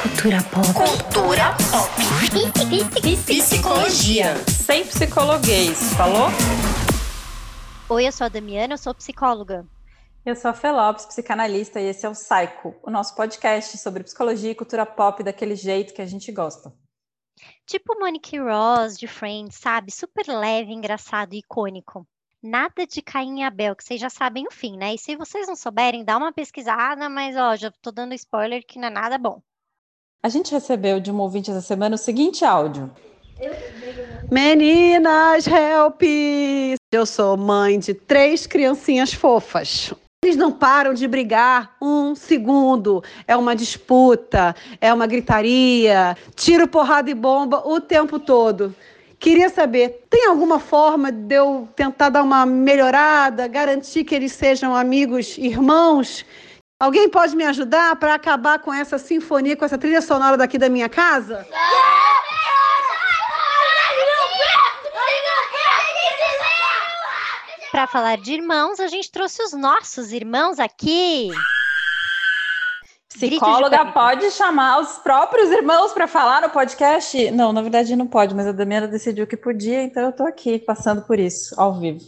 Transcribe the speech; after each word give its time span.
Cultura 0.00 0.38
pop. 0.44 0.66
Cultura 0.74 1.56
pop. 1.72 1.90
Psicologia. 3.26 4.36
Sem 4.46 4.86
psicologuês, 4.86 5.92
falou? 5.94 6.28
Oi, 7.88 8.06
eu 8.06 8.12
sou 8.12 8.26
a 8.26 8.28
Damiana, 8.28 8.74
eu 8.74 8.78
sou 8.78 8.94
psicóloga. 8.94 9.66
Eu 10.24 10.36
sou 10.36 10.52
a 10.52 10.54
Felopes, 10.54 11.04
psicanalista, 11.04 11.80
e 11.80 11.86
esse 11.86 12.06
é 12.06 12.08
o 12.08 12.12
Psycho, 12.12 12.76
o 12.84 12.90
nosso 12.92 13.16
podcast 13.16 13.76
sobre 13.78 14.04
psicologia 14.04 14.52
e 14.52 14.54
cultura 14.54 14.86
pop 14.86 15.20
daquele 15.24 15.56
jeito 15.56 15.92
que 15.92 16.02
a 16.02 16.06
gente 16.06 16.30
gosta. 16.30 16.72
Tipo 17.66 17.98
Monique 17.98 18.38
Ross 18.38 18.96
de 18.96 19.08
Friends, 19.08 19.56
sabe? 19.56 19.90
Super 19.90 20.28
leve, 20.28 20.72
engraçado 20.72 21.34
e 21.34 21.38
icônico. 21.38 22.06
Nada 22.40 22.86
de 22.86 23.02
Caim 23.02 23.40
e 23.40 23.42
Abel, 23.42 23.74
que 23.74 23.82
vocês 23.82 24.00
já 24.00 24.08
sabem 24.08 24.46
o 24.46 24.52
fim, 24.52 24.76
né? 24.76 24.94
E 24.94 24.98
se 24.98 25.16
vocês 25.16 25.48
não 25.48 25.56
souberem, 25.56 26.04
dá 26.04 26.16
uma 26.16 26.32
pesquisada, 26.32 27.08
mas 27.08 27.36
ó, 27.36 27.56
já 27.56 27.72
tô 27.82 27.90
dando 27.90 28.14
spoiler 28.14 28.64
que 28.64 28.78
não 28.78 28.86
é 28.86 28.90
nada 28.90 29.18
bom. 29.18 29.42
A 30.20 30.28
gente 30.28 30.50
recebeu 30.50 30.98
de 30.98 31.12
um 31.12 31.20
ouvinte 31.20 31.48
essa 31.48 31.60
semana 31.60 31.94
o 31.94 31.98
seguinte 31.98 32.44
áudio. 32.44 32.90
Meninas, 34.28 35.46
help! 35.46 36.02
Eu 36.92 37.06
sou 37.06 37.36
mãe 37.36 37.78
de 37.78 37.94
três 37.94 38.44
criancinhas 38.44 39.12
fofas. 39.12 39.94
Eles 40.24 40.34
não 40.34 40.50
param 40.50 40.92
de 40.92 41.06
brigar 41.06 41.76
um 41.80 42.16
segundo. 42.16 43.00
É 43.28 43.36
uma 43.36 43.54
disputa, 43.54 44.56
é 44.80 44.92
uma 44.92 45.06
gritaria, 45.06 46.16
tiro, 46.34 46.66
porrada 46.66 47.08
e 47.08 47.14
bomba 47.14 47.62
o 47.64 47.80
tempo 47.80 48.18
todo. 48.18 48.74
Queria 49.20 49.48
saber, 49.48 50.04
tem 50.10 50.26
alguma 50.26 50.58
forma 50.58 51.12
de 51.12 51.36
eu 51.36 51.68
tentar 51.76 52.08
dar 52.08 52.24
uma 52.24 52.44
melhorada, 52.44 53.46
garantir 53.46 54.02
que 54.02 54.16
eles 54.16 54.32
sejam 54.32 54.74
amigos, 54.74 55.38
irmãos? 55.38 56.24
Alguém 56.80 57.08
pode 57.08 57.34
me 57.34 57.42
ajudar 57.44 57.96
para 57.96 58.14
acabar 58.14 58.60
com 58.60 58.72
essa 58.72 58.98
sinfonia, 58.98 59.56
com 59.56 59.64
essa 59.64 59.76
trilha 59.76 60.00
sonora 60.00 60.36
daqui 60.36 60.56
da 60.56 60.68
minha 60.68 60.88
casa? 60.88 61.44
Para 67.72 67.86
falar 67.88 68.16
de 68.18 68.32
irmãos, 68.34 68.78
a 68.78 68.86
gente 68.86 69.10
trouxe 69.10 69.42
os 69.42 69.52
nossos 69.54 70.12
irmãos 70.12 70.60
aqui. 70.60 71.30
Psicóloga 73.18 73.86
pode 73.86 74.30
chamar 74.30 74.80
os 74.80 74.98
próprios 74.98 75.50
irmãos 75.50 75.92
para 75.92 76.06
falar 76.06 76.40
no 76.40 76.50
podcast? 76.50 77.30
Não, 77.32 77.52
na 77.52 77.60
verdade 77.60 77.96
não 77.96 78.06
pode, 78.06 78.34
mas 78.34 78.46
a 78.46 78.52
Damiana 78.52 78.86
decidiu 78.86 79.26
que 79.26 79.36
podia, 79.36 79.82
então 79.82 80.04
eu 80.04 80.10
estou 80.10 80.26
aqui 80.26 80.58
passando 80.58 81.02
por 81.02 81.18
isso, 81.18 81.58
ao 81.60 81.74
vivo. 81.74 82.00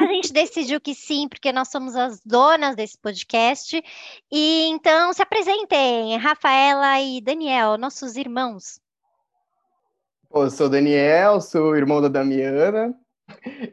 A 0.00 0.06
gente 0.06 0.32
decidiu 0.32 0.80
que 0.80 0.94
sim, 0.94 1.28
porque 1.28 1.52
nós 1.52 1.68
somos 1.68 1.94
as 1.94 2.20
donas 2.24 2.74
desse 2.74 2.98
podcast. 2.98 3.82
E 4.30 4.68
então 4.68 5.12
se 5.12 5.22
apresentem, 5.22 6.16
Rafaela 6.16 7.00
e 7.00 7.20
Daniel, 7.20 7.76
nossos 7.76 8.16
irmãos. 8.16 8.80
eu 10.34 10.50
sou 10.50 10.68
Daniel, 10.68 11.40
sou 11.40 11.76
irmão 11.76 12.00
da 12.00 12.08
Damiana. 12.08 12.94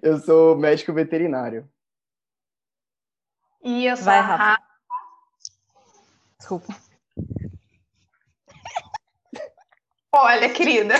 Eu 0.01 0.19
sou 0.19 0.57
médico 0.57 0.93
veterinário. 0.93 1.67
E 3.63 3.85
eu 3.85 3.95
sou 3.95 4.05
Vai, 4.05 4.19
a 4.19 4.21
Rafa. 4.21 4.68
Desculpa. 6.39 6.73
Olha, 10.11 10.49
querida. 10.49 10.95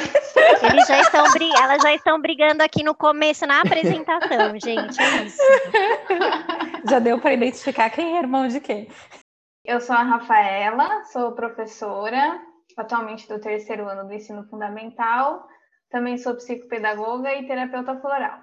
Eles 0.72 0.88
já 0.88 1.00
estão 1.02 1.32
bri- 1.32 1.52
Elas 1.56 1.82
já 1.82 1.94
estão 1.94 2.22
brigando 2.22 2.62
aqui 2.62 2.84
no 2.84 2.94
começo, 2.94 3.46
na 3.48 3.62
apresentação, 3.62 4.54
gente. 4.60 5.02
É 5.02 5.24
isso. 5.24 5.42
Já 6.88 7.00
deu 7.00 7.20
para 7.20 7.34
identificar 7.34 7.90
quem 7.90 8.16
é 8.18 8.20
irmão 8.20 8.48
de 8.48 8.60
quem. 8.60 8.88
Eu 9.66 9.82
sou 9.82 9.96
a 9.96 10.04
Rafaela, 10.04 11.04
sou 11.06 11.32
professora, 11.34 12.40
atualmente 12.78 13.28
do 13.28 13.40
terceiro 13.40 13.88
ano 13.88 14.08
do 14.08 14.14
ensino 14.14 14.44
fundamental. 14.48 15.48
Também 15.90 16.18
sou 16.18 16.36
psicopedagoga 16.36 17.34
e 17.34 17.48
terapeuta 17.48 18.00
floral. 18.00 18.38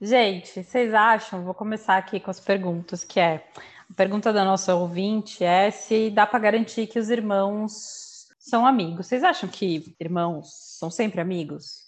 Gente, 0.00 0.62
vocês 0.62 0.92
acham? 0.92 1.44
Vou 1.44 1.54
começar 1.54 1.96
aqui 1.96 2.20
com 2.20 2.30
as 2.30 2.40
perguntas, 2.40 3.04
que 3.04 3.18
é 3.18 3.46
a 3.92 3.94
pergunta 3.94 4.32
da 4.32 4.42
nossa 4.42 4.74
ouvinte 4.74 5.44
é 5.44 5.70
se 5.70 6.08
dá 6.08 6.26
para 6.26 6.38
garantir 6.38 6.86
que 6.86 6.98
os 6.98 7.10
irmãos 7.10 8.26
são 8.38 8.66
amigos. 8.66 9.06
Vocês 9.06 9.22
acham 9.22 9.46
que 9.46 9.94
irmãos 10.00 10.48
são 10.78 10.90
sempre 10.90 11.20
amigos? 11.20 11.82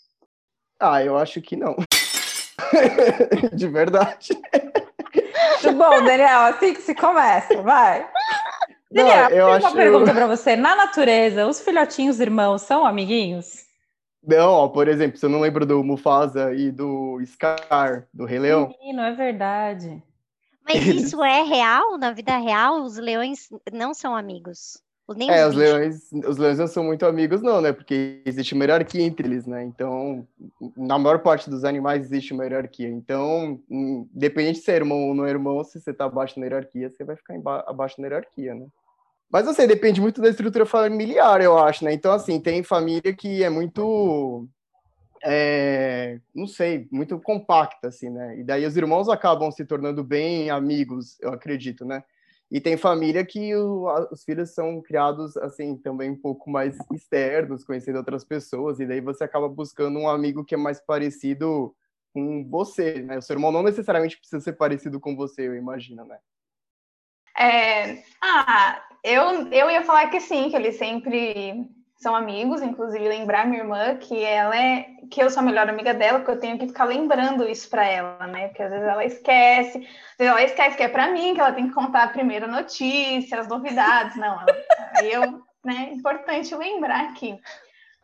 Ah, 0.79 1.03
eu 1.03 1.17
acho 1.17 1.41
que 1.41 1.57
não. 1.57 1.75
De 3.57 3.67
verdade. 3.69 4.39
Muito 5.63 5.79
bom, 5.79 6.05
Daniel, 6.05 6.41
assim 6.41 6.75
que 6.75 6.83
se 6.83 6.95
começa, 6.95 7.63
vai. 7.63 8.07
Não, 8.93 9.07
Daniel, 9.07 9.31
eu 9.31 9.47
tem 9.47 9.55
acho. 9.55 9.67
uma 9.67 9.75
pergunta 9.75 10.13
para 10.13 10.27
você. 10.27 10.57
Na 10.57 10.77
natureza, 10.77 11.47
os 11.47 11.61
filhotinhos 11.61 12.21
irmãos 12.21 12.61
são 12.61 12.85
amiguinhos? 12.85 13.65
Não, 14.23 14.53
ó, 14.53 14.69
por 14.69 14.89
exemplo, 14.89 15.17
você 15.17 15.27
não 15.27 15.41
lembra 15.41 15.65
do 15.65 15.83
Mufasa 15.83 16.53
e 16.53 16.71
do 16.71 17.19
Scar, 17.25 18.07
do 18.13 18.27
Rei 18.27 18.39
Leão? 18.39 18.69
Menino, 18.79 19.01
é 19.01 19.13
verdade. 19.13 20.03
Mas 20.65 20.87
isso 20.87 21.23
é 21.23 21.43
real? 21.43 21.99
Na 21.99 22.13
vida 22.13 22.37
real, 22.39 22.83
os 22.83 22.97
leões 22.97 23.49
não 23.73 23.93
são 23.93 24.17
amigos. 24.17 24.83
Nem 25.15 25.31
É, 25.31 25.47
os 25.47 25.55
leões, 25.55 26.11
os 26.27 26.39
leões 26.39 26.59
não 26.59 26.67
são 26.67 26.83
muito 26.83 27.05
amigos, 27.05 27.43
não, 27.43 27.61
né? 27.61 27.73
Porque 27.75 28.23
existe 28.25 28.55
uma 28.55 28.65
hierarquia 28.65 29.03
entre 29.03 29.29
eles, 29.29 29.45
né? 29.47 29.63
Então, 29.63 30.27
na 30.75 30.99
maior 30.99 31.19
parte 31.19 31.51
dos 31.51 31.63
animais 31.63 32.07
existe 32.07 32.33
uma 32.33 32.45
hierarquia. 32.45 32.89
Então, 32.89 33.61
hum, 33.71 34.09
independente 34.15 34.61
se 34.61 34.73
é 34.73 34.77
irmão 34.77 35.09
ou 35.09 35.15
não 35.15 35.27
é 35.27 35.31
irmão, 35.31 35.63
se 35.63 35.79
você 35.79 35.93
tá 35.93 36.07
abaixo 36.07 36.41
na 36.41 36.47
hierarquia, 36.47 36.89
você 36.89 37.05
vai 37.05 37.17
ficar 37.17 37.35
abaixo 37.67 38.01
na 38.01 38.07
hierarquia, 38.07 38.55
né? 38.55 38.67
Mas, 39.31 39.47
assim, 39.47 39.67
depende 39.67 40.01
muito 40.01 40.23
da 40.23 40.29
estrutura 40.31 40.65
familiar, 40.65 41.41
eu 41.43 41.59
acho, 41.59 41.85
né? 41.85 41.93
Então, 41.93 42.13
assim, 42.13 42.41
tem 42.41 42.63
família 42.63 43.15
que 43.15 43.43
é 43.43 43.51
muito, 43.51 44.49
é, 45.25 46.21
não 46.35 46.47
sei, 46.47 46.87
muito 46.93 47.19
compacta, 47.19 47.89
assim, 47.89 48.11
né? 48.11 48.39
E 48.39 48.45
daí 48.45 48.67
os 48.67 48.77
irmãos 48.77 49.09
acabam 49.09 49.51
se 49.51 49.65
tornando 49.65 50.05
bem 50.05 50.51
amigos, 50.51 51.19
eu 51.21 51.31
acredito, 51.31 51.85
né? 51.85 52.05
E 52.51 52.61
tem 52.61 52.77
família 52.77 53.25
que 53.25 53.57
o- 53.57 53.89
a- 53.89 54.09
os 54.13 54.23
filhos 54.23 54.51
são 54.55 54.83
criados, 54.83 55.35
assim, 55.39 55.77
também 55.79 56.11
um 56.11 56.21
pouco 56.21 56.51
mais 56.51 56.77
externos, 56.93 57.65
conhecendo 57.65 57.97
outras 57.97 58.23
pessoas, 58.23 58.79
e 58.81 58.87
daí 58.87 59.01
você 59.01 59.25
acaba 59.25 59.49
buscando 59.49 59.99
um 59.99 60.09
amigo 60.09 60.45
que 60.45 60.55
é 60.55 60.59
mais 60.59 60.79
parecido 60.79 61.75
com 62.13 62.47
você, 62.49 63.01
né? 63.03 63.17
O 63.19 63.23
seu 63.23 63.35
irmão 63.35 63.51
não 63.51 63.63
necessariamente 63.63 64.19
precisa 64.19 64.41
ser 64.43 64.53
parecido 64.53 65.01
com 65.01 65.17
você, 65.17 65.49
eu 65.49 65.57
imagino, 65.57 66.05
né? 66.05 66.19
É, 67.37 68.03
ah, 68.23 68.81
eu, 69.03 69.51
eu 69.51 69.71
ia 69.71 69.83
falar 69.83 70.09
que 70.11 70.21
sim, 70.21 70.51
que 70.51 70.55
eles 70.57 70.77
sempre 70.77 71.67
são 71.97 72.15
amigos, 72.15 72.61
inclusive 72.61 73.09
lembrar 73.09 73.47
minha 73.47 73.63
irmã 73.63 73.97
que 73.97 74.23
ela 74.23 74.57
é 74.57 74.95
que 75.11 75.23
eu 75.23 75.31
sou 75.31 75.41
a 75.41 75.45
melhor 75.45 75.69
amiga 75.69 75.95
dela, 75.95 76.19
porque 76.19 76.33
eu 76.33 76.41
tenho 76.41 76.59
que 76.59 76.67
ficar 76.67 76.85
lembrando 76.85 77.49
isso 77.49 77.69
para 77.71 77.85
ela, 77.87 78.27
né? 78.27 78.49
Porque 78.49 78.63
às 78.63 78.71
vezes 78.71 78.87
ela 78.87 79.05
esquece, 79.05 79.79
às 79.79 80.19
vezes 80.19 80.33
ela 80.33 80.43
esquece 80.43 80.77
que 80.77 80.83
é 80.83 80.89
para 80.89 81.11
mim, 81.11 81.35
que 81.35 81.41
ela 81.41 81.53
tem 81.53 81.69
que 81.69 81.75
contar 81.75 82.05
a 82.05 82.09
primeira 82.09 82.47
notícia, 82.47 83.41
as 83.41 83.49
novidades, 83.49 84.17
não. 84.17 84.41
ela- 84.41 84.65
eu, 85.03 85.43
né, 85.65 85.91
importante 85.93 86.55
lembrar 86.55 87.11
aqui. 87.11 87.39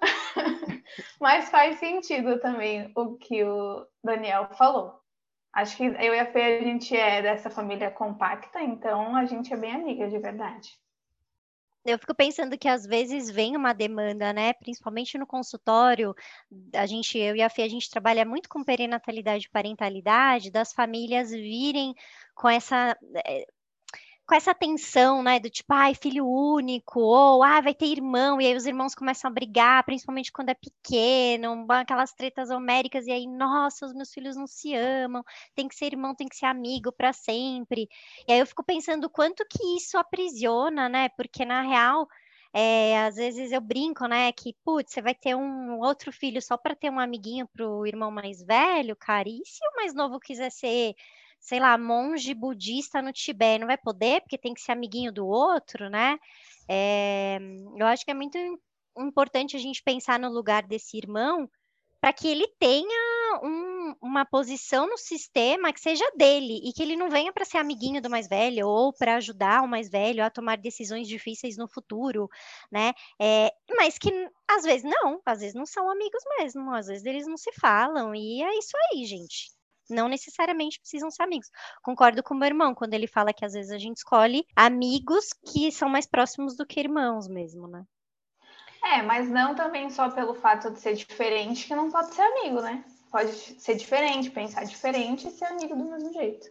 Mas 1.21 1.51
faz 1.51 1.79
sentido 1.79 2.39
também 2.41 2.91
o 2.97 3.17
que 3.17 3.45
o 3.45 3.87
Daniel 4.03 4.49
falou. 4.55 4.99
Acho 5.53 5.77
que 5.77 5.85
eu 5.85 6.15
e 6.15 6.19
a 6.21 6.27
Fê, 6.27 6.43
a 6.43 6.63
gente 6.63 6.97
é 6.97 7.21
dessa 7.23 7.51
família 7.51 7.91
compacta, 7.91 8.63
então 8.63 9.17
a 9.17 9.25
gente 9.25 9.53
é 9.53 9.57
bem 9.57 9.73
amiga, 9.73 10.09
de 10.09 10.19
verdade. 10.19 10.71
Eu 11.85 11.99
fico 11.99 12.15
pensando 12.15 12.59
que 12.59 12.69
às 12.69 12.85
vezes 12.85 13.31
vem 13.31 13.57
uma 13.57 13.73
demanda, 13.73 14.33
né? 14.33 14.53
Principalmente 14.53 15.17
no 15.17 15.27
consultório, 15.27 16.15
a 16.75 16.85
gente, 16.87 17.17
eu 17.19 17.35
e 17.35 17.43
a 17.43 17.49
Fê, 17.49 17.63
a 17.63 17.69
gente 17.69 17.89
trabalha 17.89 18.25
muito 18.25 18.49
com 18.51 18.63
perinatalidade 18.63 19.47
e 19.47 19.51
parentalidade, 19.51 20.51
das 20.51 20.73
famílias 20.75 21.31
virem 21.31 21.95
com 22.35 22.49
essa 22.49 22.97
eh, 23.27 23.47
com 24.31 24.37
essa 24.37 24.55
tensão, 24.55 25.25
né, 25.25 25.41
do 25.41 25.51
tipo, 25.51 25.73
ai, 25.75 25.93
filho 25.93 26.25
único, 26.25 27.01
ou 27.01 27.43
ah, 27.43 27.61
vai 27.61 27.75
ter 27.75 27.87
irmão, 27.87 28.41
e 28.41 28.47
aí 28.47 28.55
os 28.55 28.65
irmãos 28.65 28.95
começam 28.95 29.29
a 29.29 29.35
brigar, 29.35 29.83
principalmente 29.83 30.31
quando 30.31 30.51
é 30.51 30.55
pequeno, 30.55 31.67
aquelas 31.69 32.13
tretas 32.13 32.49
homéricas, 32.49 33.09
e 33.09 33.11
aí, 33.11 33.27
nossa, 33.27 33.85
os 33.85 33.93
meus 33.93 34.13
filhos 34.13 34.37
não 34.37 34.47
se 34.47 34.73
amam, 34.73 35.25
tem 35.53 35.67
que 35.67 35.75
ser 35.75 35.87
irmão, 35.87 36.15
tem 36.15 36.29
que 36.29 36.37
ser 36.37 36.47
amigo 36.47 36.93
para 36.93 37.13
sempre. 37.13 37.89
E 38.29 38.33
aí 38.33 38.39
eu 38.39 38.47
fico 38.47 38.63
pensando 38.63 39.07
o 39.07 39.11
quanto 39.11 39.45
que 39.51 39.77
isso 39.77 39.99
aprisiona, 39.99 40.89
né? 40.89 41.09
Porque 41.09 41.45
na 41.45 41.63
real, 41.63 42.07
é, 42.55 43.03
às 43.03 43.17
vezes 43.17 43.51
eu 43.51 43.61
brinco, 43.61 44.07
né? 44.07 44.31
Que, 44.31 44.55
putz, 44.65 44.93
você 44.93 45.03
vai 45.03 45.15
ter 45.15 45.35
um 45.35 45.81
outro 45.81 46.13
filho 46.13 46.41
só 46.41 46.57
para 46.57 46.77
ter 46.77 46.89
um 46.89 47.01
amiguinho 47.01 47.49
pro 47.49 47.85
irmão 47.85 48.13
mais 48.13 48.41
velho, 48.45 48.95
cara. 48.95 49.29
E 49.29 49.43
se 49.45 49.59
o 49.73 49.77
mais 49.77 49.93
novo 49.93 50.21
quiser 50.21 50.53
ser, 50.53 50.95
sei 51.41 51.59
lá, 51.59 51.77
monge 51.79 52.35
budista 52.35 53.01
no 53.01 53.13
Tibete, 53.13 53.61
não 53.61 53.67
vai 53.67 53.79
poder, 53.79 54.21
porque 54.21 54.39
tem 54.39 54.55
que 54.55 54.61
ser 54.61 54.73
amiguinho 54.73 55.13
do 55.13 55.27
outro, 55.27 55.89
né? 55.89 56.19
É, 56.69 57.39
eu 57.77 57.87
acho 57.87 58.05
que 58.05 58.11
é 58.11 58.15
muito 58.15 58.39
importante 58.99 59.57
a 59.57 59.61
gente 59.61 59.83
pensar 59.83 60.19
no 60.19 60.29
lugar 60.29 60.63
desse 60.63 60.97
irmão 60.99 61.49
para 62.01 62.13
que 62.13 62.29
ele 62.29 62.47
tenha 62.59 63.41
um, 63.43 63.71
um, 63.91 63.97
uma 64.03 64.25
posição 64.25 64.87
no 64.87 64.97
sistema 64.97 65.73
que 65.73 65.81
seja 65.81 66.05
dele 66.17 66.61
e 66.65 66.73
que 66.73 66.83
ele 66.83 66.97
não 66.97 67.11
venha 67.11 67.33
para 67.33 67.45
ser 67.45 67.59
amiguinho 67.59 68.01
do 68.01 68.11
mais 68.11 68.29
velho 68.29 68.67
ou 68.67 68.93
para 68.93 69.17
ajudar 69.17 69.63
o 69.63 69.69
mais 69.69 69.91
velho 69.91 70.25
a 70.25 70.31
tomar 70.31 70.57
decisões 70.57 71.07
difíceis 71.09 71.57
no 71.57 71.69
futuro, 71.69 72.29
né? 72.71 72.93
É, 73.21 73.53
mas 73.77 73.99
que 73.99 74.11
às 74.49 74.65
vezes 74.65 74.85
não, 74.85 75.21
às 75.25 75.41
vezes 75.41 75.55
não 75.55 75.67
são 75.67 75.91
amigos 75.91 76.23
mesmo, 76.39 76.75
às 76.75 76.87
vezes 76.87 77.05
eles 77.05 77.27
não 77.27 77.37
se 77.37 77.53
falam 77.53 78.15
e 78.15 78.43
é 78.43 78.59
isso 78.59 78.77
aí, 78.93 79.05
gente 79.05 79.60
não 79.91 80.09
necessariamente 80.09 80.81
precisam 80.81 81.11
ser 81.11 81.23
amigos. 81.23 81.49
Concordo 81.83 82.23
com 82.23 82.35
o 82.35 82.39
meu 82.39 82.47
irmão 82.47 82.75
quando 82.75 82.95
ele 82.95 83.07
fala 83.07 83.33
que 83.33 83.45
às 83.45 83.53
vezes 83.53 83.71
a 83.71 83.79
gente 83.79 83.99
escolhe 83.99 84.45
amigos 84.55 85.33
que 85.53 85.71
são 85.71 85.89
mais 85.89 86.07
próximos 86.07 86.57
do 86.57 86.67
que 86.67 86.81
irmãos 86.81 87.29
mesmo, 87.29 87.67
né? 87.67 87.85
É, 88.83 89.03
mas 89.03 89.29
não 89.29 89.55
também 89.55 89.91
só 89.91 90.11
pelo 90.11 90.35
fato 90.35 90.71
de 90.71 90.81
ser 90.81 90.95
diferente 90.95 91.67
que 91.67 91.75
não 91.75 91.91
pode 91.91 92.15
ser 92.15 92.23
amigo, 92.23 92.63
né? 92.63 92.83
Pode 93.11 93.33
ser 93.33 93.75
diferente, 93.75 94.31
pensar 94.31 94.65
diferente 94.65 95.29
e 95.29 95.31
ser 95.31 95.47
amigo 95.47 95.77
do 95.77 95.85
mesmo 95.85 96.13
jeito. 96.13 96.49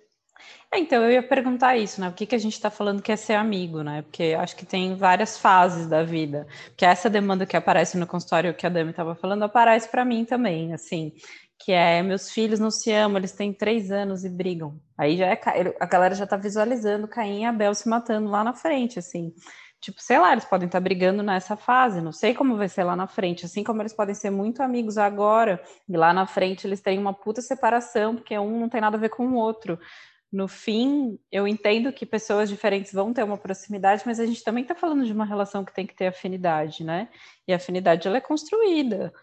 É, 0.72 0.80
então, 0.80 1.04
eu 1.04 1.12
ia 1.12 1.24
perguntar 1.24 1.76
isso, 1.76 2.00
né? 2.00 2.08
O 2.08 2.14
que, 2.14 2.26
que 2.26 2.36
a 2.36 2.40
gente 2.40 2.54
está 2.54 2.70
falando 2.70 3.02
que 3.02 3.12
é 3.12 3.16
ser 3.16 3.34
amigo, 3.34 3.82
né? 3.82 4.04
Porque 4.04 4.36
acho 4.40 4.56
que 4.56 4.66
tem 4.66 4.96
várias 4.96 5.38
fases 5.38 5.88
da 5.88 6.04
vida. 6.04 6.48
Porque 6.68 6.86
essa 6.86 7.10
demanda 7.10 7.46
que 7.46 7.58
aparece 7.58 7.98
no 7.98 8.08
consultório 8.08 8.54
que 8.54 8.66
a 8.66 8.70
Dami 8.70 8.92
estava 8.92 9.16
falando 9.16 9.44
aparece 9.44 9.90
para 9.90 10.06
mim 10.06 10.24
também, 10.24 10.74
assim 10.74 11.14
que 11.60 11.74
é 11.74 12.02
meus 12.02 12.32
filhos 12.32 12.60
não 12.60 12.72
se 12.72 12.92
amam, 12.92 13.18
eles 13.18 13.34
têm 13.34 13.54
três 13.54 13.92
anos 13.92 14.24
e 14.24 14.30
brigam. 14.30 14.80
Aí 14.98 15.18
já 15.18 15.28
é 15.28 15.40
a 15.80 15.86
galera 15.86 16.16
já 16.16 16.26
tá 16.26 16.38
visualizando 16.38 17.08
Caim 17.08 17.42
e 17.42 17.46
Abel 17.46 17.76
se 17.76 17.88
matando 17.90 18.30
lá 18.30 18.44
na 18.44 18.54
frente, 18.54 18.98
assim. 18.98 19.34
Tipo, 19.82 20.02
sei 20.02 20.20
lá, 20.20 20.32
eles 20.32 20.46
podem 20.46 20.66
estar 20.68 20.80
tá 20.80 20.84
brigando 20.84 21.24
nessa 21.24 21.56
fase, 21.56 22.02
não 22.02 22.12
sei 22.12 22.34
como 22.34 22.58
vai 22.58 22.68
ser 22.68 22.84
lá 22.84 22.96
na 22.96 23.08
frente, 23.08 23.46
assim 23.46 23.64
como 23.64 23.82
eles 23.82 23.94
podem 23.94 24.16
ser 24.16 24.30
muito 24.30 24.62
amigos 24.62 24.98
agora, 24.98 25.62
e 25.88 25.96
lá 25.96 26.14
na 26.14 26.26
frente 26.26 26.68
eles 26.68 26.82
têm 26.82 27.00
uma 27.00 27.14
puta 27.14 27.42
separação, 27.42 28.16
porque 28.16 28.38
um 28.38 28.60
não 28.60 28.70
tem 28.70 28.82
nada 28.82 28.98
a 28.98 29.00
ver 29.00 29.10
com 29.10 29.28
o 29.28 29.36
outro. 29.36 29.80
No 30.32 30.48
fim, 30.48 31.18
eu 31.32 31.48
entendo 31.48 31.92
que 31.92 32.06
pessoas 32.06 32.50
diferentes 32.50 32.94
vão 32.94 33.14
ter 33.14 33.24
uma 33.24 33.38
proximidade, 33.38 34.04
mas 34.06 34.20
a 34.20 34.26
gente 34.26 34.44
também 34.44 34.64
está 34.64 34.76
falando 34.76 35.06
de 35.06 35.14
uma 35.14 35.26
relação 35.26 35.66
que 35.66 35.74
tem 35.74 35.88
que 35.88 35.96
ter 35.96 36.08
afinidade, 36.08 36.84
né? 36.84 37.10
E 37.48 37.54
a 37.54 37.56
afinidade 37.56 38.08
ela 38.08 38.18
é 38.18 38.22
construída. 38.22 39.14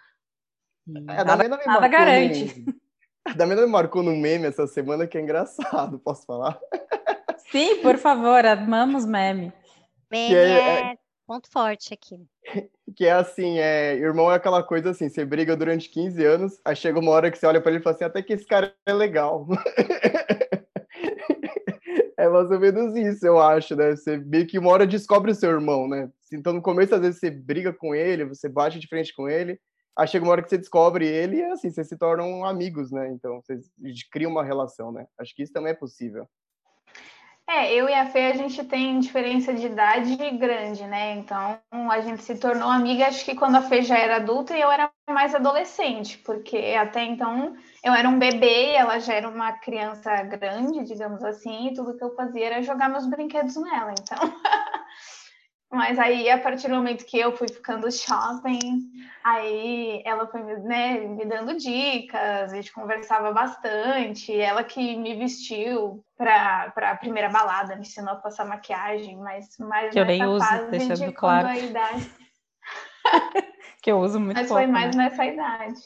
É, 0.88 1.24
nada, 1.24 1.42
me 1.42 1.48
nada 1.48 1.88
garante. 1.88 2.64
A 3.24 3.32
Damena 3.32 3.62
me 3.62 3.72
marcou 3.72 4.02
no 4.02 4.14
meme 4.14 4.46
essa 4.46 4.66
semana 4.68 5.06
que 5.06 5.18
é 5.18 5.20
engraçado, 5.20 5.98
posso 5.98 6.24
falar? 6.24 6.58
Sim, 7.50 7.82
por 7.82 7.98
favor, 7.98 8.44
amamos 8.46 9.04
meme. 9.04 9.52
Meme 10.10 10.34
é, 10.34 10.92
é, 10.92 10.98
ponto 11.26 11.50
forte 11.50 11.92
aqui. 11.92 12.16
Que 12.94 13.06
é 13.06 13.12
assim, 13.12 13.58
é, 13.58 13.96
irmão 13.96 14.30
é 14.30 14.36
aquela 14.36 14.62
coisa 14.62 14.90
assim, 14.90 15.08
você 15.08 15.24
briga 15.24 15.56
durante 15.56 15.90
15 15.90 16.24
anos, 16.24 16.60
aí 16.64 16.76
chega 16.76 17.00
uma 17.00 17.10
hora 17.10 17.30
que 17.30 17.36
você 17.36 17.46
olha 17.46 17.60
para 17.60 17.72
ele 17.72 17.80
e 17.80 17.82
fala 17.82 17.96
assim, 17.96 18.04
até 18.04 18.22
que 18.22 18.32
esse 18.32 18.46
cara 18.46 18.72
é 18.86 18.92
legal. 18.92 19.46
é 22.16 22.28
mais 22.28 22.48
ou 22.48 22.60
menos 22.60 22.94
isso, 22.94 23.26
eu 23.26 23.40
acho, 23.40 23.74
né? 23.74 23.96
Você 23.96 24.18
meio 24.18 24.46
que 24.46 24.58
uma 24.58 24.70
hora 24.70 24.86
descobre 24.86 25.32
o 25.32 25.34
seu 25.34 25.50
irmão, 25.50 25.88
né? 25.88 26.08
Então 26.32 26.52
no 26.52 26.62
começo, 26.62 26.94
às 26.94 27.00
vezes, 27.00 27.18
você 27.18 27.28
briga 27.28 27.72
com 27.72 27.92
ele, 27.92 28.24
você 28.24 28.48
bate 28.48 28.78
de 28.78 28.86
frente 28.86 29.12
com 29.14 29.28
ele, 29.28 29.58
Aí 29.96 30.06
chega 30.06 30.24
uma 30.24 30.32
hora 30.32 30.42
que 30.42 30.50
você 30.50 30.58
descobre 30.58 31.06
ele 31.06 31.38
e 31.38 31.44
assim, 31.44 31.70
vocês 31.70 31.88
se 31.88 31.96
tornam 31.96 32.44
amigos, 32.44 32.90
né? 32.90 33.08
Então, 33.10 33.40
vocês 33.40 33.70
criam 34.10 34.30
uma 34.30 34.44
relação, 34.44 34.92
né? 34.92 35.06
Acho 35.18 35.34
que 35.34 35.42
isso 35.42 35.52
também 35.52 35.72
é 35.72 35.76
possível. 35.76 36.28
É, 37.48 37.72
eu 37.72 37.88
e 37.88 37.94
a 37.94 38.06
Fê, 38.06 38.26
a 38.26 38.34
gente 38.34 38.64
tem 38.64 38.98
diferença 38.98 39.54
de 39.54 39.66
idade 39.66 40.16
grande, 40.32 40.84
né? 40.84 41.14
Então, 41.14 41.60
a 41.70 42.00
gente 42.00 42.20
se 42.24 42.36
tornou 42.36 42.68
amiga, 42.68 43.06
acho 43.06 43.24
que 43.24 43.36
quando 43.36 43.54
a 43.54 43.62
Fê 43.62 43.82
já 43.82 43.96
era 43.96 44.16
adulta 44.16 44.56
e 44.56 44.60
eu 44.60 44.68
era 44.68 44.90
mais 45.08 45.32
adolescente, 45.32 46.18
porque 46.18 46.74
até 46.76 47.04
então 47.04 47.56
eu 47.84 47.94
era 47.94 48.08
um 48.08 48.18
bebê 48.18 48.72
ela 48.72 48.98
já 48.98 49.14
era 49.14 49.28
uma 49.28 49.52
criança 49.52 50.24
grande, 50.24 50.84
digamos 50.84 51.22
assim, 51.22 51.68
e 51.68 51.74
tudo 51.74 51.96
que 51.96 52.02
eu 52.02 52.16
fazia 52.16 52.46
era 52.46 52.62
jogar 52.62 52.88
meus 52.88 53.06
brinquedos 53.06 53.54
nela. 53.54 53.94
Então, 53.96 54.18
Mas 55.76 55.98
aí, 55.98 56.30
a 56.30 56.38
partir 56.38 56.68
do 56.68 56.74
momento 56.74 57.04
que 57.04 57.18
eu 57.18 57.36
fui 57.36 57.48
ficando 57.48 57.92
shopping, 57.92 58.90
aí 59.22 60.00
ela 60.06 60.26
foi 60.26 60.42
né, 60.42 61.00
me 61.00 61.26
dando 61.26 61.54
dicas, 61.54 62.50
a 62.50 62.56
gente 62.56 62.72
conversava 62.72 63.30
bastante. 63.30 64.32
Ela 64.34 64.64
que 64.64 64.96
me 64.96 65.14
vestiu 65.14 66.02
para 66.16 66.72
a 66.74 66.96
primeira 66.96 67.28
balada, 67.28 67.76
me 67.76 67.82
ensinou 67.82 68.14
a 68.14 68.16
passar 68.16 68.46
maquiagem, 68.46 69.18
mas 69.18 69.50
mais 69.58 69.92
que 69.92 70.00
eu 70.00 70.06
nem 70.06 70.24
uso, 70.24 70.46
deixando 70.70 71.08
de 71.08 71.12
claro. 71.12 71.46
A 71.46 71.58
idade... 71.58 72.10
que 73.82 73.92
eu 73.92 73.98
uso 73.98 74.18
muito 74.18 74.36
Mas 74.36 74.48
pouco, 74.48 74.62
foi 74.62 74.72
mais 74.72 74.96
né? 74.96 75.04
nessa 75.04 75.26
idade. 75.26 75.80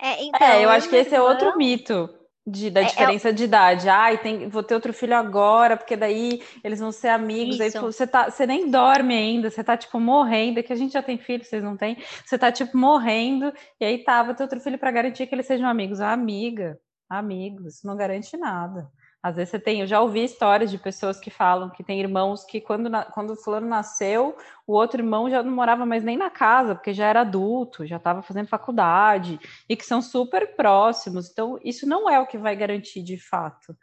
É, 0.00 0.24
então, 0.24 0.46
é 0.46 0.64
eu 0.64 0.70
acho 0.70 0.88
que 0.88 0.96
esse 0.96 1.14
é 1.14 1.20
outro 1.20 1.56
mito 1.56 2.08
de, 2.46 2.70
da 2.70 2.80
é, 2.80 2.84
é 2.84 2.86
diferença 2.86 3.28
é... 3.30 3.32
de 3.32 3.44
idade. 3.44 3.88
Ai, 3.88 4.18
tem, 4.18 4.48
vou 4.48 4.62
ter 4.62 4.74
outro 4.74 4.92
filho 4.92 5.16
agora, 5.16 5.76
porque 5.76 5.96
daí 5.96 6.42
eles 6.62 6.78
vão 6.78 6.92
ser 6.92 7.08
amigos. 7.08 7.58
Isso. 7.58 7.78
Aí 7.78 7.82
você, 7.82 8.06
tá, 8.06 8.30
você 8.30 8.46
nem 8.46 8.70
dorme 8.70 9.14
ainda, 9.14 9.50
você 9.50 9.64
tá 9.64 9.76
tipo 9.76 9.98
morrendo, 9.98 10.62
que 10.62 10.72
a 10.72 10.76
gente 10.76 10.92
já 10.92 11.02
tem 11.02 11.16
filho, 11.16 11.44
vocês 11.44 11.62
não 11.62 11.76
têm. 11.76 11.96
Você 12.24 12.38
tá 12.38 12.52
tipo 12.52 12.76
morrendo, 12.76 13.52
e 13.80 13.84
aí 13.84 14.04
tá, 14.04 14.22
vou 14.22 14.34
ter 14.34 14.42
outro 14.42 14.60
filho 14.60 14.78
para 14.78 14.90
garantir 14.90 15.26
que 15.26 15.34
eles 15.34 15.46
sejam 15.46 15.68
amigos. 15.68 16.00
Ah, 16.00 16.12
amiga, 16.12 16.78
amigos, 17.08 17.82
não 17.82 17.96
garante 17.96 18.36
nada. 18.36 18.88
Às 19.24 19.36
vezes 19.36 19.52
você 19.52 19.58
tem, 19.58 19.80
eu 19.80 19.86
já 19.86 20.02
ouvi 20.02 20.22
histórias 20.22 20.70
de 20.70 20.76
pessoas 20.76 21.18
que 21.18 21.30
falam 21.30 21.70
que 21.70 21.82
tem 21.82 21.98
irmãos 21.98 22.44
que 22.44 22.60
quando, 22.60 22.90
quando 23.14 23.30
o 23.30 23.36
fulano 23.36 23.66
nasceu, 23.66 24.36
o 24.66 24.74
outro 24.74 25.00
irmão 25.00 25.30
já 25.30 25.42
não 25.42 25.50
morava 25.50 25.86
mais 25.86 26.04
nem 26.04 26.14
na 26.14 26.28
casa, 26.28 26.74
porque 26.74 26.92
já 26.92 27.06
era 27.06 27.22
adulto, 27.22 27.86
já 27.86 27.96
estava 27.96 28.20
fazendo 28.20 28.48
faculdade, 28.48 29.40
e 29.66 29.74
que 29.74 29.86
são 29.86 30.02
super 30.02 30.54
próximos. 30.54 31.30
Então, 31.30 31.58
isso 31.64 31.88
não 31.88 32.06
é 32.06 32.20
o 32.20 32.26
que 32.26 32.36
vai 32.36 32.54
garantir 32.54 33.02
de 33.02 33.16
fato. 33.16 33.74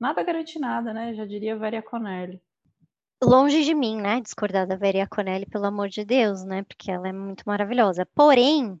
Nada 0.00 0.22
garante 0.22 0.58
nada, 0.58 0.94
né? 0.94 1.12
Já 1.12 1.26
diria 1.26 1.54
Varia 1.54 1.82
Conelli. 1.82 2.40
Longe 3.22 3.64
de 3.64 3.74
mim, 3.74 4.00
né? 4.00 4.22
Discordar 4.22 4.66
da 4.66 4.78
Varia 4.78 5.06
Conelli, 5.06 5.44
pelo 5.44 5.66
amor 5.66 5.90
de 5.90 6.02
Deus, 6.02 6.42
né? 6.44 6.62
Porque 6.62 6.90
ela 6.90 7.06
é 7.06 7.12
muito 7.12 7.42
maravilhosa. 7.44 8.08
Porém, 8.14 8.80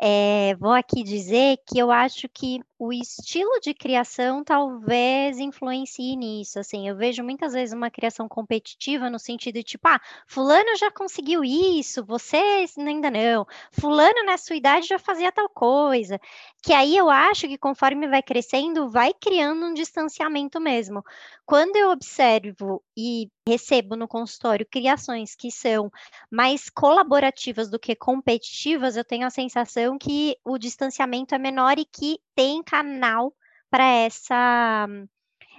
é, 0.00 0.54
vou 0.56 0.72
aqui 0.72 1.02
dizer 1.02 1.58
que 1.66 1.78
eu 1.78 1.90
acho 1.90 2.28
que 2.28 2.60
o 2.78 2.92
estilo 2.92 3.58
de 3.60 3.72
criação 3.72 4.44
talvez 4.44 5.38
influencie 5.38 6.16
nisso. 6.16 6.58
Assim, 6.58 6.88
eu 6.88 6.96
vejo 6.96 7.22
muitas 7.22 7.52
vezes 7.52 7.74
uma 7.74 7.90
criação 7.90 8.28
competitiva 8.28 9.08
no 9.08 9.18
sentido 9.18 9.54
de 9.54 9.62
tipo, 9.62 9.88
ah, 9.88 10.00
fulano 10.26 10.76
já 10.76 10.90
conseguiu 10.90 11.42
isso, 11.42 12.04
você 12.04 12.66
ainda 12.76 13.10
não. 13.10 13.46
Fulano 13.72 14.24
na 14.24 14.36
sua 14.36 14.56
idade 14.56 14.86
já 14.86 14.98
fazia 14.98 15.32
tal 15.32 15.48
coisa. 15.48 16.20
Que 16.62 16.72
aí 16.72 16.96
eu 16.96 17.08
acho 17.08 17.48
que 17.48 17.56
conforme 17.56 18.08
vai 18.08 18.22
crescendo, 18.22 18.90
vai 18.90 19.12
criando 19.14 19.66
um 19.66 19.74
distanciamento 19.74 20.60
mesmo. 20.60 21.02
Quando 21.46 21.76
eu 21.76 21.90
observo 21.90 22.82
e 22.96 23.30
recebo 23.48 23.96
no 23.96 24.08
consultório 24.08 24.66
criações 24.68 25.34
que 25.34 25.50
são 25.50 25.90
mais 26.30 26.68
colaborativas 26.68 27.70
do 27.70 27.78
que 27.78 27.94
competitivas, 27.94 28.96
eu 28.96 29.04
tenho 29.04 29.26
a 29.26 29.30
sensação 29.30 29.96
que 29.96 30.36
o 30.44 30.58
distanciamento 30.58 31.34
é 31.34 31.38
menor 31.38 31.78
e 31.78 31.84
que 31.84 32.18
tem 32.36 32.62
canal 32.62 33.34
para 33.68 33.84
essa 33.84 34.86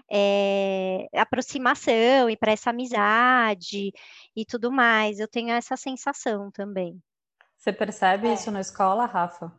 é, 0.10 1.08
aproximação 1.14 2.30
e 2.30 2.38
para 2.38 2.54
essa 2.54 2.70
amizade 2.70 3.92
e 4.36 4.46
tudo 4.46 4.72
mais. 4.72 5.20
Eu 5.20 5.28
tenho 5.28 5.50
essa 5.50 5.76
sensação 5.76 6.50
também. 6.52 7.02
Você 7.58 7.74
percebe 7.74 8.28
é. 8.28 8.34
isso 8.34 8.52
na 8.52 8.62
escola, 8.62 9.06
Rafa? 9.06 9.52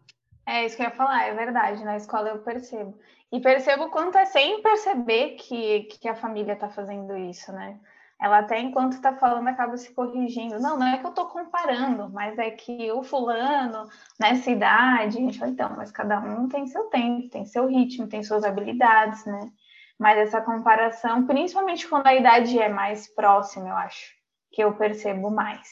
É 0.47 0.65
isso 0.65 0.77
que 0.77 0.83
eu 0.83 0.87
ia 0.87 0.95
falar, 0.95 1.25
é 1.25 1.35
verdade. 1.35 1.85
Na 1.85 1.97
escola 1.97 2.31
eu 2.31 2.39
percebo. 2.39 2.99
E 3.31 3.41
percebo 3.41 3.85
o 3.85 3.91
quanto 3.91 4.17
é 4.17 4.25
sem 4.25 4.63
perceber 4.63 5.33
que, 5.33 5.83
que 5.85 6.09
a 6.09 6.15
família 6.15 6.55
está 6.55 6.71
fazendo 6.71 7.15
isso, 7.19 7.53
né? 7.53 7.79
Ela 8.21 8.39
até 8.39 8.59
enquanto 8.59 8.95
está 8.95 9.15
falando 9.15 9.47
acaba 9.49 9.77
se 9.77 9.95
corrigindo. 9.95 10.59
Não, 10.59 10.77
não 10.77 10.87
é 10.87 10.99
que 10.99 11.07
eu 11.07 11.11
estou 11.11 11.27
comparando, 11.27 12.11
mas 12.11 12.37
é 12.37 12.51
que 12.51 12.91
o 12.91 13.03
fulano, 13.03 13.89
nessa 14.19 14.51
idade, 14.51 15.19
a 15.19 15.21
gente 15.21 15.39
fala, 15.39 15.53
então, 15.53 15.77
mas 15.77 15.93
cada 15.93 16.19
um 16.19 16.49
tem 16.49 16.67
seu 16.67 16.85
tempo, 16.87 17.31
tem 17.31 17.45
seu 17.45 17.67
ritmo, 17.67 18.09
tem 18.09 18.23
suas 18.23 18.43
habilidades, 18.43 19.25
né? 19.25 19.51
Mas 19.97 20.19
essa 20.19 20.41
comparação, 20.41 21.27
principalmente 21.27 21.89
quando 21.89 22.07
a 22.07 22.15
idade 22.15 22.59
é 22.59 22.69
mais 22.69 23.13
próxima, 23.15 23.69
eu 23.69 23.77
acho, 23.77 24.13
que 24.53 24.63
eu 24.63 24.75
percebo 24.75 25.31
mais. 25.31 25.69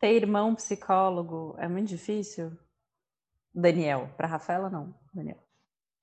Ter 0.00 0.14
irmão 0.14 0.54
psicólogo 0.54 1.54
é 1.58 1.68
muito 1.68 1.88
difícil? 1.88 2.52
Daniel, 3.54 4.10
para 4.16 4.28
Rafaela 4.28 4.68
não, 4.68 4.94
Daniel. 5.14 5.38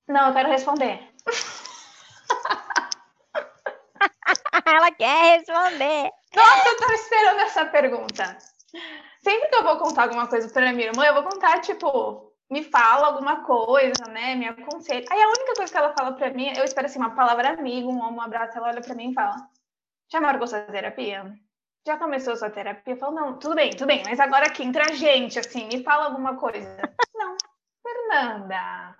Não, 0.07 0.27
eu 0.27 0.33
quero 0.33 0.49
responder. 0.49 0.99
Ela 4.73 4.91
quer 4.91 5.37
responder. 5.37 6.11
Nossa, 6.35 6.67
eu 6.67 6.77
tô 6.77 6.91
esperando 6.93 7.39
essa 7.41 7.65
pergunta. 7.65 8.37
Sempre 9.23 9.49
que 9.49 9.55
eu 9.55 9.63
vou 9.63 9.77
contar 9.77 10.03
alguma 10.03 10.27
coisa 10.27 10.49
para 10.49 10.73
minha 10.73 10.87
irmã, 10.87 11.05
eu 11.05 11.13
vou 11.13 11.23
contar, 11.23 11.61
tipo, 11.61 12.33
me 12.49 12.63
fala 12.63 13.07
alguma 13.07 13.43
coisa, 13.43 14.03
né? 14.09 14.33
Me 14.33 14.47
aconselha. 14.47 15.05
Aí 15.11 15.21
a 15.21 15.27
única 15.27 15.53
coisa 15.55 15.71
que 15.71 15.77
ela 15.77 15.93
fala 15.93 16.13
para 16.13 16.31
mim, 16.31 16.51
eu 16.57 16.63
espero 16.63 16.87
assim, 16.87 16.97
uma 16.97 17.15
palavra 17.15 17.49
amigo, 17.49 17.91
um, 17.91 18.15
um 18.15 18.21
abraço, 18.21 18.57
ela 18.57 18.69
olha 18.69 18.81
para 18.81 18.95
mim 18.95 19.11
e 19.11 19.13
fala: 19.13 19.47
Já 20.11 20.19
marcou 20.19 20.47
sua 20.47 20.61
terapia? 20.61 21.31
Já 21.85 21.97
começou 21.97 22.35
sua 22.35 22.49
terapia? 22.49 22.93
Eu 22.93 22.97
falo, 22.97 23.13
não, 23.13 23.37
tudo 23.37 23.55
bem, 23.55 23.69
tudo 23.71 23.87
bem, 23.87 24.03
mas 24.05 24.19
agora 24.19 24.47
aqui, 24.47 24.63
entre 24.63 24.81
a 24.81 24.93
gente, 24.93 25.37
assim, 25.37 25.67
me 25.67 25.83
fala 25.83 26.05
alguma 26.05 26.37
coisa. 26.37 26.77
não, 27.13 27.35
Fernanda, 27.83 28.95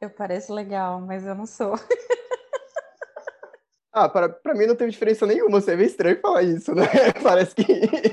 Eu 0.00 0.10
pareço 0.10 0.54
legal, 0.54 1.00
mas 1.00 1.26
eu 1.26 1.34
não 1.34 1.46
sou. 1.46 1.74
Ah, 3.92 4.08
para, 4.08 4.28
pra 4.28 4.54
mim 4.54 4.66
não 4.66 4.76
teve 4.76 4.92
diferença 4.92 5.26
nenhuma. 5.26 5.60
Você 5.60 5.72
é 5.72 5.76
meio 5.76 5.88
estranho 5.88 6.20
falar 6.20 6.44
isso, 6.44 6.72
né? 6.74 6.84
Parece 7.22 7.56
que. 7.56 7.64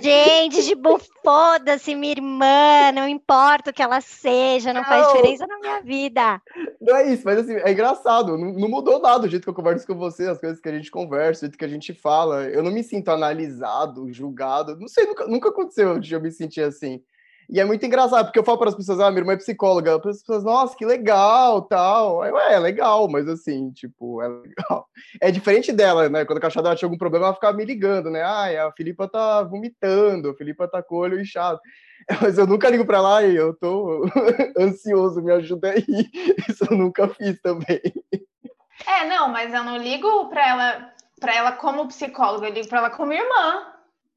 Gente, 0.01 0.65
tipo, 0.65 0.99
foda-se, 1.23 1.93
minha 1.93 2.13
irmã, 2.13 2.91
não 2.95 3.07
importa 3.07 3.69
o 3.69 3.73
que 3.73 3.83
ela 3.83 4.01
seja, 4.01 4.73
não, 4.73 4.81
não, 4.81 4.87
faz 4.87 5.07
diferença 5.07 5.45
na 5.45 5.59
minha 5.59 5.81
vida. 5.81 6.41
Não 6.81 6.95
é 6.95 7.13
isso, 7.13 7.21
mas 7.23 7.39
assim, 7.39 7.53
é 7.53 7.71
engraçado, 7.71 8.37
não, 8.37 8.53
não, 8.53 8.67
mudou 8.67 8.99
nada 8.99 9.27
o 9.27 9.29
jeito 9.29 9.43
que 9.43 9.49
eu 9.49 9.53
converso 9.53 9.85
com 9.85 9.95
você, 9.95 10.27
as 10.27 10.39
coisas 10.39 10.59
que 10.59 10.67
a 10.67 10.71
gente 10.71 10.89
conversa, 10.89 11.41
o 11.41 11.45
jeito 11.47 11.57
que 11.57 11.65
a 11.65 11.69
gente 11.69 11.93
fala. 11.93 12.45
Eu 12.45 12.63
não 12.63 12.71
me 12.71 12.83
sinto 12.83 13.09
analisado, 13.09 14.11
julgado. 14.11 14.79
Não 14.79 14.87
sei, 14.87 15.05
nunca, 15.05 15.27
nunca 15.27 15.49
aconteceu 15.49 15.99
de 15.99 16.11
eu 16.11 16.19
me 16.19 16.31
sentir 16.31 16.61
assim. 16.61 17.03
E 17.49 17.61
é 17.61 17.65
muito 17.65 17.85
engraçado, 17.85 18.25
porque 18.25 18.37
eu 18.37 18.43
falo 18.43 18.57
para 18.57 18.69
as 18.69 18.75
pessoas, 18.75 18.99
ah, 18.99 19.09
minha 19.09 19.21
irmã 19.21 19.33
é 19.33 19.37
psicóloga. 19.37 19.95
As 19.95 20.21
pessoas, 20.21 20.43
nossa, 20.43 20.75
que 20.75 20.85
legal, 20.85 21.61
tal. 21.61 22.17
Ué, 22.17 22.53
é 22.53 22.59
legal, 22.59 23.07
mas 23.07 23.27
assim, 23.27 23.71
tipo, 23.71 24.21
é 24.21 24.27
legal. 24.27 24.87
É 25.21 25.31
diferente 25.31 25.71
dela, 25.71 26.09
né? 26.09 26.25
Quando 26.25 26.39
a 26.39 26.41
cachorra 26.41 26.75
tinha 26.75 26.87
algum 26.87 26.97
problema, 26.97 27.27
ela 27.27 27.35
ficava 27.35 27.55
me 27.55 27.63
ligando, 27.63 28.09
né? 28.09 28.21
Ah, 28.21 28.67
a 28.67 28.71
Filipa 28.73 29.07
tá 29.07 29.41
vomitando, 29.43 30.29
a 30.29 30.35
Filipa 30.35 30.67
tá 30.67 30.83
com 30.83 30.95
o 30.95 30.99
olho 30.99 31.21
inchado. 31.21 31.59
Mas 32.21 32.37
eu 32.37 32.45
nunca 32.45 32.69
ligo 32.69 32.85
para 32.85 33.01
lá 33.01 33.23
e 33.23 33.35
eu 33.35 33.53
tô 33.53 34.05
ansioso, 34.59 35.21
me 35.21 35.31
ajuda 35.31 35.71
aí. 35.71 36.09
Isso 36.49 36.65
eu 36.69 36.77
nunca 36.77 37.07
fiz 37.07 37.39
também. 37.41 37.81
É, 38.85 39.05
não, 39.07 39.29
mas 39.29 39.53
eu 39.53 39.63
não 39.63 39.77
ligo 39.77 40.29
para 40.29 40.47
ela, 40.47 40.93
para 41.19 41.35
ela 41.35 41.51
como 41.53 41.87
psicóloga, 41.87 42.47
eu 42.47 42.53
ligo 42.53 42.67
para 42.67 42.79
ela 42.79 42.89
como 42.89 43.11
irmã. 43.11 43.65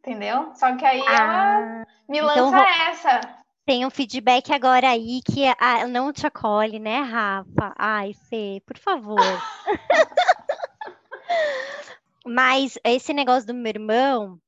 Entendeu? 0.01 0.53
Só 0.55 0.77
que 0.77 0.85
aí 0.85 1.03
ah, 1.07 1.15
ela 1.15 1.87
me 2.09 2.19
então 2.19 2.27
lança 2.27 2.49
então, 2.49 2.67
essa. 2.89 3.21
Tem 3.67 3.87
um 3.87 3.91
feedback 3.91 4.53
agora 4.53 4.89
aí 4.89 5.21
que 5.25 5.45
ah, 5.59 5.87
não 5.87 6.13
te 6.13 6.27
acolhe, 6.27 6.79
né, 6.79 7.01
Rafa? 7.01 7.75
Ai, 7.79 8.15
Fê, 8.29 8.63
por 8.67 8.79
favor. 8.79 9.19
Mas 12.27 12.79
esse 12.85 13.13
negócio 13.13 13.47
do 13.47 13.55
meu 13.55 13.69
irmão 13.69 14.41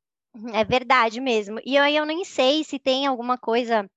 é 0.55 0.65
verdade 0.65 1.21
mesmo. 1.21 1.61
E 1.65 1.77
aí 1.77 1.97
eu 1.97 2.07
nem 2.07 2.25
sei 2.25 2.65
se 2.65 2.79
tem 2.79 3.07
alguma 3.07 3.37
coisa 3.37 3.89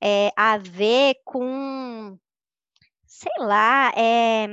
é, 0.00 0.32
a 0.36 0.58
ver 0.58 1.16
com, 1.24 2.18
sei 3.06 3.32
lá, 3.38 3.92
é... 3.96 4.46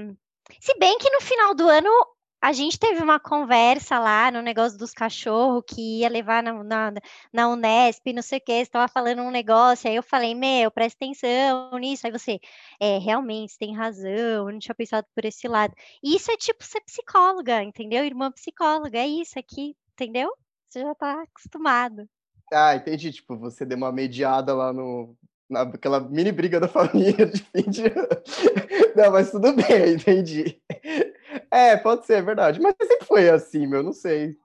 se 0.59 0.77
bem 0.77 0.97
que 0.97 1.09
no 1.09 1.21
final 1.21 1.53
do 1.53 1.67
ano 1.67 1.89
a 2.41 2.53
gente 2.53 2.79
teve 2.79 3.01
uma 3.03 3.19
conversa 3.19 3.99
lá 3.99 4.31
no 4.31 4.41
negócio 4.41 4.77
dos 4.77 4.93
cachorros 4.93 5.63
que 5.67 5.99
ia 5.99 6.09
levar 6.09 6.41
na, 6.41 6.63
na, 6.63 6.93
na 7.33 7.49
Unesp, 7.49 8.13
não 8.13 8.21
sei 8.21 8.37
o 8.37 8.41
que, 8.41 8.53
você 8.53 8.61
estava 8.61 8.87
falando 8.87 9.21
um 9.21 9.31
negócio, 9.31 9.89
aí 9.89 9.95
eu 9.95 10.03
falei, 10.03 10.33
meu, 10.33 10.71
presta 10.71 11.03
atenção 11.03 11.77
nisso. 11.77 12.07
Aí 12.07 12.11
você, 12.11 12.39
é, 12.79 12.97
realmente, 12.97 13.57
tem 13.57 13.75
razão, 13.75 14.09
eu 14.09 14.51
não 14.51 14.59
tinha 14.59 14.75
pensado 14.75 15.05
por 15.13 15.25
esse 15.25 15.47
lado. 15.47 15.73
Isso 16.01 16.31
é 16.31 16.37
tipo 16.37 16.63
ser 16.63 16.81
psicóloga, 16.81 17.61
entendeu? 17.63 18.05
Irmã 18.05 18.31
psicóloga, 18.31 18.97
é 18.97 19.07
isso 19.07 19.37
aqui, 19.37 19.75
entendeu? 19.93 20.31
Você 20.69 20.81
já 20.81 20.91
está 20.91 21.23
acostumado. 21.23 22.07
Ah, 22.53 22.75
entendi. 22.75 23.11
Tipo, 23.11 23.37
você 23.37 23.65
deu 23.65 23.77
uma 23.77 23.91
mediada 23.91 24.53
lá 24.55 24.73
no, 24.73 25.15
naquela 25.49 25.99
mini 25.99 26.31
briga 26.31 26.59
da 26.59 26.67
família 26.67 27.25
de 27.25 27.41
fim 27.41 27.69
de 27.69 27.87
ano. 27.87 28.07
Não, 28.95 29.11
mas 29.11 29.31
tudo 29.31 29.53
bem, 29.53 29.93
entendi. 29.95 30.61
É, 31.49 31.75
pode 31.77 32.05
ser, 32.05 32.15
é 32.15 32.21
verdade. 32.21 32.59
Mas 32.59 32.75
sempre 32.81 33.05
foi 33.05 33.29
assim, 33.29 33.65
meu, 33.65 33.81
não 33.81 33.93
sei. 33.93 34.35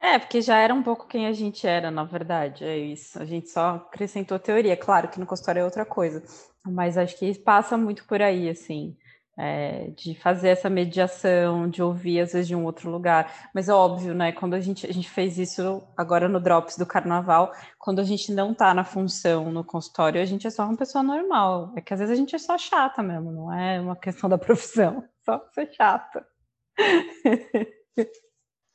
É, 0.00 0.18
porque 0.18 0.40
já 0.40 0.58
era 0.58 0.74
um 0.74 0.82
pouco 0.82 1.06
quem 1.06 1.26
a 1.26 1.32
gente 1.32 1.66
era, 1.66 1.90
na 1.90 2.04
verdade, 2.04 2.64
é 2.64 2.76
isso. 2.76 3.20
A 3.20 3.24
gente 3.24 3.48
só 3.48 3.76
acrescentou 3.76 4.38
teoria. 4.38 4.76
Claro 4.76 5.08
que 5.08 5.20
no 5.20 5.26
consultório 5.26 5.60
é 5.60 5.64
outra 5.64 5.84
coisa, 5.84 6.22
mas 6.64 6.98
acho 6.98 7.16
que 7.16 7.38
passa 7.38 7.76
muito 7.76 8.04
por 8.06 8.20
aí, 8.20 8.48
assim 8.48 8.96
é, 9.36 9.90
de 9.96 10.14
fazer 10.14 10.50
essa 10.50 10.68
mediação, 10.68 11.68
de 11.68 11.82
ouvir 11.82 12.20
às 12.20 12.32
vezes 12.32 12.48
de 12.48 12.54
um 12.54 12.64
outro 12.64 12.90
lugar. 12.90 13.50
Mas 13.54 13.68
é 13.68 13.72
óbvio, 13.72 14.14
né? 14.14 14.32
Quando 14.32 14.54
a 14.54 14.60
gente, 14.60 14.86
a 14.86 14.92
gente 14.92 15.08
fez 15.08 15.38
isso 15.38 15.82
agora 15.96 16.28
no 16.28 16.40
Drops 16.40 16.76
do 16.76 16.86
Carnaval, 16.86 17.52
quando 17.78 18.00
a 18.00 18.04
gente 18.04 18.32
não 18.32 18.54
tá 18.54 18.74
na 18.74 18.84
função 18.84 19.50
no 19.50 19.64
consultório, 19.64 20.20
a 20.20 20.24
gente 20.24 20.46
é 20.46 20.50
só 20.50 20.64
uma 20.64 20.76
pessoa 20.76 21.02
normal. 21.02 21.72
É 21.76 21.80
que 21.80 21.92
às 21.92 22.00
vezes 22.00 22.12
a 22.12 22.16
gente 22.16 22.34
é 22.34 22.38
só 22.38 22.58
chata 22.58 23.02
mesmo, 23.02 23.32
não 23.32 23.52
é 23.52 23.80
uma 23.80 23.96
questão 23.96 24.28
da 24.28 24.36
profissão, 24.38 25.04
só 25.24 25.42
ser 25.54 25.72
chata. 25.72 26.26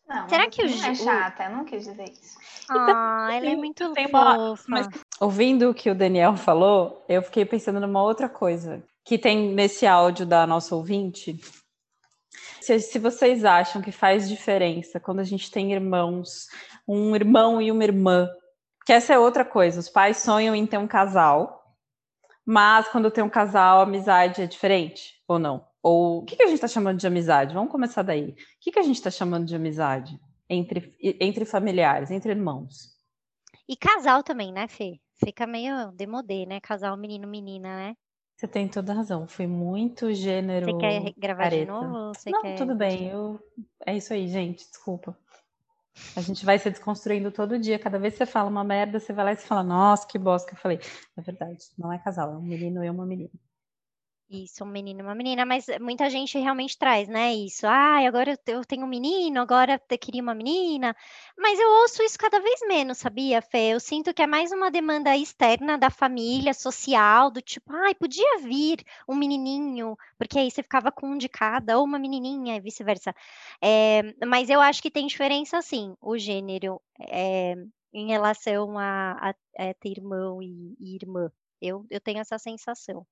Não, 0.08 0.30
Será 0.30 0.50
que 0.50 0.62
o 0.64 0.70
não 0.70 0.86
é 0.86 0.96
chata? 0.96 1.44
Eu 1.44 1.50
não 1.52 1.66
quis 1.66 1.84
dizer 1.84 2.10
isso. 2.10 2.38
Ah, 2.70 3.30
ela 3.34 3.46
é 3.46 3.56
muito 3.58 3.92
tem 3.92 4.08
uma... 4.08 4.56
Mas, 4.66 4.88
ouvindo 5.20 5.70
o 5.70 5.74
que 5.74 5.90
o 5.90 5.96
Daniel 5.96 6.38
falou, 6.38 7.06
eu 7.10 7.22
fiquei 7.22 7.44
pensando 7.44 7.80
numa 7.82 8.02
outra 8.02 8.30
coisa 8.30 8.82
que 9.08 9.18
tem 9.18 9.54
nesse 9.54 9.88
áudio 9.88 10.26
da 10.26 10.46
nossa 10.46 10.76
ouvinte. 10.76 11.40
Se, 12.60 12.78
se, 12.82 13.00
vocês 13.00 13.46
acham 13.46 13.82
que 13.82 13.90
faz 13.90 14.28
diferença 14.28 15.00
quando 15.00 15.22
a 15.22 15.24
gente 15.24 15.50
tem 15.50 15.72
irmãos, 15.72 16.48
um 16.86 17.16
irmão 17.16 17.62
e 17.62 17.72
uma 17.72 17.86
irmã, 17.86 18.30
que 18.86 18.92
essa 18.92 19.14
é 19.14 19.18
outra 19.18 19.46
coisa, 19.46 19.80
os 19.80 19.88
pais 19.88 20.18
sonham 20.18 20.54
em 20.54 20.66
ter 20.66 20.78
um 20.78 20.88
casal, 20.88 21.74
mas 22.46 22.90
quando 22.90 23.10
tem 23.10 23.24
um 23.24 23.30
casal, 23.30 23.80
a 23.80 23.84
amizade 23.84 24.42
é 24.42 24.46
diferente, 24.46 25.14
ou 25.26 25.40
não? 25.40 25.66
Ou 25.82 26.18
o 26.18 26.26
que, 26.26 26.36
que 26.36 26.44
a 26.44 26.48
gente 26.48 26.56
está 26.56 26.68
chamando 26.68 27.00
de 27.00 27.08
amizade? 27.08 27.54
Vamos 27.54 27.72
começar 27.72 28.02
daí. 28.02 28.32
O 28.32 28.36
que, 28.60 28.74
que 28.74 28.80
a 28.80 28.84
gente 28.84 28.98
está 28.98 29.10
chamando 29.10 29.46
de 29.46 29.56
amizade 29.56 30.20
entre, 30.50 30.94
entre 31.02 31.46
familiares, 31.46 32.12
entre 32.12 32.32
irmãos? 32.32 32.94
E 33.70 33.78
casal 33.78 34.22
também, 34.22 34.52
né, 34.52 34.68
Fê? 34.68 35.00
Fica 35.16 35.48
meio 35.48 35.94
demodê, 35.94 36.46
né? 36.46 36.60
Casal 36.60 36.98
menino-menina, 36.98 37.74
né? 37.74 37.96
Você 38.38 38.48
tem 38.48 38.68
toda 38.68 38.94
razão. 38.94 39.28
Foi 39.28 39.48
muito 39.48 40.14
gênero. 40.14 40.68
Você 40.68 40.78
quer 40.78 41.14
gravar 41.18 41.44
careta. 41.46 41.66
de 41.66 41.72
novo? 41.72 42.12
Não, 42.28 42.42
quer... 42.44 42.56
tudo 42.56 42.76
bem. 42.76 43.10
Eu... 43.10 43.40
É 43.84 43.98
isso 43.98 44.14
aí, 44.14 44.28
gente. 44.28 44.60
Desculpa. 44.70 45.18
A 46.16 46.22
gente 46.22 46.46
vai 46.46 46.60
se 46.60 46.70
desconstruindo 46.70 47.32
todo 47.32 47.58
dia. 47.58 47.80
Cada 47.80 47.98
vez 47.98 48.14
que 48.14 48.20
você 48.20 48.28
fala 48.28 48.48
uma 48.48 48.64
merda, 48.64 49.00
você 49.00 49.12
vai 49.12 49.26
lá 49.26 49.32
e 49.32 49.38
você 49.38 49.48
fala, 49.48 49.64
nossa, 49.64 50.08
que 50.08 50.20
bosta 50.20 50.48
que 50.48 50.56
eu 50.56 50.62
falei. 50.62 50.80
É 51.18 51.22
verdade, 51.22 51.66
não 51.76 51.92
é 51.92 51.98
casal, 51.98 52.32
é 52.32 52.38
um 52.38 52.42
menino 52.42 52.84
e 52.84 52.90
uma 52.92 53.08
menina. 53.08 53.32
Isso, 54.30 54.66
um 54.66 54.68
menino 54.68 55.00
e 55.00 55.04
uma 55.04 55.16
menina, 55.16 55.46
mas 55.46 55.68
muita 55.80 56.10
gente 56.10 56.38
realmente 56.38 56.78
traz, 56.78 57.08
né? 57.08 57.34
Isso. 57.34 57.66
Ah, 57.66 58.06
agora 58.06 58.38
eu 58.46 58.66
tenho 58.66 58.84
um 58.84 58.88
menino, 58.88 59.40
agora 59.40 59.82
eu 59.90 59.98
queria 59.98 60.22
uma 60.22 60.36
menina. 60.36 60.94
Mas 61.38 61.58
eu 61.58 61.70
ouço 61.82 62.04
isso 62.04 62.20
cada 62.20 62.38
vez 62.42 62.60
menos, 62.68 62.98
sabia, 62.98 63.42
Fê? 63.42 63.70
Eu 63.74 63.80
sinto 63.80 64.14
que 64.14 64.22
é 64.22 64.28
mais 64.28 64.52
uma 64.52 64.70
demanda 64.70 65.16
externa 65.16 65.78
da 65.78 65.90
família, 65.90 66.54
social, 66.54 67.32
do 67.32 67.42
tipo, 67.42 67.72
ai, 67.74 67.96
podia 67.96 68.40
vir 68.40 68.84
um 69.08 69.16
menininho, 69.16 69.96
porque 70.18 70.38
aí 70.40 70.52
você 70.52 70.62
ficava 70.62 70.92
com 70.92 71.08
um 71.08 71.18
de 71.18 71.30
cada, 71.30 71.78
ou 71.78 71.86
uma 71.86 71.98
menininha, 71.98 72.58
e 72.58 72.60
vice-versa. 72.60 73.16
É, 73.64 74.02
mas 74.26 74.50
eu 74.50 74.60
acho 74.60 74.82
que 74.82 74.92
tem 74.92 75.08
diferença, 75.08 75.62
sim, 75.62 75.96
o 76.02 76.18
gênero 76.18 76.82
é, 77.00 77.56
em 77.94 78.08
relação 78.08 78.78
a, 78.78 79.30
a, 79.30 79.70
a 79.70 79.74
ter 79.76 79.90
irmão 79.92 80.42
e, 80.44 80.76
e 80.82 80.96
irmã. 80.96 81.32
Eu, 81.62 81.86
eu 81.90 82.02
tenho 82.02 82.20
essa 82.20 82.38
sensação. 82.38 83.06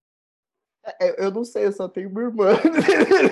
É, 1.00 1.26
eu 1.26 1.32
não 1.32 1.44
sei, 1.44 1.66
eu 1.66 1.72
só 1.72 1.88
tenho 1.88 2.10
uma 2.10 2.22
irmã. 2.22 2.50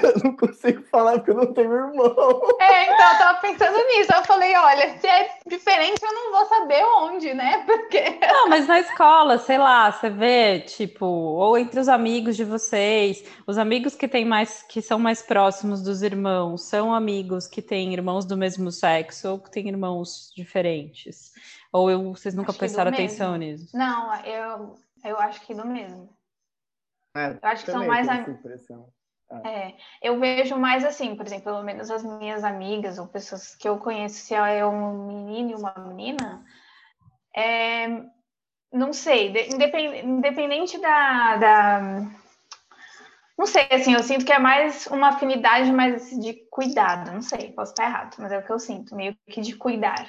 eu 0.02 0.24
não 0.24 0.36
consigo 0.36 0.82
falar 0.84 1.14
porque 1.14 1.32
eu 1.32 1.36
não 1.36 1.54
tenho 1.54 1.72
irmão. 1.72 2.42
É, 2.60 2.86
então 2.86 3.12
eu 3.12 3.18
tava 3.18 3.40
pensando 3.42 3.78
nisso. 3.88 4.12
Eu 4.12 4.24
falei, 4.24 4.56
olha, 4.56 4.98
se 4.98 5.06
é 5.06 5.30
diferente, 5.48 6.02
eu 6.04 6.14
não 6.14 6.32
vou 6.32 6.46
saber 6.48 6.84
onde, 6.98 7.34
né? 7.34 7.64
Porque. 7.66 8.18
Não, 8.22 8.50
mas 8.50 8.68
na 8.68 8.80
escola, 8.80 9.38
sei 9.38 9.60
lá, 9.60 9.92
você 9.92 10.10
vê, 10.10 10.62
tipo, 10.62 11.06
ou 11.06 11.58
entre 11.58 11.80
os 11.80 11.88
amigos 11.88 12.36
de 12.36 12.44
vocês, 12.44 13.24
os 13.46 13.58
amigos 13.58 13.96
que 13.96 14.08
têm 14.08 14.26
mais, 14.26 14.64
que 14.64 14.82
são 14.82 14.98
mais 14.98 15.22
próximos 15.22 15.84
dos 15.84 16.02
irmãos, 16.02 16.64
são 16.64 16.94
amigos 16.94 17.48
que 17.48 17.62
têm 17.62 17.94
irmãos 17.94 18.26
do 18.26 18.36
mesmo 18.36 18.72
sexo 18.72 19.30
ou 19.30 19.40
que 19.40 19.52
têm 19.52 19.68
irmãos 19.68 20.32
diferentes? 20.36 21.32
Ou 21.72 21.90
eu, 21.90 22.14
vocês 22.14 22.34
nunca 22.34 22.50
acho 22.50 22.60
prestaram 22.60 22.92
atenção 22.92 23.36
nisso? 23.36 23.76
Não, 23.76 24.16
eu, 24.26 24.76
eu 25.04 25.20
acho 25.20 25.42
que 25.42 25.54
do 25.54 25.68
mesmo. 25.68 26.10
É, 27.15 27.32
eu 27.32 27.39
acho 27.43 27.65
que 27.65 27.72
são 27.72 27.86
mais. 27.86 28.08
A... 28.10 28.25
É. 29.43 29.48
é. 29.48 29.77
eu 30.01 30.20
vejo 30.20 30.58
mais 30.58 30.84
assim, 30.84 31.15
por 31.15 31.25
exemplo, 31.25 31.46
pelo 31.46 31.63
menos 31.63 31.89
as 31.89 32.03
minhas 32.03 32.43
amigas 32.43 33.00
ou 33.00 33.08
pessoas 33.08 33.55
que 33.55 33.67
eu 33.67 33.77
conheço, 33.77 34.15
se 34.15 34.36
é 34.36 34.65
um 34.65 35.08
menino 35.08 35.51
e 35.51 35.55
uma 35.55 35.74
menina, 35.77 36.43
é, 37.36 37.88
não 38.72 38.93
sei, 38.93 39.34
independente 40.03 40.79
da, 40.79 41.38
da, 41.38 41.82
Não 43.38 43.46
sei, 43.46 43.67
assim, 43.72 43.93
eu 43.93 44.03
sinto 44.03 44.25
que 44.25 44.34
é 44.34 44.39
mais 44.39 44.88
uma 44.88 45.10
afinidade 45.10 45.72
mais 45.72 46.10
de 46.10 46.34
cuidado, 46.51 47.12
não 47.12 47.22
sei, 47.22 47.51
posso 47.53 47.72
estar 47.72 47.86
errado, 47.86 48.15
mas 48.20 48.32
é 48.32 48.38
o 48.38 48.46
que 48.46 48.51
eu 48.51 48.60
sinto, 48.60 48.96
meio 48.96 49.15
que 49.27 49.41
de 49.41 49.55
cuidar. 49.55 50.08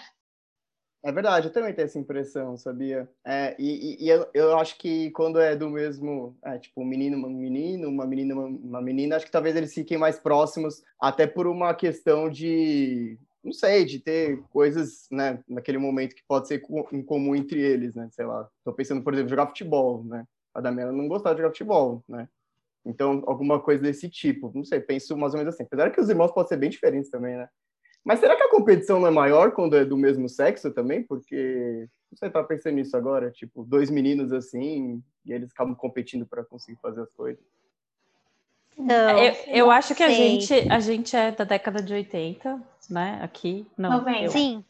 É 1.06 1.12
verdade, 1.12 1.48
eu 1.48 1.52
também 1.52 1.74
tenho 1.74 1.84
essa 1.84 1.98
impressão, 1.98 2.56
sabia? 2.56 3.06
É, 3.26 3.54
e, 3.58 4.02
e 4.02 4.08
eu, 4.08 4.26
eu, 4.32 4.58
acho 4.58 4.78
que 4.78 5.10
quando 5.10 5.38
é 5.38 5.54
do 5.54 5.68
mesmo, 5.68 6.34
é, 6.42 6.58
tipo, 6.58 6.80
um 6.80 6.84
menino, 6.86 7.18
um 7.18 7.30
menino, 7.30 7.90
uma 7.90 8.06
menina, 8.06 8.34
uma, 8.34 8.46
uma 8.46 8.80
menina, 8.80 9.16
acho 9.16 9.26
que 9.26 9.30
talvez 9.30 9.54
eles 9.54 9.74
fiquem 9.74 9.98
mais 9.98 10.18
próximos, 10.18 10.82
até 10.98 11.26
por 11.26 11.46
uma 11.46 11.74
questão 11.74 12.30
de, 12.30 13.18
não 13.44 13.52
sei, 13.52 13.84
de 13.84 14.00
ter 14.00 14.40
coisas, 14.48 15.06
né, 15.12 15.38
naquele 15.46 15.76
momento 15.76 16.14
que 16.14 16.24
pode 16.26 16.48
ser 16.48 16.60
comum 16.60 17.36
entre 17.36 17.60
eles, 17.60 17.94
né? 17.94 18.08
Sei 18.10 18.24
lá, 18.24 18.48
tô 18.64 18.72
pensando, 18.72 19.02
por 19.02 19.12
exemplo, 19.12 19.28
jogar 19.28 19.48
futebol, 19.48 20.02
né? 20.04 20.24
A 20.54 20.60
Damiana 20.62 20.90
não 20.90 21.06
gostava 21.06 21.34
de 21.34 21.42
jogar 21.42 21.52
futebol, 21.52 22.02
né? 22.08 22.26
Então, 22.86 23.22
alguma 23.26 23.60
coisa 23.60 23.82
desse 23.82 24.08
tipo. 24.08 24.52
Não 24.54 24.64
sei, 24.64 24.80
penso 24.80 25.16
mais 25.16 25.34
ou 25.34 25.38
menos 25.38 25.54
assim. 25.54 25.64
Apesar 25.64 25.90
que 25.90 26.00
os 26.00 26.08
irmãos 26.08 26.32
podem 26.32 26.48
ser 26.48 26.56
bem 26.56 26.70
diferentes 26.70 27.10
também, 27.10 27.36
né? 27.36 27.48
Mas 28.04 28.20
será 28.20 28.36
que 28.36 28.42
a 28.42 28.50
competição 28.50 29.00
não 29.00 29.08
é 29.08 29.10
maior 29.10 29.52
quando 29.52 29.76
é 29.76 29.84
do 29.84 29.96
mesmo 29.96 30.28
sexo 30.28 30.70
também? 30.70 31.02
Porque 31.02 31.88
você 32.12 32.28
tá 32.28 32.44
pensando 32.44 32.74
nisso 32.74 32.96
agora, 32.96 33.30
tipo, 33.30 33.64
dois 33.64 33.90
meninos 33.90 34.32
assim, 34.32 35.02
e 35.24 35.32
eles 35.32 35.50
acabam 35.50 35.74
competindo 35.74 36.26
para 36.26 36.44
conseguir 36.44 36.78
fazer 36.80 37.00
as 37.00 37.10
coisas. 37.12 37.42
Não, 38.76 39.18
eu, 39.18 39.34
eu 39.46 39.70
acho 39.70 39.94
que 39.94 40.02
a 40.02 40.08
gente, 40.08 40.52
a 40.70 40.80
gente 40.80 41.16
é 41.16 41.30
da 41.30 41.44
década 41.44 41.80
de 41.80 41.94
80, 41.94 42.60
né? 42.90 43.20
Aqui. 43.22 43.66
Não, 43.78 43.98
90. 43.98 44.28
Sim. 44.30 44.64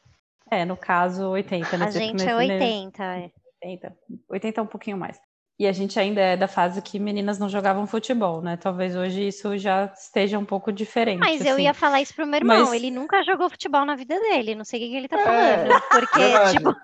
É, 0.50 0.64
no 0.64 0.76
caso, 0.76 1.30
80. 1.30 1.78
Nesse, 1.78 1.98
a 1.98 2.00
gente 2.00 2.28
é 2.28 2.36
80. 2.36 3.02
É. 3.02 3.30
80. 3.64 3.96
80 4.28 4.60
é 4.60 4.62
um 4.62 4.66
pouquinho 4.66 4.96
mais. 4.98 5.18
E 5.56 5.68
a 5.68 5.72
gente 5.72 6.00
ainda 6.00 6.20
é 6.20 6.36
da 6.36 6.48
fase 6.48 6.82
que 6.82 6.98
meninas 6.98 7.38
não 7.38 7.48
jogavam 7.48 7.86
futebol, 7.86 8.42
né? 8.42 8.56
Talvez 8.56 8.96
hoje 8.96 9.28
isso 9.28 9.56
já 9.56 9.84
esteja 9.96 10.36
um 10.36 10.44
pouco 10.44 10.72
diferente. 10.72 11.20
Mas 11.20 11.40
assim. 11.40 11.48
eu 11.48 11.58
ia 11.60 11.72
falar 11.72 12.02
isso 12.02 12.12
pro 12.12 12.26
meu 12.26 12.40
irmão. 12.40 12.70
Mas... 12.70 12.72
Ele 12.72 12.90
nunca 12.90 13.22
jogou 13.22 13.48
futebol 13.48 13.84
na 13.84 13.94
vida 13.94 14.18
dele. 14.18 14.56
Não 14.56 14.64
sei 14.64 14.80
o 14.80 14.82
que, 14.82 14.90
que 14.90 14.96
ele 14.96 15.08
tá 15.08 15.20
é, 15.20 15.24
falando. 15.24 15.72
É, 15.72 15.80
porque, 15.90 16.18
verdade. 16.18 16.56
tipo. 16.56 16.74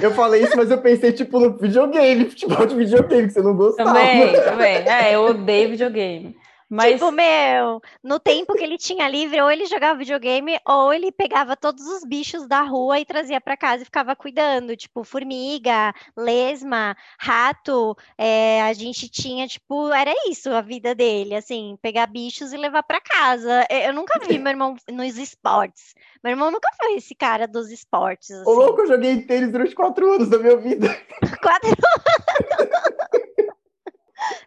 eu 0.00 0.10
falei 0.12 0.42
isso, 0.42 0.56
mas 0.56 0.70
eu 0.70 0.78
pensei, 0.78 1.12
tipo, 1.12 1.38
no 1.38 1.58
videogame, 1.58 2.30
futebol 2.30 2.64
de 2.64 2.74
videogame, 2.74 3.26
que 3.26 3.34
você 3.34 3.42
não 3.42 3.54
gostava. 3.54 3.92
Também, 3.92 4.32
também. 4.42 4.76
É, 4.88 5.14
eu 5.14 5.26
odeio 5.26 5.68
videogame. 5.68 6.34
Mas... 6.74 6.94
Tipo, 6.94 7.12
meu, 7.12 7.80
no 8.02 8.18
tempo 8.18 8.52
que 8.52 8.64
ele 8.64 8.76
tinha 8.76 9.08
livre, 9.08 9.40
ou 9.40 9.48
ele 9.48 9.64
jogava 9.66 9.96
videogame, 9.96 10.58
ou 10.66 10.92
ele 10.92 11.12
pegava 11.12 11.56
todos 11.56 11.86
os 11.86 12.04
bichos 12.04 12.48
da 12.48 12.62
rua 12.62 12.98
e 12.98 13.04
trazia 13.04 13.40
para 13.40 13.56
casa 13.56 13.82
e 13.82 13.84
ficava 13.84 14.16
cuidando. 14.16 14.76
Tipo, 14.76 15.04
formiga, 15.04 15.94
lesma, 16.16 16.96
rato. 17.16 17.96
É, 18.18 18.60
a 18.62 18.72
gente 18.72 19.08
tinha, 19.08 19.46
tipo, 19.46 19.92
era 19.92 20.12
isso 20.28 20.50
a 20.50 20.60
vida 20.60 20.96
dele, 20.96 21.36
assim, 21.36 21.78
pegar 21.80 22.08
bichos 22.08 22.52
e 22.52 22.56
levar 22.56 22.82
para 22.82 23.00
casa. 23.00 23.64
Eu 23.70 23.92
nunca 23.92 24.18
vi 24.26 24.36
meu 24.36 24.50
irmão 24.50 24.74
nos 24.90 25.16
esportes. 25.16 25.94
Meu 26.24 26.32
irmão 26.32 26.50
nunca 26.50 26.68
foi 26.76 26.96
esse 26.96 27.14
cara 27.14 27.46
dos 27.46 27.70
esportes. 27.70 28.32
Assim. 28.32 28.50
Ô, 28.50 28.52
louco, 28.52 28.80
eu 28.80 28.88
joguei 28.88 29.22
tênis 29.22 29.52
durante 29.52 29.76
quatro 29.76 30.14
anos 30.14 30.28
da 30.28 30.38
minha 30.38 30.56
vida. 30.56 30.88
quatro 31.40 31.68
anos? 31.68 33.14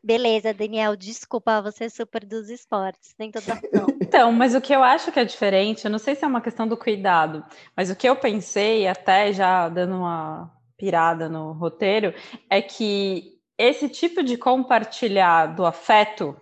Beleza, 0.03 0.53
Daniel, 0.53 0.96
desculpa, 0.96 1.62
você 1.62 1.86
é 1.86 1.89
super 1.89 2.25
dos 2.25 2.50
esportes, 2.50 3.13
tem 3.13 3.31
toda 3.31 3.53
razão. 3.53 3.88
Então, 4.07 4.31
mas 4.31 4.55
o 4.55 4.62
que 4.62 4.74
eu 4.74 4.81
acho 4.81 5.12
que 5.12 5.19
é 5.19 5.25
diferente, 5.25 5.84
eu 5.84 5.91
não 5.91 6.00
sei 6.00 6.15
se 6.15 6.24
é 6.24 6.27
uma 6.27 6.39
questão 6.39 6.65
do 6.65 6.77
cuidado, 6.77 7.43
mas 7.75 7.91
o 7.91 7.96
que 7.96 8.07
eu 8.07 8.15
pensei, 8.15 8.88
até 8.88 9.34
já 9.34 9.67
dando 9.67 9.96
uma 9.96 10.50
pirada 10.77 11.27
no 11.27 11.51
roteiro, 11.51 12.13
é 12.50 12.62
que 12.62 13.38
esse 13.57 13.89
tipo 13.89 14.24
de 14.24 14.38
compartilhar 14.38 15.48
do 15.48 15.65
afeto, 15.65 16.39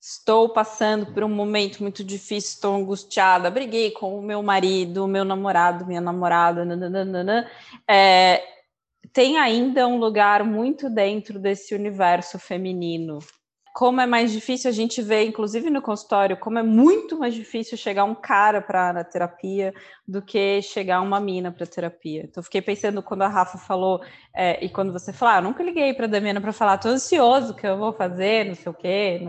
estou 0.00 0.50
passando 0.50 1.06
por 1.06 1.24
um 1.24 1.28
momento 1.28 1.82
muito 1.82 2.04
difícil, 2.04 2.54
estou 2.54 2.76
angustiada, 2.76 3.50
briguei 3.50 3.90
com 3.90 4.18
o 4.18 4.22
meu 4.22 4.42
marido, 4.42 5.08
meu 5.08 5.24
namorado, 5.24 5.86
minha 5.86 6.00
namorada, 6.00 6.64
nananana, 6.64 7.50
é, 7.88 8.53
tem 9.12 9.38
ainda 9.38 9.86
um 9.86 9.98
lugar 9.98 10.44
muito 10.44 10.88
dentro 10.88 11.38
desse 11.38 11.74
universo 11.74 12.38
feminino. 12.38 13.18
Como 13.74 14.00
é 14.00 14.06
mais 14.06 14.30
difícil 14.30 14.70
a 14.70 14.72
gente 14.72 15.02
ver, 15.02 15.24
inclusive 15.24 15.68
no 15.68 15.82
consultório, 15.82 16.36
como 16.36 16.60
é 16.60 16.62
muito 16.62 17.18
mais 17.18 17.34
difícil 17.34 17.76
chegar 17.76 18.04
um 18.04 18.14
cara 18.14 18.62
para 18.62 18.90
a 18.90 19.04
terapia 19.04 19.74
do 20.06 20.22
que 20.22 20.62
chegar 20.62 21.00
uma 21.00 21.18
mina 21.18 21.50
para 21.50 21.66
terapia. 21.66 22.22
Então, 22.22 22.40
fiquei 22.40 22.62
pensando 22.62 23.02
quando 23.02 23.22
a 23.22 23.28
Rafa 23.28 23.58
falou, 23.58 24.00
é, 24.32 24.64
e 24.64 24.68
quando 24.68 24.92
você 24.92 25.12
falou, 25.12 25.34
ah, 25.34 25.40
nunca 25.40 25.64
liguei 25.64 25.92
para 25.92 26.06
a 26.06 26.08
Damiana 26.08 26.40
para 26.40 26.52
falar, 26.52 26.78
tô 26.78 26.88
ansioso 26.88 27.52
que 27.52 27.66
eu 27.66 27.76
vou 27.76 27.92
fazer, 27.92 28.46
não 28.46 28.54
sei 28.54 28.70
o 28.70 28.74
quê. 28.74 29.20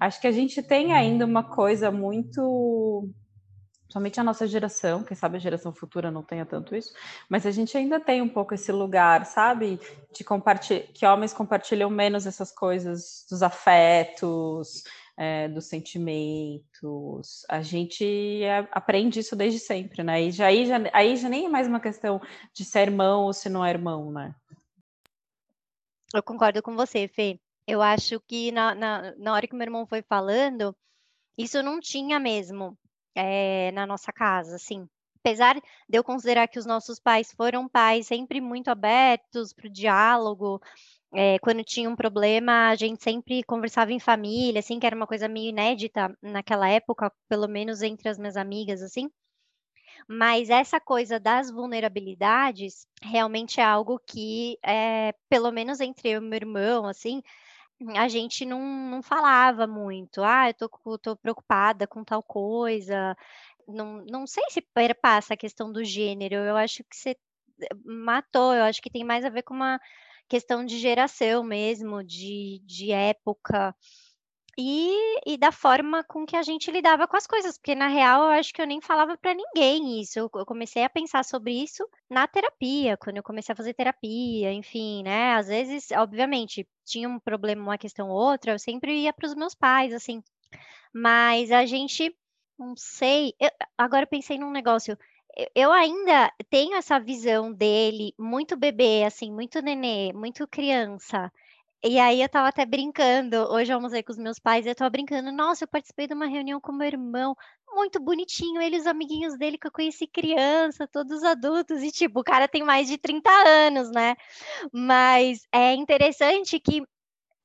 Acho 0.00 0.20
que 0.20 0.26
a 0.26 0.32
gente 0.32 0.60
tem 0.60 0.92
ainda 0.92 1.24
uma 1.24 1.44
coisa 1.44 1.92
muito 1.92 3.08
somente 3.88 4.20
a 4.20 4.24
nossa 4.24 4.46
geração, 4.46 5.02
quem 5.02 5.16
sabe 5.16 5.36
a 5.36 5.40
geração 5.40 5.72
futura 5.72 6.10
não 6.10 6.22
tenha 6.22 6.44
tanto 6.44 6.76
isso, 6.76 6.92
mas 7.28 7.46
a 7.46 7.50
gente 7.50 7.76
ainda 7.76 7.98
tem 7.98 8.20
um 8.20 8.28
pouco 8.28 8.54
esse 8.54 8.70
lugar, 8.70 9.24
sabe, 9.24 9.80
de 10.12 10.22
compartilhar, 10.22 10.86
que 10.92 11.06
homens 11.06 11.32
compartilham 11.32 11.88
menos 11.88 12.26
essas 12.26 12.52
coisas 12.52 13.26
dos 13.30 13.42
afetos, 13.42 14.84
é, 15.16 15.48
dos 15.48 15.66
sentimentos. 15.66 17.44
A 17.48 17.62
gente 17.62 18.42
é, 18.42 18.68
aprende 18.70 19.20
isso 19.20 19.34
desde 19.34 19.58
sempre, 19.58 20.02
né? 20.02 20.22
E 20.22 20.30
já, 20.30 20.46
aí, 20.46 20.66
já, 20.66 20.76
aí 20.92 21.16
já 21.16 21.28
nem 21.28 21.46
é 21.46 21.48
mais 21.48 21.66
uma 21.66 21.80
questão 21.80 22.20
de 22.52 22.64
ser 22.64 22.82
irmão 22.82 23.24
ou 23.24 23.32
se 23.32 23.48
não 23.48 23.64
é 23.64 23.70
irmão, 23.70 24.12
né? 24.12 24.34
Eu 26.14 26.22
concordo 26.22 26.62
com 26.62 26.76
você, 26.76 27.08
Fê. 27.08 27.40
Eu 27.66 27.82
acho 27.82 28.20
que 28.20 28.52
na, 28.52 28.74
na, 28.74 29.14
na 29.16 29.32
hora 29.34 29.46
que 29.46 29.54
meu 29.54 29.64
irmão 29.64 29.86
foi 29.86 30.02
falando, 30.02 30.74
isso 31.36 31.62
não 31.62 31.80
tinha 31.80 32.18
mesmo 32.18 32.78
é, 33.18 33.72
na 33.72 33.84
nossa 33.86 34.12
casa, 34.12 34.54
assim. 34.56 34.88
Apesar 35.20 35.56
de 35.56 35.98
eu 35.98 36.04
considerar 36.04 36.46
que 36.46 36.58
os 36.58 36.64
nossos 36.64 37.00
pais 37.00 37.32
foram 37.32 37.68
pais 37.68 38.06
sempre 38.06 38.40
muito 38.40 38.68
abertos 38.68 39.52
para 39.52 39.66
o 39.66 39.72
diálogo, 39.72 40.60
é, 41.12 41.38
quando 41.40 41.64
tinha 41.64 41.90
um 41.90 41.96
problema, 41.96 42.68
a 42.68 42.76
gente 42.76 43.02
sempre 43.02 43.42
conversava 43.42 43.92
em 43.92 43.98
família, 43.98 44.60
assim, 44.60 44.78
que 44.78 44.86
era 44.86 44.94
uma 44.94 45.06
coisa 45.06 45.26
meio 45.28 45.48
inédita 45.48 46.16
naquela 46.22 46.68
época, 46.68 47.12
pelo 47.28 47.48
menos 47.48 47.82
entre 47.82 48.08
as 48.08 48.18
minhas 48.18 48.36
amigas, 48.36 48.82
assim. 48.82 49.10
Mas 50.08 50.48
essa 50.48 50.80
coisa 50.80 51.18
das 51.18 51.50
vulnerabilidades 51.50 52.86
realmente 53.02 53.60
é 53.60 53.64
algo 53.64 54.00
que, 54.06 54.56
é, 54.64 55.12
pelo 55.28 55.50
menos 55.50 55.80
entre 55.80 56.10
eu 56.10 56.22
e 56.22 56.24
meu 56.24 56.36
irmão, 56.36 56.86
assim, 56.86 57.22
a 57.96 58.08
gente 58.08 58.44
não, 58.44 58.60
não 58.60 59.02
falava 59.02 59.66
muito. 59.66 60.22
Ah, 60.22 60.48
eu 60.48 60.54
tô, 60.54 60.98
tô 60.98 61.16
preocupada 61.16 61.86
com 61.86 62.04
tal 62.04 62.22
coisa. 62.22 63.16
Não, 63.66 64.04
não 64.06 64.26
sei 64.26 64.44
se 64.50 64.60
perpassa 64.60 65.34
a 65.34 65.36
questão 65.36 65.72
do 65.72 65.84
gênero. 65.84 66.36
Eu 66.36 66.56
acho 66.56 66.82
que 66.84 66.96
você 66.96 67.16
matou. 67.84 68.54
Eu 68.54 68.64
acho 68.64 68.80
que 68.82 68.90
tem 68.90 69.04
mais 69.04 69.24
a 69.24 69.30
ver 69.30 69.42
com 69.42 69.54
uma 69.54 69.80
questão 70.28 70.64
de 70.64 70.78
geração 70.78 71.42
mesmo, 71.44 72.02
de, 72.02 72.60
de 72.64 72.92
época. 72.92 73.74
E, 74.60 75.20
e, 75.24 75.38
da 75.38 75.52
forma 75.52 76.02
com 76.02 76.26
que 76.26 76.34
a 76.34 76.42
gente 76.42 76.68
lidava 76.72 77.06
com 77.06 77.16
as 77.16 77.28
coisas, 77.28 77.56
porque 77.56 77.76
na 77.76 77.86
real 77.86 78.24
eu 78.24 78.30
acho 78.30 78.52
que 78.52 78.60
eu 78.60 78.66
nem 78.66 78.80
falava 78.80 79.16
para 79.16 79.32
ninguém 79.32 80.00
isso. 80.00 80.18
Eu, 80.18 80.28
comecei 80.28 80.82
a 80.82 80.90
pensar 80.90 81.24
sobre 81.24 81.52
isso 81.52 81.88
na 82.10 82.26
terapia, 82.26 82.96
quando 82.96 83.18
eu 83.18 83.22
comecei 83.22 83.52
a 83.52 83.56
fazer 83.56 83.72
terapia, 83.74 84.52
enfim, 84.52 85.04
né? 85.04 85.34
Às 85.34 85.46
vezes, 85.46 85.92
obviamente, 85.92 86.68
tinha 86.84 87.08
um 87.08 87.20
problema, 87.20 87.62
uma 87.62 87.78
questão 87.78 88.08
ou 88.08 88.16
outra, 88.16 88.52
eu 88.52 88.58
sempre 88.58 89.02
ia 89.02 89.12
para 89.12 89.28
os 89.28 89.34
meus 89.36 89.54
pais, 89.54 89.94
assim. 89.94 90.22
Mas 90.92 91.52
a 91.52 91.64
gente, 91.64 92.12
não 92.58 92.74
sei. 92.76 93.34
Eu, 93.38 93.50
agora 93.78 94.04
eu 94.04 94.08
pensei 94.08 94.38
num 94.38 94.50
negócio 94.50 94.98
eu 95.54 95.72
ainda 95.72 96.32
tenho 96.50 96.74
essa 96.76 96.98
visão 96.98 97.52
dele 97.52 98.12
muito 98.18 98.56
bebê, 98.56 99.04
assim, 99.04 99.30
muito 99.32 99.60
nenê, 99.62 100.12
muito 100.12 100.46
criança. 100.48 101.32
E 101.84 101.98
aí 102.00 102.20
eu 102.22 102.28
tava 102.28 102.48
até 102.48 102.66
brincando, 102.66 103.36
hoje 103.52 103.72
eu 103.72 103.76
almocei 103.76 104.02
com 104.02 104.10
os 104.10 104.18
meus 104.18 104.38
pais 104.40 104.66
e 104.66 104.68
eu 104.68 104.74
tava 104.74 104.90
brincando, 104.90 105.30
nossa, 105.30 105.62
eu 105.64 105.68
participei 105.68 106.08
de 106.08 106.14
uma 106.14 106.26
reunião 106.26 106.60
com 106.60 106.72
meu 106.72 106.88
irmão, 106.88 107.36
muito 107.72 108.00
bonitinho, 108.00 108.60
ele 108.60 108.76
e 108.76 108.80
os 108.80 108.86
amiguinhos 108.86 109.38
dele 109.38 109.56
que 109.56 109.66
eu 109.68 109.72
conheci 109.72 110.06
criança, 110.06 110.88
todos 110.88 111.22
adultos, 111.22 111.80
e 111.82 111.92
tipo, 111.92 112.20
o 112.20 112.24
cara 112.24 112.48
tem 112.48 112.64
mais 112.64 112.88
de 112.88 112.98
30 112.98 113.30
anos, 113.30 113.90
né? 113.92 114.16
Mas 114.72 115.42
é 115.52 115.74
interessante 115.74 116.58
que 116.60 116.82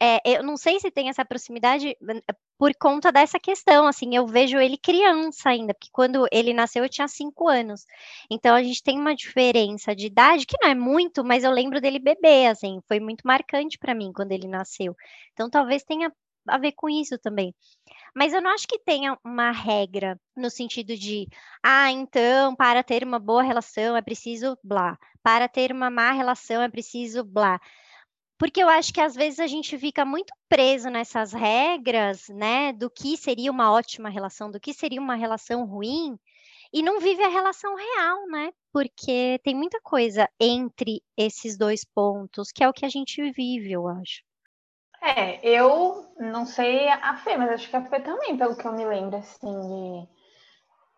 é, 0.04 0.20
eu 0.26 0.44
não 0.44 0.58
sei 0.58 0.82
se 0.82 0.92
tem 0.92 1.08
essa 1.08 1.24
proximidade 1.24 1.96
por 2.58 2.76
conta 2.76 3.10
dessa 3.10 3.40
questão, 3.40 3.88
assim, 3.88 4.14
eu 4.14 4.28
vejo 4.28 4.58
ele 4.60 4.78
criança 4.78 5.50
ainda, 5.50 5.74
porque 5.74 5.88
quando 5.94 6.28
ele 6.30 6.54
nasceu 6.54 6.84
eu 6.84 6.90
tinha 6.90 7.08
cinco 7.08 7.48
anos, 7.48 7.86
então 8.30 8.54
a 8.54 8.62
gente 8.62 8.84
tem 8.84 9.00
uma 9.00 9.16
diferença 9.16 9.96
de 9.96 10.08
idade 10.08 10.46
que 10.46 10.58
não 10.62 10.70
é 10.70 10.76
muito, 10.76 11.24
mas 11.24 11.46
eu 11.46 11.52
lembro 11.52 11.80
dele 11.80 12.00
bebê, 12.00 12.48
assim, 12.48 12.82
foi 12.86 13.00
muito 13.00 13.22
marcante 13.26 13.78
para 13.78 13.96
mim 13.96 14.12
quando 14.14 14.34
ele 14.34 14.46
nasceu, 14.46 14.94
então 15.32 15.50
talvez 15.50 15.84
tenha 15.84 16.12
a 16.46 16.58
ver 16.58 16.74
com 16.74 16.90
isso 16.90 17.18
também. 17.18 17.56
Mas 18.14 18.34
eu 18.34 18.42
não 18.42 18.52
acho 18.52 18.68
que 18.68 18.78
tenha 18.78 19.18
uma 19.24 19.52
regra 19.52 20.20
no 20.36 20.50
sentido 20.50 20.98
de, 20.98 21.30
ah, 21.64 21.90
então, 21.90 22.54
para 22.54 22.84
ter 22.84 23.06
uma 23.06 23.20
boa 23.20 23.42
relação 23.42 23.96
é 23.96 24.02
preciso 24.02 24.58
blá, 24.62 24.98
para 25.24 25.48
ter 25.48 25.72
uma 25.72 25.90
má 25.90 26.12
relação 26.12 26.62
é 26.62 26.68
preciso 26.68 27.24
blá 27.24 27.58
porque 28.44 28.62
eu 28.62 28.68
acho 28.68 28.94
que 28.94 29.00
às 29.00 29.16
vezes 29.16 29.40
a 29.40 29.48
gente 29.48 29.78
fica 29.78 30.04
muito 30.04 30.34
preso 30.50 30.90
nessas 30.90 31.32
regras, 31.32 32.28
né, 32.28 32.74
do 32.74 32.90
que 32.90 33.16
seria 33.16 33.50
uma 33.50 33.72
ótima 33.72 34.10
relação, 34.10 34.52
do 34.52 34.60
que 34.60 34.74
seria 34.74 35.00
uma 35.00 35.16
relação 35.16 35.66
ruim, 35.66 36.20
e 36.74 36.84
não 36.84 37.00
vive 37.00 37.24
a 37.24 37.30
relação 37.30 37.74
real, 37.74 38.28
né? 38.28 38.52
Porque 38.74 39.40
tem 39.46 39.56
muita 39.56 39.80
coisa 39.82 40.28
entre 40.38 41.02
esses 41.16 41.58
dois 41.58 41.86
pontos, 41.86 42.52
que 42.52 42.62
é 42.62 42.68
o 42.68 42.74
que 42.74 42.86
a 42.86 42.90
gente 42.90 43.22
vive, 43.32 43.72
eu 43.72 43.88
acho. 43.88 44.22
É, 45.02 45.40
eu 45.48 46.14
não 46.20 46.46
sei 46.46 46.90
a 46.90 47.16
Fê, 47.16 47.38
mas 47.38 47.50
acho 47.50 47.70
que 47.70 47.78
a 47.78 47.86
Fê 47.86 48.02
também, 48.02 48.36
pelo 48.36 48.58
que 48.58 48.68
eu 48.68 48.74
me 48.74 48.84
lembro, 48.84 49.16
assim, 49.16 50.06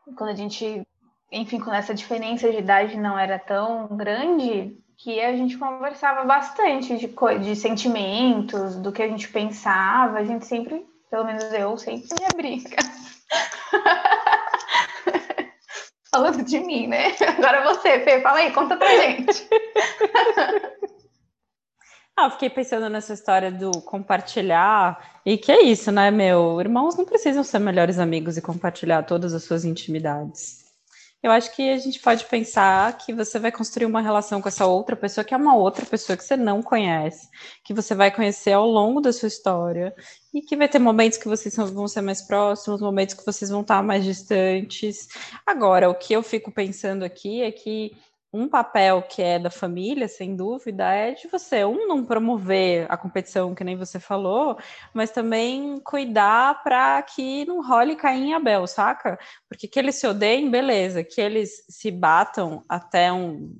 de 0.07 0.15
quando 0.15 0.31
a 0.31 0.35
gente, 0.35 0.83
enfim, 1.31 1.59
quando 1.59 1.75
essa 1.75 1.93
diferença 1.93 2.51
de 2.51 2.57
idade 2.57 2.97
não 2.97 3.19
era 3.19 3.37
tão 3.37 3.95
grande, 3.95 4.83
que 4.97 5.19
a 5.21 5.35
gente 5.35 5.57
conversava 5.57 6.23
bastante 6.23 6.97
de, 6.97 7.07
de 7.43 7.55
sentimentos, 7.55 8.75
do 8.77 8.91
que 8.91 9.01
a 9.01 9.07
gente 9.07 9.27
pensava. 9.27 10.19
A 10.19 10.23
gente 10.23 10.45
sempre, 10.45 10.85
pelo 11.09 11.25
menos 11.25 11.43
eu, 11.53 11.77
sempre 11.77 12.07
me 12.19 12.27
brinca. 12.35 12.77
Falando 16.11 16.43
de 16.43 16.59
mim, 16.59 16.87
né? 16.87 17.13
Agora 17.37 17.63
você, 17.73 17.99
Fê, 17.99 18.21
fala 18.21 18.39
aí, 18.39 18.51
conta 18.51 18.77
pra 18.77 18.89
gente. 18.89 19.47
Ah, 22.17 22.27
eu 22.27 22.31
fiquei 22.31 22.49
pensando 22.49 22.89
nessa 22.89 23.11
história 23.11 23.51
do 23.51 23.81
compartilhar, 23.81 25.19
e 25.25 25.37
que 25.37 25.51
é 25.51 25.61
isso, 25.63 25.91
né, 25.91 26.09
meu? 26.09 26.61
Irmãos 26.61 26.95
não 26.95 27.03
precisam 27.03 27.43
ser 27.43 27.59
melhores 27.59 27.99
amigos 27.99 28.37
e 28.37 28.41
compartilhar 28.41 29.03
todas 29.03 29.33
as 29.33 29.43
suas 29.43 29.65
intimidades. 29.65 30.64
Eu 31.25 31.31
acho 31.31 31.55
que 31.55 31.71
a 31.71 31.77
gente 31.79 31.99
pode 31.99 32.23
pensar 32.25 32.95
que 32.99 33.11
você 33.11 33.39
vai 33.39 33.51
construir 33.51 33.87
uma 33.87 33.99
relação 33.99 34.39
com 34.39 34.47
essa 34.47 34.67
outra 34.67 34.95
pessoa, 34.95 35.25
que 35.25 35.33
é 35.33 35.37
uma 35.37 35.55
outra 35.55 35.83
pessoa 35.83 36.15
que 36.15 36.23
você 36.23 36.37
não 36.37 36.61
conhece, 36.61 37.27
que 37.63 37.73
você 37.73 37.95
vai 37.95 38.13
conhecer 38.15 38.51
ao 38.51 38.67
longo 38.67 39.01
da 39.01 39.11
sua 39.11 39.25
história, 39.25 39.91
e 40.31 40.39
que 40.39 40.55
vai 40.55 40.69
ter 40.69 40.77
momentos 40.77 41.17
que 41.17 41.27
vocês 41.27 41.55
vão 41.55 41.87
ser 41.87 42.01
mais 42.01 42.21
próximos, 42.21 42.79
momentos 42.79 43.15
que 43.15 43.25
vocês 43.25 43.49
vão 43.49 43.61
estar 43.61 43.81
mais 43.81 44.03
distantes. 44.05 45.07
Agora, 45.47 45.89
o 45.89 45.95
que 45.95 46.13
eu 46.13 46.21
fico 46.21 46.51
pensando 46.51 47.03
aqui 47.03 47.41
é 47.41 47.51
que 47.51 47.97
um 48.33 48.49
papel 48.49 49.01
que 49.01 49.21
é 49.21 49.39
da 49.39 49.49
família, 49.49 50.07
sem 50.07 50.35
dúvida, 50.35 50.91
é 50.91 51.13
de 51.13 51.27
você, 51.27 51.63
um, 51.63 51.87
não 51.87 52.03
promover 52.03 52.85
a 52.89 52.97
competição, 52.97 53.55
que 53.55 53.63
nem 53.63 53.77
você 53.77 53.99
falou, 53.99 54.57
mas 54.93 55.11
também 55.11 55.79
cuidar 55.79 56.61
para 56.63 57.01
que 57.01 57.45
não 57.45 57.65
role 57.65 57.95
Caim 57.95 58.31
e 58.31 58.33
Abel, 58.33 58.67
saca? 58.67 59.17
Porque 59.47 59.67
que 59.67 59.79
eles 59.79 59.95
se 59.95 60.07
odeiem, 60.07 60.51
beleza, 60.51 61.03
que 61.03 61.21
eles 61.21 61.65
se 61.69 61.89
batam 61.91 62.63
até 62.67 63.11
um 63.11 63.55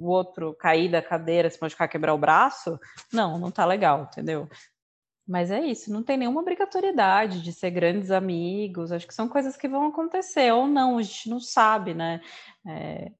o 0.00 0.08
outro 0.08 0.54
cair 0.54 0.90
da 0.90 1.02
cadeira, 1.02 1.50
se 1.50 1.58
machucar, 1.60 1.86
quebrar 1.86 2.14
o 2.14 2.18
braço, 2.18 2.80
não, 3.12 3.38
não 3.38 3.50
tá 3.50 3.66
legal, 3.66 4.08
entendeu? 4.10 4.48
Mas 5.30 5.52
é 5.52 5.60
isso, 5.64 5.92
não 5.92 6.02
tem 6.02 6.16
nenhuma 6.16 6.40
obrigatoriedade 6.40 7.40
de 7.40 7.52
ser 7.52 7.70
grandes 7.70 8.10
amigos, 8.10 8.90
acho 8.90 9.06
que 9.06 9.14
são 9.14 9.28
coisas 9.28 9.56
que 9.56 9.68
vão 9.68 9.86
acontecer, 9.86 10.52
ou 10.52 10.66
não, 10.66 10.98
a 10.98 11.02
gente 11.02 11.30
não 11.30 11.38
sabe, 11.38 11.94
né? 11.94 12.20
É, 12.66 13.12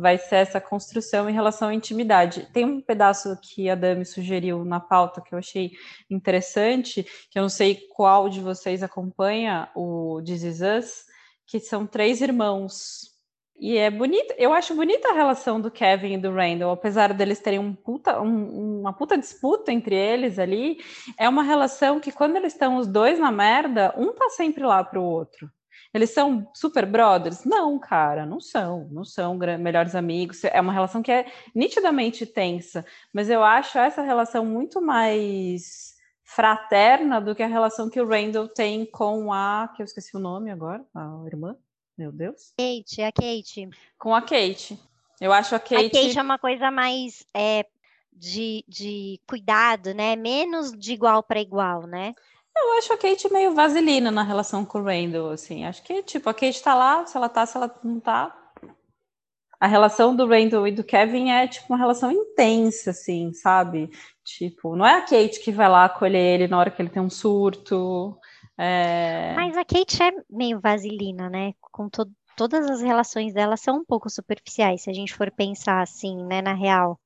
vai 0.00 0.18
ser 0.18 0.34
essa 0.34 0.60
construção 0.60 1.30
em 1.30 1.32
relação 1.32 1.68
à 1.68 1.74
intimidade. 1.74 2.48
Tem 2.52 2.64
um 2.64 2.80
pedaço 2.80 3.38
que 3.40 3.70
a 3.70 3.76
Dami 3.76 4.04
sugeriu 4.04 4.64
na 4.64 4.80
pauta 4.80 5.20
que 5.20 5.32
eu 5.32 5.38
achei 5.38 5.70
interessante, 6.10 7.06
que 7.30 7.38
eu 7.38 7.42
não 7.42 7.48
sei 7.48 7.86
qual 7.94 8.28
de 8.28 8.40
vocês 8.40 8.82
acompanha 8.82 9.70
o 9.76 10.20
This 10.26 10.42
Is 10.42 10.60
Us, 10.60 11.04
que 11.46 11.60
são 11.60 11.86
três 11.86 12.20
irmãos. 12.20 13.13
E 13.56 13.76
é 13.76 13.90
bonita, 13.90 14.34
eu 14.36 14.52
acho 14.52 14.74
bonita 14.74 15.08
a 15.10 15.14
relação 15.14 15.60
do 15.60 15.70
Kevin 15.70 16.14
e 16.14 16.18
do 16.18 16.32
Randall, 16.32 16.72
apesar 16.72 17.14
deles 17.14 17.38
terem 17.38 17.60
um 17.60 17.72
puta, 17.72 18.20
um, 18.20 18.80
uma 18.80 18.92
puta 18.92 19.16
disputa 19.16 19.72
entre 19.72 19.94
eles 19.94 20.38
ali, 20.38 20.78
é 21.16 21.28
uma 21.28 21.42
relação 21.42 22.00
que 22.00 22.10
quando 22.10 22.36
eles 22.36 22.52
estão 22.52 22.76
os 22.76 22.86
dois 22.86 23.18
na 23.18 23.30
merda, 23.30 23.94
um 23.96 24.12
tá 24.12 24.28
sempre 24.30 24.64
lá 24.64 24.82
pro 24.82 25.02
outro. 25.02 25.48
Eles 25.94 26.10
são 26.10 26.50
super 26.52 26.84
brothers? 26.84 27.44
Não, 27.44 27.78
cara, 27.78 28.26
não 28.26 28.40
são. 28.40 28.88
Não 28.90 29.04
são 29.04 29.36
melhores 29.36 29.94
amigos. 29.94 30.42
É 30.42 30.60
uma 30.60 30.72
relação 30.72 31.00
que 31.00 31.12
é 31.12 31.26
nitidamente 31.54 32.26
tensa, 32.26 32.84
mas 33.12 33.30
eu 33.30 33.44
acho 33.44 33.78
essa 33.78 34.02
relação 34.02 34.44
muito 34.44 34.82
mais 34.82 35.94
fraterna 36.24 37.20
do 37.20 37.34
que 37.34 37.42
a 37.44 37.46
relação 37.46 37.88
que 37.88 38.00
o 38.00 38.08
Randall 38.08 38.48
tem 38.48 38.84
com 38.84 39.32
a. 39.32 39.72
que 39.76 39.82
eu 39.82 39.84
esqueci 39.84 40.16
o 40.16 40.20
nome 40.20 40.50
agora, 40.50 40.84
a 40.92 41.22
irmã. 41.26 41.56
Meu 41.96 42.10
Deus. 42.10 42.52
Kate, 42.58 43.02
a 43.02 43.12
Kate. 43.12 43.70
Com 43.98 44.14
a 44.14 44.20
Kate. 44.20 44.78
Eu 45.20 45.32
acho 45.32 45.54
a 45.54 45.58
Kate. 45.58 45.86
A 45.86 45.90
Kate 45.90 46.18
é 46.18 46.22
uma 46.22 46.38
coisa 46.38 46.70
mais 46.70 47.24
é, 47.32 47.64
de, 48.12 48.64
de 48.68 49.20
cuidado, 49.26 49.94
né? 49.94 50.16
Menos 50.16 50.72
de 50.72 50.92
igual 50.92 51.22
para 51.22 51.40
igual, 51.40 51.86
né? 51.86 52.14
Eu 52.56 52.78
acho 52.78 52.92
a 52.92 52.96
Kate 52.96 53.32
meio 53.32 53.54
vaselina 53.54 54.10
na 54.10 54.22
relação 54.22 54.64
com 54.64 54.78
o 54.78 54.84
Randall, 54.84 55.30
assim. 55.30 55.64
Acho 55.64 55.82
que, 55.82 56.02
tipo, 56.02 56.28
a 56.28 56.34
Kate 56.34 56.62
tá 56.62 56.74
lá, 56.74 57.04
se 57.04 57.16
ela 57.16 57.28
tá, 57.28 57.44
se 57.44 57.56
ela 57.56 57.72
não 57.82 57.98
tá. 57.98 58.36
A 59.60 59.66
relação 59.66 60.14
do 60.14 60.26
Randall 60.26 60.66
e 60.68 60.72
do 60.72 60.84
Kevin 60.84 61.30
é, 61.30 61.48
tipo, 61.48 61.66
uma 61.72 61.78
relação 61.78 62.10
intensa, 62.10 62.90
assim, 62.90 63.32
sabe? 63.32 63.90
Tipo, 64.22 64.76
não 64.76 64.86
é 64.86 64.96
a 64.96 65.00
Kate 65.00 65.40
que 65.40 65.50
vai 65.50 65.68
lá 65.68 65.84
acolher 65.84 66.34
ele 66.34 66.48
na 66.48 66.58
hora 66.58 66.70
que 66.70 66.80
ele 66.80 66.90
tem 66.90 67.02
um 67.02 67.10
surto. 67.10 68.16
É... 68.58 69.34
Mas 69.34 69.56
a 69.56 69.64
Kate 69.64 70.02
é 70.02 70.12
meio 70.30 70.60
vaselina, 70.60 71.28
né? 71.28 71.52
Com 71.60 71.88
to 71.88 72.06
todas 72.36 72.68
as 72.68 72.82
relações 72.82 73.32
dela 73.32 73.56
são 73.56 73.76
um 73.78 73.84
pouco 73.84 74.10
superficiais, 74.10 74.82
se 74.82 74.90
a 74.90 74.92
gente 74.92 75.14
for 75.14 75.30
pensar 75.30 75.80
assim, 75.80 76.24
né, 76.24 76.42
na 76.42 76.52
real. 76.52 76.98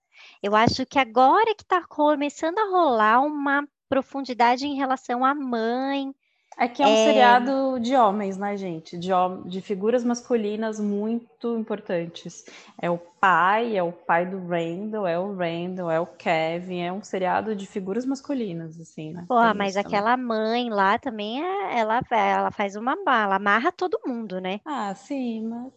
Eu 0.42 0.54
acho 0.56 0.86
que 0.86 0.98
agora 0.98 1.54
que 1.54 1.64
tá 1.64 1.84
começando 1.86 2.58
a 2.58 2.70
rolar 2.70 3.20
uma 3.20 3.66
profundidade 3.88 4.66
em 4.66 4.76
relação 4.76 5.24
à 5.24 5.34
mãe. 5.34 6.14
É 6.58 6.66
que 6.66 6.82
é 6.82 6.86
um 6.86 6.90
é... 6.90 7.04
seriado 7.04 7.78
de 7.78 7.94
homens, 7.94 8.36
né, 8.36 8.56
gente? 8.56 8.98
De, 8.98 9.10
de 9.46 9.60
figuras 9.60 10.02
masculinas 10.02 10.80
muito 10.80 11.56
importantes. 11.56 12.44
É 12.76 12.90
o 12.90 12.98
pai, 12.98 13.76
é 13.76 13.82
o 13.82 13.92
pai 13.92 14.26
do 14.26 14.44
Randall, 14.44 15.06
é 15.06 15.16
o 15.16 15.36
Randall, 15.36 15.88
é 15.88 16.00
o 16.00 16.06
Kevin. 16.06 16.80
É 16.80 16.92
um 16.92 17.02
seriado 17.02 17.54
de 17.54 17.64
figuras 17.64 18.04
masculinas, 18.04 18.80
assim, 18.80 19.12
né? 19.12 19.24
Pô, 19.28 19.36
mas 19.54 19.76
aquela 19.76 20.16
mãe 20.16 20.68
lá 20.68 20.98
também, 20.98 21.40
é, 21.40 21.78
ela, 21.78 22.00
ela 22.10 22.50
faz 22.50 22.74
uma 22.74 22.96
bala, 23.04 23.36
amarra 23.36 23.70
todo 23.70 24.00
mundo, 24.04 24.40
né? 24.40 24.60
Ah, 24.64 24.92
sim, 24.96 25.46
mas 25.46 25.72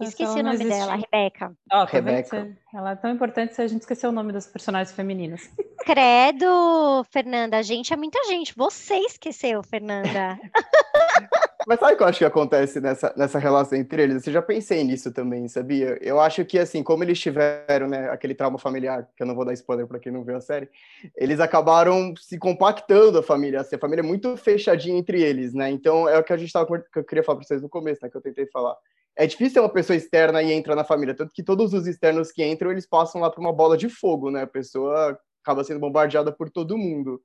Esqueci 0.00 0.38
o 0.38 0.42
nome 0.42 0.54
existe. 0.54 0.68
dela, 0.68 0.96
Rebeca. 0.96 1.52
Ó, 1.72 1.82
oh, 1.82 1.84
Rebeca. 1.84 2.56
Ela 2.72 2.92
é 2.92 2.96
tão 2.96 3.10
importante 3.10 3.54
se 3.54 3.60
a 3.60 3.66
gente 3.66 3.80
esqueceu 3.82 4.10
o 4.10 4.12
nome 4.12 4.32
das 4.32 4.46
personagens 4.46 4.94
femininas. 4.94 5.50
Credo, 5.84 7.04
Fernanda, 7.10 7.58
a 7.58 7.62
gente 7.62 7.92
é 7.92 7.96
muita 7.96 8.22
gente. 8.24 8.54
Você 8.56 8.94
esqueceu, 8.96 9.62
Fernanda. 9.62 10.38
Mas 11.66 11.78
sabe 11.78 11.92
o 11.92 11.96
que 11.96 12.02
eu 12.02 12.06
acho 12.06 12.18
que 12.18 12.24
acontece 12.24 12.80
nessa, 12.80 13.12
nessa 13.16 13.38
relação 13.38 13.78
entre 13.78 14.02
eles? 14.02 14.26
Eu 14.26 14.32
já 14.32 14.40
pensei 14.40 14.82
nisso 14.82 15.12
também, 15.12 15.46
sabia? 15.46 15.98
Eu 16.00 16.18
acho 16.18 16.44
que, 16.44 16.58
assim, 16.58 16.82
como 16.82 17.04
eles 17.04 17.20
tiveram 17.20 17.86
né, 17.86 18.08
aquele 18.10 18.34
trauma 18.34 18.58
familiar, 18.58 19.06
que 19.14 19.22
eu 19.22 19.26
não 19.26 19.34
vou 19.34 19.44
dar 19.44 19.52
spoiler 19.52 19.86
para 19.86 19.98
quem 19.98 20.10
não 20.10 20.24
viu 20.24 20.36
a 20.36 20.40
série, 20.40 20.68
eles 21.16 21.38
acabaram 21.38 22.14
se 22.16 22.38
compactando 22.38 23.18
a 23.18 23.22
família. 23.22 23.60
Assim, 23.60 23.76
a 23.76 23.78
família 23.78 24.00
é 24.00 24.06
muito 24.06 24.36
fechadinha 24.36 24.98
entre 24.98 25.22
eles, 25.22 25.52
né? 25.52 25.70
Então, 25.70 26.08
é 26.08 26.18
o 26.18 26.24
que 26.24 26.32
a 26.32 26.36
gente 26.36 26.52
tava, 26.52 26.66
que 26.78 26.98
eu 26.98 27.04
queria 27.04 27.22
falar 27.22 27.36
para 27.36 27.46
vocês 27.46 27.60
no 27.60 27.68
começo, 27.68 28.00
né? 28.02 28.10
Que 28.10 28.16
eu 28.16 28.22
tentei 28.22 28.46
falar 28.46 28.74
é 29.20 29.26
difícil 29.26 29.52
ter 29.52 29.60
uma 29.60 29.68
pessoa 29.68 29.94
externa 29.94 30.42
e 30.42 30.50
entra 30.50 30.74
na 30.74 30.82
família, 30.82 31.14
tanto 31.14 31.34
que 31.34 31.42
todos 31.42 31.74
os 31.74 31.86
externos 31.86 32.32
que 32.32 32.42
entram, 32.42 32.70
eles 32.70 32.86
passam 32.86 33.20
lá 33.20 33.30
para 33.30 33.40
uma 33.40 33.52
bola 33.52 33.76
de 33.76 33.86
fogo, 33.86 34.30
né? 34.30 34.42
A 34.42 34.46
pessoa 34.46 35.18
acaba 35.42 35.62
sendo 35.62 35.78
bombardeada 35.78 36.32
por 36.32 36.48
todo 36.48 36.78
mundo. 36.78 37.20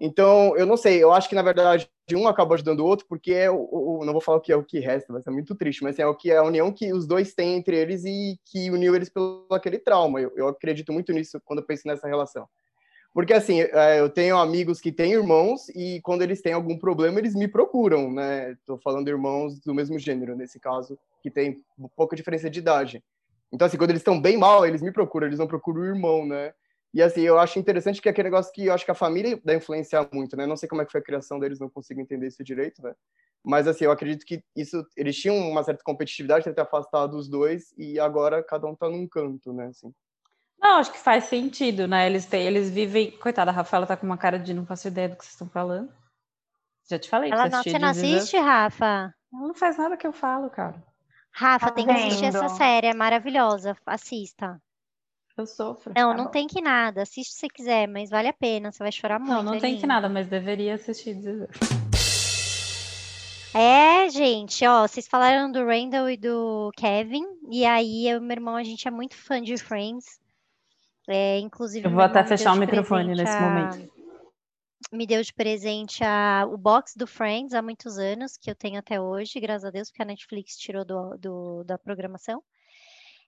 Então, 0.00 0.56
eu 0.56 0.64
não 0.64 0.76
sei, 0.76 1.02
eu 1.02 1.12
acho 1.12 1.28
que 1.28 1.34
na 1.34 1.42
verdade 1.42 1.86
um 2.14 2.26
acaba 2.26 2.54
ajudando 2.54 2.80
o 2.80 2.86
outro, 2.86 3.04
porque 3.06 3.32
é 3.32 3.50
o, 3.50 3.68
o, 3.70 4.04
não 4.06 4.12
vou 4.14 4.22
falar 4.22 4.38
o 4.38 4.40
que 4.40 4.52
é 4.52 4.56
o 4.56 4.64
que 4.64 4.80
resta, 4.80 5.12
vai 5.12 5.20
ser 5.20 5.30
muito 5.30 5.54
triste, 5.54 5.82
mas 5.82 5.98
é 5.98 6.06
o 6.06 6.14
que 6.14 6.30
é 6.30 6.38
a 6.38 6.42
união 6.42 6.72
que 6.72 6.90
os 6.94 7.06
dois 7.06 7.34
têm 7.34 7.56
entre 7.56 7.76
eles 7.76 8.06
e 8.06 8.38
que 8.46 8.70
uniu 8.70 8.96
eles 8.96 9.10
pelo 9.10 9.46
aquele 9.50 9.78
trauma. 9.78 10.22
Eu, 10.22 10.32
eu 10.36 10.48
acredito 10.48 10.94
muito 10.94 11.12
nisso 11.12 11.38
quando 11.44 11.58
eu 11.58 11.66
penso 11.66 11.86
nessa 11.86 12.08
relação. 12.08 12.48
Porque, 13.12 13.32
assim, 13.32 13.60
é, 13.60 14.00
eu 14.00 14.08
tenho 14.08 14.36
amigos 14.36 14.80
que 14.80 14.90
têm 14.90 15.12
irmãos 15.12 15.68
e 15.68 16.00
quando 16.02 16.22
eles 16.22 16.42
têm 16.42 16.54
algum 16.54 16.76
problema, 16.76 17.20
eles 17.20 17.34
me 17.34 17.46
procuram, 17.46 18.10
né? 18.10 18.52
Estou 18.52 18.76
falando 18.78 19.08
irmãos 19.08 19.60
do 19.60 19.72
mesmo 19.72 19.98
gênero, 20.00 20.34
nesse 20.34 20.58
caso, 20.58 20.98
que 21.24 21.30
tem 21.30 21.64
pouca 21.96 22.14
diferença 22.14 22.50
de 22.50 22.58
idade. 22.58 23.02
Então, 23.50 23.64
assim, 23.64 23.78
quando 23.78 23.90
eles 23.90 24.00
estão 24.00 24.20
bem 24.20 24.36
mal, 24.36 24.66
eles 24.66 24.82
me 24.82 24.92
procuram, 24.92 25.26
eles 25.26 25.38
não 25.38 25.46
procuram 25.46 25.80
o 25.80 25.86
irmão, 25.86 26.26
né? 26.26 26.52
E, 26.92 27.00
assim, 27.00 27.22
eu 27.22 27.38
acho 27.38 27.58
interessante 27.58 28.02
que 28.02 28.08
é 28.08 28.10
aquele 28.10 28.28
negócio 28.28 28.52
que 28.52 28.66
eu 28.66 28.74
acho 28.74 28.84
que 28.84 28.90
a 28.90 28.94
família 28.94 29.40
dá 29.42 29.54
influenciar 29.54 30.06
muito, 30.12 30.36
né? 30.36 30.44
Não 30.44 30.54
sei 30.54 30.68
como 30.68 30.82
é 30.82 30.84
que 30.84 30.92
foi 30.92 31.00
a 31.00 31.04
criação 31.04 31.38
deles, 31.38 31.58
não 31.58 31.70
consigo 31.70 31.98
entender 31.98 32.26
isso 32.26 32.44
direito, 32.44 32.82
né? 32.82 32.92
Mas, 33.42 33.66
assim, 33.66 33.86
eu 33.86 33.90
acredito 33.90 34.26
que 34.26 34.44
isso, 34.54 34.86
eles 34.94 35.16
tinham 35.16 35.36
uma 35.48 35.64
certa 35.64 35.82
competitividade, 35.82 36.52
ter 36.52 36.60
afastado 36.60 37.16
os 37.16 37.26
dois 37.26 37.72
e 37.78 37.98
agora 37.98 38.42
cada 38.42 38.66
um 38.66 38.74
tá 38.74 38.86
num 38.86 39.08
canto, 39.08 39.50
né? 39.50 39.68
Assim. 39.68 39.90
Não, 40.60 40.76
acho 40.76 40.92
que 40.92 40.98
faz 40.98 41.24
sentido, 41.24 41.88
né? 41.88 42.06
Eles, 42.06 42.26
têm, 42.26 42.46
eles 42.46 42.68
vivem. 42.68 43.12
Coitada, 43.12 43.50
a 43.50 43.54
Rafaela 43.54 43.86
tá 43.86 43.96
com 43.96 44.04
uma 44.04 44.18
cara 44.18 44.38
de 44.38 44.52
não 44.52 44.66
faço 44.66 44.88
ideia 44.88 45.08
do 45.08 45.16
que 45.16 45.24
vocês 45.24 45.32
estão 45.32 45.48
falando. 45.48 45.90
Já 46.86 46.98
te 46.98 47.08
falei. 47.08 47.30
Ela 47.30 47.48
não, 47.48 47.62
você 47.62 47.78
não 47.78 47.88
assiste, 47.88 48.36
Rafa? 48.36 49.14
Ela 49.32 49.48
não 49.48 49.54
faz 49.54 49.78
nada 49.78 49.96
que 49.96 50.06
eu 50.06 50.12
falo, 50.12 50.50
cara. 50.50 50.82
Rafa, 51.34 51.66
tá 51.66 51.72
tem 51.72 51.84
vendo? 51.84 51.96
que 51.96 52.02
assistir 52.06 52.26
essa 52.26 52.48
série, 52.50 52.86
é 52.86 52.94
maravilhosa. 52.94 53.76
Assista. 53.84 54.60
Eu 55.36 55.46
sofro. 55.46 55.92
Não, 55.96 56.10
tá 56.10 56.16
não 56.16 56.24
bom. 56.26 56.30
tem 56.30 56.46
que 56.46 56.60
nada. 56.60 57.02
Assiste 57.02 57.32
se 57.32 57.40
você 57.40 57.48
quiser, 57.48 57.88
mas 57.88 58.08
vale 58.08 58.28
a 58.28 58.32
pena. 58.32 58.70
Você 58.70 58.78
vai 58.78 58.92
chorar 58.92 59.18
muito. 59.18 59.32
Não, 59.32 59.42
não 59.42 59.58
tem 59.58 59.76
que 59.76 59.86
nada, 59.86 60.08
mas 60.08 60.28
deveria 60.28 60.74
assistir. 60.74 61.16
É, 63.52 64.08
gente, 64.10 64.64
ó, 64.66 64.86
vocês 64.86 65.08
falaram 65.08 65.50
do 65.50 65.64
Randall 65.64 66.08
e 66.10 66.16
do 66.16 66.72
Kevin, 66.76 67.24
e 67.50 67.64
aí 67.64 68.08
eu 68.08 68.18
e 68.18 68.20
meu 68.20 68.32
irmão, 68.32 68.56
a 68.56 68.64
gente 68.64 68.86
é 68.86 68.90
muito 68.90 69.16
fã 69.16 69.40
de 69.40 69.56
Friends. 69.56 70.18
É, 71.06 71.38
inclusive, 71.38 71.86
eu 71.86 71.90
vou 71.90 72.02
até 72.02 72.24
fechar 72.24 72.52
o 72.52 72.56
microfone 72.56 73.14
nesse 73.14 73.36
a... 73.36 73.40
momento. 73.40 73.93
Me 74.92 75.06
deu 75.06 75.22
de 75.22 75.32
presente 75.32 76.04
a... 76.04 76.46
o 76.48 76.56
box 76.56 76.96
do 76.96 77.06
Friends 77.06 77.54
há 77.54 77.62
muitos 77.62 77.98
anos, 77.98 78.36
que 78.36 78.50
eu 78.50 78.54
tenho 78.54 78.78
até 78.78 79.00
hoje, 79.00 79.40
graças 79.40 79.64
a 79.64 79.70
Deus, 79.70 79.90
porque 79.90 80.02
a 80.02 80.06
Netflix 80.06 80.56
tirou 80.56 80.84
do, 80.84 81.16
do 81.18 81.64
da 81.64 81.78
programação. 81.78 82.42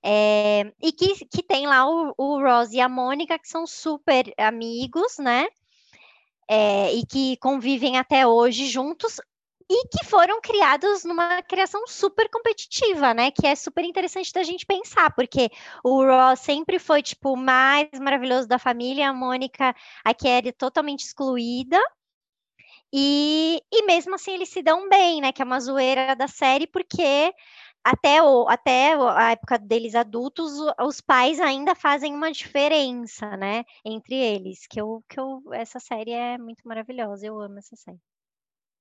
É, 0.03 0.73
e 0.81 0.93
que, 0.93 1.25
que 1.27 1.43
tem 1.43 1.67
lá 1.67 1.89
o, 1.89 2.15
o 2.17 2.41
Ross 2.41 2.73
e 2.73 2.81
a 2.81 2.89
Mônica, 2.89 3.39
que 3.39 3.49
são 3.49 3.67
super 3.67 4.33
amigos, 4.39 5.19
né? 5.19 5.47
É, 6.49 6.95
e 6.95 7.05
que 7.05 7.37
convivem 7.39 7.99
até 7.99 8.27
hoje 8.27 8.67
juntos, 8.67 9.21
e 9.69 9.89
que 9.89 10.05
foram 10.05 10.41
criados 10.41 11.05
numa 11.05 11.43
criação 11.43 11.87
super 11.87 12.29
competitiva, 12.31 13.13
né? 13.13 13.31
Que 13.31 13.47
é 13.47 13.55
super 13.57 13.85
interessante 13.85 14.33
da 14.33 14.43
gente 14.43 14.65
pensar, 14.65 15.13
porque 15.15 15.51
o 15.83 16.05
Ross 16.05 16.41
sempre 16.41 16.79
foi, 16.79 17.03
tipo, 17.03 17.33
o 17.33 17.37
mais 17.37 17.89
maravilhoso 18.01 18.47
da 18.47 18.59
família, 18.59 19.11
a 19.11 19.15
Mônica, 19.15 19.75
a 20.05 20.15
Kelly, 20.15 20.53
totalmente 20.53 21.01
excluída. 21.01 21.81
E, 22.93 23.61
e 23.73 23.83
mesmo 23.85 24.15
assim 24.15 24.33
eles 24.33 24.49
se 24.49 24.63
dão 24.63 24.89
bem, 24.89 25.21
né? 25.21 25.33
Que 25.33 25.43
é 25.43 25.45
uma 25.45 25.61
zoeira 25.61 26.15
da 26.15 26.29
série, 26.29 26.67
porque 26.67 27.33
até, 27.85 28.23
o, 28.23 28.49
até 28.49 28.95
a 28.95 29.33
época 29.33 29.59
deles 29.59 29.95
adultos, 29.95 30.53
os 30.81 31.01
pais 31.01 31.41
ainda 31.41 31.75
fazem 31.75 32.15
uma 32.15 32.31
diferença, 32.33 33.37
né? 33.37 33.65
Entre 33.85 34.15
eles. 34.15 34.67
Que, 34.69 34.81
eu, 34.81 35.05
que 35.09 35.19
eu, 35.21 35.43
essa 35.53 35.81
série 35.81 36.13
é 36.13 36.39
muito 36.39 36.63
maravilhosa, 36.67 37.27
eu 37.27 37.41
amo 37.41 37.59
essa 37.59 37.77
série. 37.77 38.01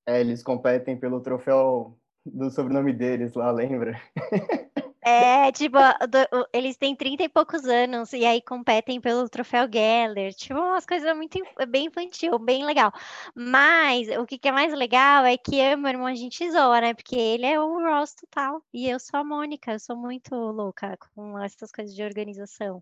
É, 0.07 0.19
eles 0.21 0.43
competem 0.43 0.97
pelo 0.99 1.21
troféu 1.21 1.99
do 2.25 2.49
sobrenome 2.51 2.93
deles 2.93 3.33
lá, 3.33 3.51
lembra? 3.51 3.99
É, 5.05 5.51
tipo, 5.53 5.77
do, 5.77 6.47
eles 6.51 6.75
têm 6.77 6.95
30 6.95 7.23
e 7.23 7.29
poucos 7.29 7.63
anos 7.65 8.11
e 8.11 8.25
aí 8.25 8.41
competem 8.41 8.99
pelo 8.99 9.29
troféu 9.29 9.67
Geller. 9.71 10.33
Tipo, 10.33 10.59
umas 10.59 10.85
coisas 10.85 11.15
muito 11.15 11.39
bem 11.67 11.85
infantil, 11.85 12.39
bem 12.39 12.65
legal. 12.65 12.91
Mas 13.35 14.07
o 14.17 14.25
que, 14.25 14.39
que, 14.39 14.47
é 14.47 14.51
mais 14.51 14.73
legal 14.73 15.23
é 15.23 15.37
que 15.37 15.57
eu 15.57 15.73
e 15.73 15.75
meu 15.75 15.91
irmão 15.91 16.07
a 16.07 16.15
gente 16.15 16.49
zoa, 16.51 16.81
né? 16.81 16.93
Porque 16.95 17.15
ele 17.15 17.45
é 17.45 17.59
o 17.59 17.79
Ross 17.79 18.15
total 18.15 18.63
e 18.73 18.89
eu 18.89 18.99
sou 18.99 19.19
a 19.19 19.23
Mônica. 19.23 19.73
Eu 19.73 19.79
sou 19.79 19.95
muito 19.95 20.33
louca 20.33 20.97
com 21.13 21.37
essas 21.39 21.71
coisas 21.71 21.95
de 21.95 22.03
organização. 22.03 22.81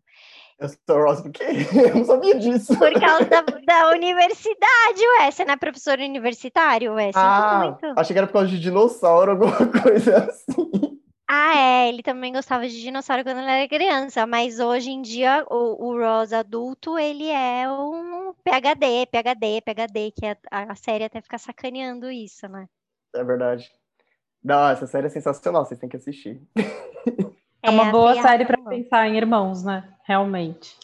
Eu 0.58 0.70
sou 0.70 0.98
o 0.98 1.04
Ross 1.04 1.22
porque 1.22 1.44
eu 1.76 1.96
não 1.96 2.06
sabia 2.06 2.40
disso. 2.40 2.78
Por 2.78 2.94
causa 2.94 3.26
da, 3.26 3.42
da 3.68 3.90
universidade, 3.90 5.02
ué. 5.20 5.30
Você 5.30 5.44
não 5.44 5.56
é 5.56 5.58
professor 5.58 6.00
universitário, 6.00 6.94
ué? 6.94 7.12
Ah, 7.16 7.78
muito... 7.82 8.00
achei 8.00 8.14
que 8.14 8.18
era 8.18 8.28
por 8.28 8.34
causa 8.34 8.48
de 8.48 8.60
dinossauro, 8.60 9.32
alguma 9.32 9.68
coisa 9.68 10.30
assim. 10.30 10.93
Ah, 11.36 11.58
é, 11.58 11.89
ele 11.89 12.04
também 12.04 12.32
gostava 12.32 12.67
de 12.67 12.80
dinossauro 12.80 13.24
quando 13.24 13.39
ele 13.39 13.50
era 13.50 13.67
criança, 13.67 14.28
mas 14.28 14.60
hoje 14.60 14.91
em 14.91 15.02
dia 15.02 15.43
o, 15.50 15.88
o 15.88 15.98
Ross 15.98 16.32
adulto, 16.32 16.96
ele 17.00 17.28
é 17.28 17.67
um 17.72 18.36
PhD, 18.43 19.08
PhD, 19.08 19.62
PhD, 19.62 20.12
que 20.12 20.28
a, 20.28 20.38
a 20.52 20.76
série 20.76 21.06
até 21.06 21.19
fica 21.22 21.39
sacaneando 21.39 22.12
isso, 22.12 22.48
né? 22.48 22.67
É 23.15 23.24
verdade. 23.24 23.67
Não, 24.43 24.69
essa 24.69 24.86
série 24.86 25.08
é 25.08 25.10
sensacional, 25.10 25.65
vocês 25.65 25.80
têm 25.80 25.89
que 25.89 25.98
assistir. 25.98 26.39
É 27.63 27.69
uma 27.69 27.88
é, 27.88 27.91
boa 27.91 28.22
série 28.22 28.46
para 28.46 28.62
pensar 28.62 29.08
em 29.08 29.17
irmãos, 29.17 29.63
né? 29.63 29.91
Realmente. 30.04 30.78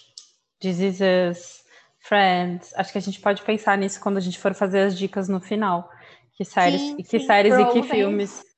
Diseases, 0.59 1.63
Friends. 1.99 2.73
Acho 2.75 2.91
que 2.91 2.97
a 2.97 3.01
gente 3.01 3.19
pode 3.21 3.43
pensar 3.43 3.77
nisso 3.77 4.01
quando 4.01 4.17
a 4.17 4.21
gente 4.21 4.39
for 4.39 4.55
fazer 4.55 4.79
as 4.79 4.97
dicas 4.97 5.29
no 5.29 5.39
final. 5.39 5.91
Que 6.33 6.43
séries, 6.43 6.81
sim, 6.81 6.95
que 6.95 7.19
sim. 7.19 7.19
séries 7.19 7.53
e 7.53 7.65
que 7.65 7.83
filmes 7.83 8.48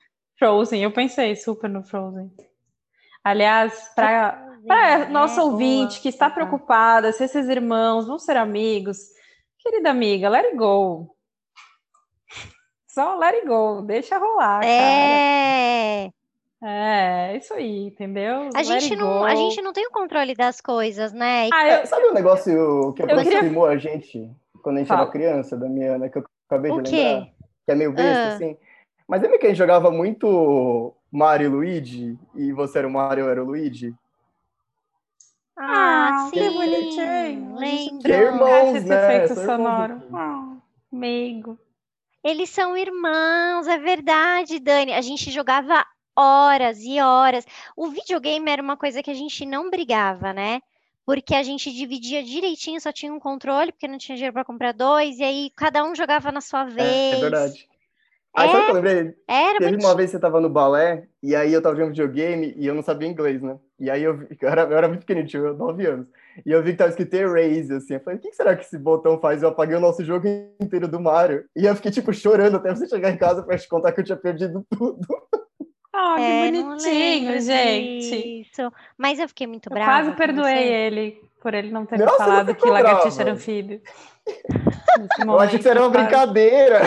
Frozen, 0.41 0.82
eu 0.82 0.91
pensei 0.91 1.36
super 1.36 1.69
no 1.69 1.84
Frozen. 1.84 2.32
Aliás, 3.23 3.91
para 3.95 4.43
é, 4.67 5.08
nosso 5.08 5.39
ouvinte 5.39 6.01
que 6.01 6.10
está 6.10 6.32
preocupada 6.32 7.13
se 7.13 7.23
esses 7.23 7.47
irmãos 7.47 8.08
vão 8.08 8.17
ser 8.17 8.38
amigos, 8.38 8.97
querida 9.60 9.91
amiga, 9.91 10.27
let 10.30 10.45
it 10.45 10.58
go. 10.58 11.15
Só 12.88 13.15
let 13.19 13.36
it 13.36 13.47
go, 13.47 13.84
deixa 13.84 14.17
rolar. 14.17 14.65
É. 14.65 16.10
Cara. 16.60 16.73
É, 16.73 17.38
isso 17.38 17.54
aí, 17.54 17.88
entendeu? 17.88 18.49
A 18.56 18.63
gente, 18.63 18.95
não, 18.95 19.23
a 19.23 19.36
gente 19.36 19.62
não 19.62 19.71
tem 19.71 19.86
o 19.86 19.91
controle 19.91 20.34
das 20.34 20.60
coisas, 20.60 21.13
né? 21.13 21.49
Ah, 21.54 21.67
eu... 21.67 21.86
Sabe 21.86 22.08
um 22.08 22.13
negócio 22.13 22.93
que 22.93 23.04
aproximou 23.04 23.67
queria... 23.67 23.67
a 23.67 23.77
gente 23.77 24.32
quando 24.63 24.77
a 24.77 24.80
gente 24.80 24.88
Fala. 24.88 25.04
era 25.04 25.12
criança, 25.12 25.56
Damiana, 25.56 26.10
que 26.10 26.17
eu 26.17 26.25
acabei 26.47 26.71
o 26.71 26.82
de 26.82 26.89
quê? 26.89 26.97
lembrar? 26.97 27.25
Que 27.65 27.71
é 27.71 27.75
meio 27.75 27.93
besta, 27.93 28.23
ah. 28.23 28.34
assim. 28.34 28.58
Mas 29.12 29.21
lembra 29.21 29.38
que 29.38 29.45
a 29.45 29.50
gente 29.50 29.58
jogava 29.58 29.91
muito 29.91 30.95
Mario 31.12 31.47
e 31.47 31.50
Luigi? 31.50 32.19
E 32.34 32.54
você 32.54 32.78
era 32.78 32.88
o 32.88 32.91
Mario, 32.91 33.26
eu 33.26 33.30
era 33.30 33.43
o 33.43 33.45
Luigi? 33.45 33.93
Ah, 35.58 36.08
ah 36.08 36.30
sim. 36.30 36.39
Que 36.39 36.50
bonitinho. 36.50 37.56
Lembro. 37.58 38.04
Que 38.04 38.10
irmãos, 38.10 38.76
esse 38.78 38.88
né? 38.88 39.26
efeito 39.26 39.36
sonoro. 39.41 40.02
Ah, 40.13 40.56
meigo. 40.89 41.60
Eles 42.24 42.52
são 42.52 42.78
irmãos, 42.78 43.67
é 43.67 43.78
verdade, 43.78 44.62
Dani. 44.62 44.93
A 44.93 45.02
gente 45.02 45.30
jogava 45.30 45.86
horas 46.15 46.80
e 46.82 47.02
horas. 47.02 47.45
O 47.76 47.89
videogame 47.89 48.50
era 48.50 48.62
uma 48.62 48.78
coisa 48.78 49.04
que 49.04 49.12
a 49.12 49.13
gente 49.13 49.45
não 49.45 49.69
brigava, 49.69 50.32
né? 50.32 50.62
Porque 51.06 51.36
a 51.36 51.43
gente 51.43 51.69
dividia 51.74 52.24
direitinho, 52.24 52.80
só 52.80 52.93
tinha 52.93 53.13
um 53.13 53.19
controle, 53.19 53.74
porque 53.74 53.89
não 53.89 53.97
tinha 53.97 54.15
dinheiro 54.15 54.34
para 54.34 54.45
comprar 54.45 54.71
dois, 54.71 55.19
e 55.19 55.24
aí 55.24 55.52
cada 55.54 55.84
um 55.84 55.93
jogava 55.93 56.32
na 56.32 56.39
sua 56.39 56.63
vez. 56.63 57.15
É, 57.15 57.17
é 57.17 57.19
verdade. 57.19 57.70
Aí 58.34 58.48
é, 58.48 58.52
sabe 58.52 58.62
o 58.62 58.65
que 58.65 58.72
eu 58.72 58.76
lembrei? 58.76 59.15
Era 59.28 59.60
Teve 59.60 59.72
muito... 59.72 59.86
uma 59.86 59.96
vez 59.96 60.10
que 60.10 60.17
você 60.17 60.22
tava 60.22 60.39
no 60.39 60.50
balé, 60.50 61.08
e 61.22 61.36
aí 61.36 61.52
eu 61.52 61.62
tava 61.62 61.76
jogando 61.76 61.89
videogame 61.89 62.54
e 62.58 62.65
eu 62.65 62.74
não 62.74 62.82
sabia 62.82 63.08
inglês, 63.08 63.41
né? 63.41 63.58
E 63.80 63.89
aí 63.89 64.04
eu, 64.04 64.17
vi, 64.17 64.28
eu, 64.39 64.50
era, 64.50 64.62
eu 64.63 64.78
era 64.78 64.88
muito 64.88 65.02
pequenininho, 65.02 65.30
tinha 65.30 65.54
9 65.54 65.86
anos. 65.86 66.08
E 66.46 66.52
eu 66.52 66.63
vi 66.63 66.72
que 66.72 66.78
tava 66.78 66.89
escrito 66.89 67.13
Erase, 67.13 67.74
assim. 67.74 67.96
Eu 67.96 68.00
falei, 68.00 68.20
o 68.20 68.22
que 68.22 68.32
será 68.32 68.56
que 68.56 68.63
esse 68.63 68.78
botão 68.78 69.20
faz? 69.20 69.44
Eu 69.44 69.50
apaguei 69.50 69.76
o 69.76 69.82
nosso 69.82 70.04
jogo 70.04 70.28
inteiro 70.62 70.88
do 70.88 71.00
Mario. 71.00 71.44
E 71.56 71.65
eu 71.65 71.76
fiquei, 71.76 71.91
tipo, 71.91 72.13
chorando 72.13 72.56
até 72.56 72.74
você 72.74 72.88
chegar 72.88 73.12
em 73.12 73.17
casa 73.17 73.44
pra 73.44 73.58
te 73.58 73.67
contar 73.67 73.91
que 73.91 74.00
eu 74.00 74.06
tinha 74.06 74.17
perdido 74.17 74.65
tudo. 74.70 75.06
Ah, 76.02 76.16
que 76.18 76.24
é, 76.24 76.52
bonitinho, 76.52 77.42
gente. 77.42 78.42
Isso. 78.42 78.74
Mas 78.98 79.20
eu 79.20 79.28
fiquei 79.28 79.46
muito 79.46 79.70
eu 79.70 79.74
brava. 79.74 79.92
Quase 79.92 80.12
perdoei 80.18 80.68
ele 80.68 81.22
por 81.40 81.54
ele 81.54 81.72
não 81.72 81.86
ter 81.86 82.00
Nossa, 82.00 82.12
me 82.12 82.18
falado 82.18 82.56
que 82.56 82.70
lagartixa 82.70 83.22
era 83.22 83.34
anfíbio. 83.34 83.82
Eu 85.20 85.40
achei 85.40 85.58
que 85.58 85.68
era 85.68 85.82
uma 85.82 85.90
quase, 85.90 86.06
brincadeira. 86.06 86.82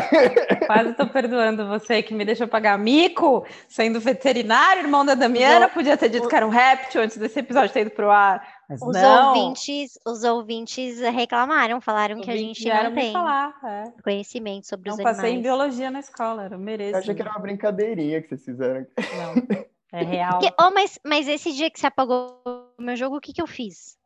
Quase 0.66 0.90
estou 0.90 1.06
perdoando 1.06 1.66
você 1.66 2.02
que 2.02 2.14
me 2.14 2.24
deixou 2.24 2.46
pagar 2.46 2.78
mico, 2.78 3.46
sendo 3.66 3.98
veterinário, 3.98 4.82
irmão 4.82 5.04
da 5.04 5.14
Damiana. 5.14 5.68
Podia 5.68 5.96
ter 5.96 6.10
dito 6.10 6.28
que 6.28 6.36
era 6.36 6.46
um 6.46 6.50
réptil 6.50 7.02
antes 7.02 7.16
desse 7.16 7.40
episódio 7.40 7.72
ter 7.72 7.80
ido 7.80 7.90
pro 7.90 8.10
ar. 8.10 8.46
Mas 8.68 8.80
os, 8.80 8.94
não. 8.94 9.28
Ouvintes, 9.28 9.98
os 10.06 10.24
ouvintes 10.24 11.00
reclamaram, 11.00 11.80
falaram 11.80 12.20
que 12.20 12.30
a 12.30 12.36
gente 12.36 12.66
não 12.66 12.94
tem 12.94 13.12
falar, 13.12 13.54
é. 13.62 14.02
conhecimento 14.02 14.66
sobre 14.66 14.88
não 14.88 14.94
os 14.94 15.00
animais. 15.00 15.16
Não 15.16 15.22
passei 15.22 15.38
em 15.38 15.42
biologia 15.42 15.90
na 15.90 16.00
escola, 16.00 16.48
eu 16.50 16.58
mereço. 16.58 16.96
Eu 16.96 16.98
achei 16.98 17.14
que 17.14 17.22
era 17.22 17.30
uma 17.30 17.40
brincadeirinha 17.40 18.22
que 18.22 18.28
vocês 18.28 18.44
fizeram. 18.44 18.86
Não, 18.96 19.58
é 19.92 20.04
real. 20.04 20.38
Porque, 20.38 20.54
oh, 20.58 20.70
mas, 20.70 20.98
mas 21.04 21.28
esse 21.28 21.52
dia 21.52 21.70
que 21.70 21.78
você 21.78 21.86
apagou 21.86 22.40
o 22.78 22.82
meu 22.82 22.96
jogo, 22.96 23.16
o 23.16 23.20
que, 23.20 23.32
que 23.32 23.42
eu 23.42 23.46
fiz? 23.46 23.98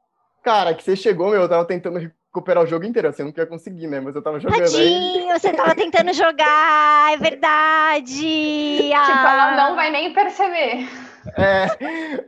Cara, 0.42 0.74
que 0.74 0.82
você 0.82 0.96
chegou, 0.96 1.30
meu, 1.30 1.42
eu 1.42 1.48
tava 1.48 1.64
tentando 1.64 1.98
recuperar 1.98 2.64
o 2.64 2.66
jogo 2.66 2.84
inteiro, 2.84 3.08
assim, 3.08 3.22
eu 3.22 3.26
não 3.26 3.32
queria 3.32 3.48
conseguir, 3.48 3.86
né? 3.86 4.00
Mas 4.00 4.14
eu 4.14 4.22
tava 4.22 4.40
jogando 4.40 4.60
Tadinho, 4.60 5.30
aí. 5.30 5.38
você 5.38 5.52
tava 5.52 5.74
tentando 5.74 6.12
jogar, 6.14 7.12
é 7.12 7.16
verdade! 7.16 8.78
Tipo, 8.78 9.26
ela 9.26 9.56
não 9.56 9.76
vai 9.76 9.90
nem 9.90 10.12
perceber. 10.12 10.88
É. 11.36 12.24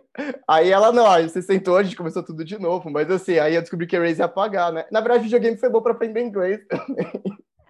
Aí 0.46 0.70
ela, 0.70 0.92
não, 0.92 1.06
aí 1.10 1.28
você 1.28 1.40
sentou, 1.40 1.76
a 1.76 1.82
gente 1.82 1.96
começou 1.96 2.22
tudo 2.22 2.44
de 2.44 2.58
novo, 2.58 2.90
mas 2.90 3.10
assim, 3.10 3.38
aí 3.38 3.54
eu 3.54 3.60
descobri 3.62 3.86
que 3.86 3.96
a 3.96 4.00
Raze 4.00 4.20
ia 4.20 4.26
apagar, 4.26 4.70
né? 4.72 4.84
Na 4.90 5.00
verdade, 5.00 5.20
o 5.20 5.24
videogame 5.24 5.56
foi 5.56 5.70
bom 5.70 5.80
pra 5.80 5.92
aprender 5.92 6.20
inglês 6.20 6.60
também. 6.68 7.10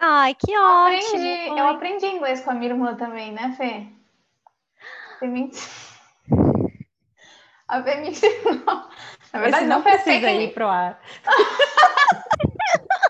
Ai, 0.01 0.35
que 0.35 0.51
eu 0.51 0.61
ótimo! 0.61 1.09
Aprendi, 1.09 1.49
eu 1.49 1.69
aprendi 1.69 2.07
inglês 2.07 2.41
com 2.41 2.51
a 2.51 2.55
minha 2.55 2.73
irmã 2.73 2.95
também, 2.97 3.33
né, 3.33 3.55
Fê? 3.57 3.87
Fê 5.19 5.27
me... 5.27 5.51
A 7.69 7.83
Fê 7.83 7.97
me 7.97 8.09
ensinou. 8.09 8.65
Na 9.33 9.41
verdade, 9.41 9.67
não, 9.67 9.77
não 9.77 9.83
precisa 9.83 10.31
ir 10.31 10.53
pro 10.53 10.67
ar. 10.67 11.01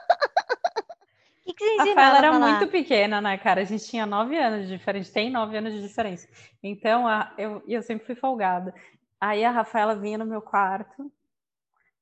que, 1.61 1.79
a 1.79 1.85
Rafaela 1.85 2.18
era 2.18 2.38
muito 2.38 2.68
pequena, 2.68 3.20
né, 3.20 3.37
cara? 3.38 3.61
A 3.61 3.64
gente 3.64 3.87
tinha 3.87 4.07
nove 4.07 4.37
anos 4.37 4.66
de 4.66 4.77
diferença, 4.77 5.12
tem 5.12 5.31
nove 5.31 5.57
anos 5.57 5.73
de 5.75 5.83
diferença. 5.83 6.29
Então, 6.62 7.07
a, 7.07 7.33
eu, 7.37 7.62
eu 7.68 7.83
sempre 7.83 8.07
fui 8.07 8.14
folgada. 8.14 8.75
Aí 9.20 9.44
a 9.44 9.51
Rafaela 9.51 9.94
vinha 9.94 10.16
no 10.16 10.25
meu 10.25 10.40
quarto, 10.40 11.12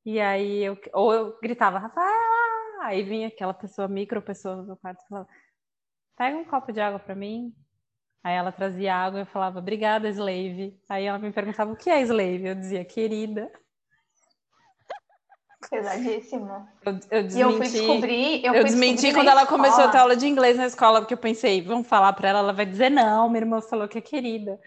e 0.04 0.20
aí 0.20 0.64
eu, 0.64 0.78
ou 0.94 1.12
eu 1.12 1.38
gritava, 1.40 1.78
Rafaela! 1.78 2.84
Aí 2.84 3.02
vinha 3.02 3.28
aquela 3.28 3.52
pessoa, 3.52 3.88
micro 3.88 4.22
pessoa 4.22 4.56
no 4.56 4.64
meu 4.64 4.76
quarto, 4.76 5.02
e 5.04 5.08
falava, 5.08 5.28
pega 6.16 6.36
um 6.36 6.44
copo 6.44 6.72
de 6.72 6.80
água 6.80 6.98
para 6.98 7.14
mim. 7.14 7.52
Aí 8.22 8.34
ela 8.34 8.52
trazia 8.52 8.94
água 8.94 9.20
e 9.20 9.22
eu 9.22 9.26
falava, 9.26 9.58
obrigada, 9.58 10.08
Slave. 10.08 10.80
Aí 10.88 11.04
ela 11.04 11.18
me 11.18 11.32
perguntava, 11.32 11.72
o 11.72 11.76
que 11.76 11.90
é 11.90 12.00
Slave? 12.02 12.46
Eu 12.46 12.54
dizia, 12.54 12.84
querida. 12.84 13.50
Pesadíssimo. 15.70 16.68
Eu, 16.84 16.98
eu 17.10 17.22
desmenti, 17.24 17.36
e 17.36 17.40
eu 17.40 17.52
fui 17.52 17.68
descobrir. 17.68 18.44
Eu, 18.44 18.54
eu 18.54 18.60
fui 18.60 18.64
desmenti 18.64 18.92
descobrir 18.94 19.14
quando 19.14 19.28
ela 19.28 19.42
escola. 19.42 19.62
começou 19.62 19.84
a 19.84 19.88
ter 19.88 19.98
aula 19.98 20.16
de 20.16 20.26
inglês 20.26 20.56
na 20.56 20.66
escola, 20.66 21.00
porque 21.00 21.14
eu 21.14 21.18
pensei, 21.18 21.60
vamos 21.60 21.86
falar 21.86 22.12
para 22.12 22.28
ela, 22.28 22.38
ela 22.38 22.52
vai 22.52 22.64
dizer 22.64 22.90
não. 22.90 23.28
Minha 23.28 23.42
irmã 23.42 23.60
falou 23.60 23.88
que 23.88 23.98
é 23.98 24.00
querida. 24.00 24.58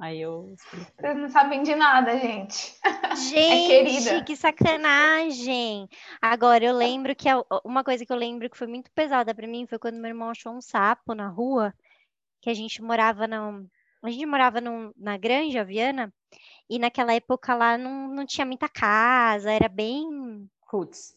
Aí 0.00 0.20
eu 0.20 0.54
expliquei. 0.54 0.94
Vocês 0.98 1.16
não 1.16 1.28
sabem 1.28 1.62
de 1.62 1.74
nada, 1.74 2.18
gente. 2.18 2.74
É 3.04 3.16
gente, 3.16 4.08
é 4.08 4.24
que 4.24 4.34
sacanagem. 4.34 5.88
Agora, 6.22 6.64
eu 6.64 6.74
lembro 6.74 7.14
que 7.14 7.28
uma 7.64 7.84
coisa 7.84 8.06
que 8.06 8.12
eu 8.12 8.16
lembro 8.16 8.48
que 8.48 8.56
foi 8.56 8.66
muito 8.66 8.90
pesada 8.92 9.34
para 9.34 9.46
mim 9.46 9.66
foi 9.66 9.78
quando 9.78 10.00
meu 10.00 10.08
irmão 10.08 10.30
achou 10.30 10.52
um 10.52 10.60
sapo 10.60 11.14
na 11.14 11.28
rua, 11.28 11.74
que 12.40 12.48
a 12.48 12.54
gente 12.54 12.80
morava 12.82 13.26
na. 13.26 13.62
A 14.02 14.10
gente 14.10 14.24
morava 14.24 14.60
num, 14.60 14.90
na 14.96 15.18
Granja 15.18 15.62
Viana, 15.62 16.10
E 16.70 16.78
naquela 16.78 17.12
época 17.14 17.54
lá 17.54 17.76
não, 17.76 18.08
não 18.08 18.26
tinha 18.26 18.46
muita 18.46 18.68
casa, 18.68 19.50
era 19.52 19.68
bem 19.68 20.48
Roots. 20.62 21.16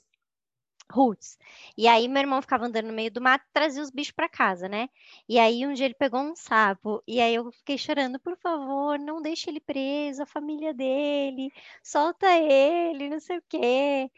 roots. 0.91 1.37
E 1.77 1.87
aí 1.87 2.07
meu 2.07 2.21
irmão 2.21 2.41
ficava 2.41 2.65
andando 2.65 2.87
no 2.87 2.93
meio 2.93 3.11
do 3.11 3.21
mato 3.21 3.45
e 3.47 3.53
trazia 3.53 3.81
os 3.81 3.89
bichos 3.91 4.11
para 4.13 4.29
casa, 4.29 4.67
né? 4.69 4.89
E 5.27 5.39
aí 5.39 5.65
um 5.65 5.73
dia 5.73 5.85
ele 5.85 5.95
pegou 5.95 6.19
um 6.21 6.35
sapo 6.35 7.03
e 7.07 7.19
aí 7.21 7.35
eu 7.35 7.51
fiquei 7.51 7.77
chorando, 7.77 8.19
por 8.19 8.37
favor, 8.37 8.99
não 8.99 9.21
deixe 9.21 9.49
ele 9.49 9.59
preso, 9.59 10.23
a 10.23 10.25
família 10.25 10.73
dele, 10.73 11.51
solta 11.83 12.27
ele, 12.37 13.09
não 13.09 13.19
sei 13.19 13.37
o 13.37 13.43
quê. 13.49 14.09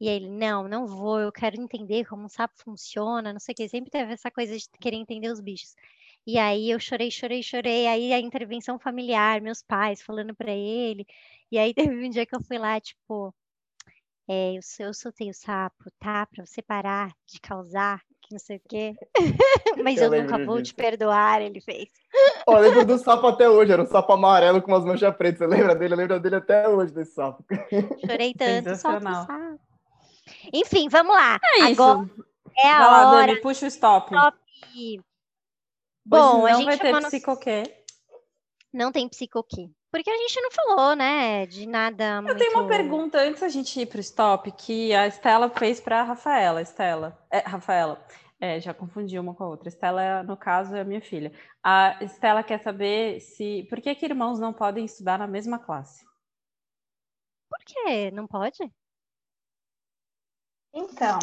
E 0.00 0.08
aí 0.08 0.16
ele, 0.16 0.28
não, 0.28 0.68
não 0.68 0.86
vou, 0.86 1.20
eu 1.20 1.32
quero 1.32 1.60
entender 1.60 2.04
como 2.06 2.24
um 2.24 2.28
sapo 2.28 2.54
funciona, 2.62 3.32
não 3.32 3.40
sei 3.40 3.52
o 3.52 3.56
quê. 3.56 3.68
Sempre 3.68 3.90
teve 3.90 4.12
essa 4.12 4.30
coisa 4.30 4.56
de 4.58 4.68
querer 4.80 4.96
entender 4.96 5.30
os 5.30 5.40
bichos. 5.40 5.74
E 6.26 6.38
aí 6.38 6.70
eu 6.70 6.78
chorei, 6.78 7.10
chorei, 7.10 7.42
chorei. 7.42 7.86
Aí 7.86 8.12
a 8.12 8.18
intervenção 8.20 8.78
familiar, 8.78 9.40
meus 9.40 9.62
pais 9.62 10.02
falando 10.02 10.34
para 10.34 10.52
ele. 10.52 11.06
E 11.50 11.58
aí 11.58 11.74
teve 11.94 11.94
um 12.06 12.10
dia 12.10 12.26
que 12.26 12.34
eu 12.34 12.42
fui 12.42 12.58
lá, 12.58 12.80
tipo, 12.80 13.34
é, 14.28 14.52
eu, 14.52 14.60
eu 14.80 14.94
soltei 14.94 15.30
o 15.30 15.34
sapo, 15.34 15.84
tá? 15.98 16.26
Pra 16.26 16.46
você 16.46 16.62
parar 16.62 17.12
de 17.26 17.40
causar, 17.40 18.00
que 18.20 18.32
não 18.32 18.38
sei 18.38 18.56
o 18.58 18.62
quê. 18.68 18.94
Mas 19.82 20.00
Eu 20.00 20.14
eu, 20.14 20.22
nunca 20.22 20.38
vou 20.44 20.60
disso. 20.60 20.72
te 20.72 20.74
perdoar, 20.74 21.42
ele 21.42 21.60
fez. 21.60 21.88
Ó, 22.46 22.56
eu 22.56 22.62
lembro 22.62 22.86
do 22.86 22.98
sapo 22.98 23.26
até 23.26 23.48
hoje, 23.48 23.72
era 23.72 23.82
um 23.82 23.86
sapo 23.86 24.12
amarelo 24.12 24.62
com 24.62 24.70
umas 24.70 24.84
manchas 24.84 25.14
pretas. 25.16 25.38
Você 25.38 25.46
lembra 25.46 25.74
dele? 25.74 25.94
Eu 25.94 25.98
lembro 25.98 26.20
dele 26.20 26.36
até 26.36 26.68
hoje, 26.68 26.92
desse 26.92 27.14
sapo. 27.14 27.44
Chorei 28.06 28.32
tanto, 28.38 28.68
Sensacional. 28.70 29.26
sapo. 29.26 29.60
Enfim, 30.52 30.88
vamos 30.88 31.14
lá. 31.14 31.38
É 31.56 31.70
isso. 31.70 31.82
Agora 31.82 32.08
é 32.58 32.68
a 32.68 32.78
Vai 32.78 32.88
lá, 32.90 33.06
hora 33.08 33.26
Dani, 33.26 33.40
puxa 33.40 33.64
o 33.64 33.68
stop. 33.68 34.14
Stop. 34.14 34.38
Bom, 36.04 36.46
a 36.46 36.50
não 36.50 36.56
gente 36.58 36.64
vai 36.66 36.78
ter 36.78 36.86
chamou 36.86 37.00
no- 37.00 37.06
psicoquê. 37.08 37.84
não 38.72 38.92
tem 38.92 39.08
psicoquê. 39.08 39.70
Porque 39.90 40.08
a 40.10 40.16
gente 40.16 40.40
não 40.40 40.50
falou, 40.50 40.96
né, 40.96 41.44
de 41.46 41.66
nada 41.66 42.16
Eu 42.16 42.22
muito... 42.22 42.38
tenho 42.38 42.52
uma 42.58 42.66
pergunta 42.66 43.18
antes 43.20 43.42
da 43.42 43.48
gente 43.50 43.78
ir 43.78 43.86
pro 43.86 44.00
stop 44.00 44.50
que 44.52 44.94
a 44.94 45.06
Estela 45.06 45.50
fez 45.50 45.80
para 45.80 46.00
a 46.00 46.04
Rafaela. 46.04 46.62
Estela, 46.62 47.22
é, 47.30 47.40
Rafaela, 47.40 48.02
é, 48.40 48.58
já 48.58 48.72
confundi 48.72 49.18
uma 49.18 49.34
com 49.34 49.44
a 49.44 49.48
outra. 49.48 49.68
Estela, 49.68 50.22
no 50.22 50.34
caso, 50.36 50.74
é 50.74 50.80
a 50.80 50.84
minha 50.84 51.02
filha. 51.02 51.30
A 51.62 52.02
Estela 52.02 52.42
quer 52.42 52.62
saber 52.62 53.20
se 53.20 53.64
por 53.68 53.82
que, 53.82 53.94
que 53.94 54.06
irmãos 54.06 54.40
não 54.40 54.52
podem 54.54 54.84
estudar 54.86 55.18
na 55.18 55.26
mesma 55.26 55.58
classe. 55.58 56.04
Por 57.50 57.58
quê? 57.66 58.10
Não 58.12 58.26
pode? 58.26 58.58
Então, 60.74 61.18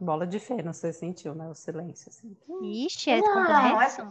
Bola 0.00 0.26
de 0.26 0.38
fé, 0.38 0.62
não 0.62 0.72
sei 0.72 0.92
se 0.92 1.00
sentiu, 1.00 1.34
né? 1.34 1.48
O 1.48 1.54
silêncio. 1.54 2.08
Assim. 2.08 2.36
Ixi, 2.62 3.10
é 3.10 3.20
Não, 3.20 3.32
complexo? 3.32 4.08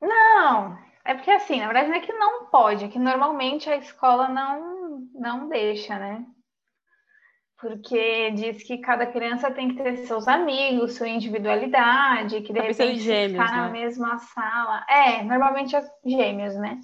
não, 0.00 0.78
é 1.04 1.14
porque 1.14 1.30
assim, 1.30 1.60
na 1.60 1.66
verdade 1.66 1.88
não 1.88 1.96
é 1.96 2.00
que 2.00 2.12
não 2.12 2.46
pode, 2.46 2.84
é 2.84 2.88
que 2.88 2.98
normalmente 2.98 3.68
a 3.68 3.76
escola 3.76 4.28
não, 4.28 5.00
não 5.14 5.48
deixa, 5.48 5.98
né? 5.98 6.24
Porque 7.60 8.30
diz 8.32 8.62
que 8.62 8.78
cada 8.78 9.04
criança 9.06 9.50
tem 9.50 9.68
que 9.74 9.82
ter 9.82 9.96
seus 10.06 10.28
amigos, 10.28 10.94
sua 10.94 11.08
individualidade, 11.08 12.40
que 12.42 12.52
de 12.52 12.58
Talvez 12.58 12.76
serem 12.76 12.92
repente 12.92 13.04
gêmeos, 13.04 13.44
ficar 13.44 13.56
na 13.56 13.66
né? 13.66 13.72
mesma 13.72 14.18
sala. 14.18 14.86
É, 14.88 15.24
normalmente 15.24 15.74
é 15.74 15.82
gêmeos, 16.06 16.54
né? 16.54 16.80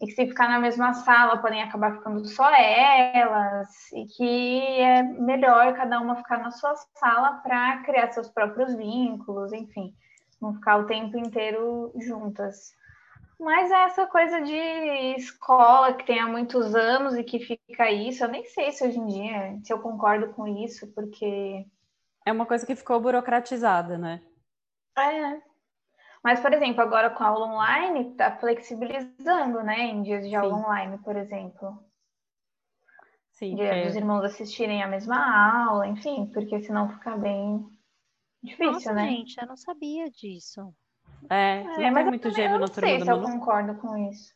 E 0.00 0.06
que 0.06 0.12
se 0.12 0.26
ficar 0.26 0.48
na 0.48 0.58
mesma 0.58 0.94
sala 0.94 1.38
podem 1.38 1.62
acabar 1.62 1.94
ficando 1.94 2.24
só 2.26 2.50
elas, 2.54 3.68
e 3.92 4.06
que 4.06 4.60
é 4.80 5.02
melhor 5.02 5.74
cada 5.74 6.00
uma 6.00 6.16
ficar 6.16 6.38
na 6.38 6.50
sua 6.50 6.74
sala 6.98 7.34
para 7.42 7.82
criar 7.84 8.10
seus 8.12 8.28
próprios 8.30 8.74
vínculos, 8.74 9.52
enfim, 9.52 9.94
não 10.40 10.54
ficar 10.54 10.78
o 10.78 10.86
tempo 10.86 11.18
inteiro 11.18 11.92
juntas. 12.00 12.74
Mas 13.38 13.70
é 13.70 13.84
essa 13.84 14.06
coisa 14.06 14.40
de 14.42 14.54
escola 15.16 15.94
que 15.94 16.04
tem 16.06 16.20
há 16.20 16.26
muitos 16.28 16.74
anos 16.74 17.16
e 17.16 17.24
que 17.24 17.38
fica 17.40 17.90
isso, 17.90 18.24
eu 18.24 18.28
nem 18.28 18.44
sei 18.44 18.72
se 18.72 18.86
hoje 18.86 18.98
em 18.98 19.06
dia, 19.06 19.58
se 19.64 19.72
eu 19.72 19.80
concordo 19.80 20.32
com 20.34 20.46
isso, 20.46 20.86
porque 20.94 21.66
É 22.24 22.32
uma 22.32 22.46
coisa 22.46 22.64
que 22.66 22.74
ficou 22.74 22.98
burocratizada, 23.00 23.98
né? 23.98 24.22
É. 24.96 25.49
Mas, 26.22 26.40
por 26.40 26.52
exemplo, 26.52 26.82
agora 26.82 27.10
com 27.10 27.22
a 27.24 27.28
aula 27.28 27.46
online, 27.46 28.14
tá 28.14 28.36
flexibilizando, 28.38 29.62
né? 29.62 29.80
Em 29.86 30.02
dias 30.02 30.28
de 30.28 30.34
aula 30.34 30.54
Sim. 30.54 30.62
online, 30.62 30.98
por 30.98 31.16
exemplo. 31.16 31.78
Sim, 33.32 33.56
De, 33.56 33.62
é, 33.62 33.84
dos 33.86 33.96
irmãos 33.96 34.24
assistirem 34.24 34.82
a 34.82 34.86
mesma 34.86 35.64
aula, 35.66 35.86
enfim, 35.86 36.26
porque 36.32 36.60
senão 36.62 36.90
fica 36.90 37.16
bem 37.16 37.66
difícil, 38.42 38.72
Nossa, 38.72 38.94
né? 38.94 39.06
gente, 39.06 39.40
eu 39.40 39.46
não 39.46 39.56
sabia 39.56 40.10
disso. 40.10 40.74
é, 41.30 41.62
É, 41.62 41.66
não 41.66 41.92
mas 41.92 41.94
tem 41.94 42.04
eu 42.04 42.10
muito 42.10 42.28
eu 42.28 42.50
na 42.50 42.58
não 42.58 42.66
turma 42.66 42.80
sei 42.80 42.98
do 42.98 43.04
se 43.04 43.10
eu 43.10 43.22
concordo 43.22 43.74
com 43.80 43.96
isso. 44.10 44.34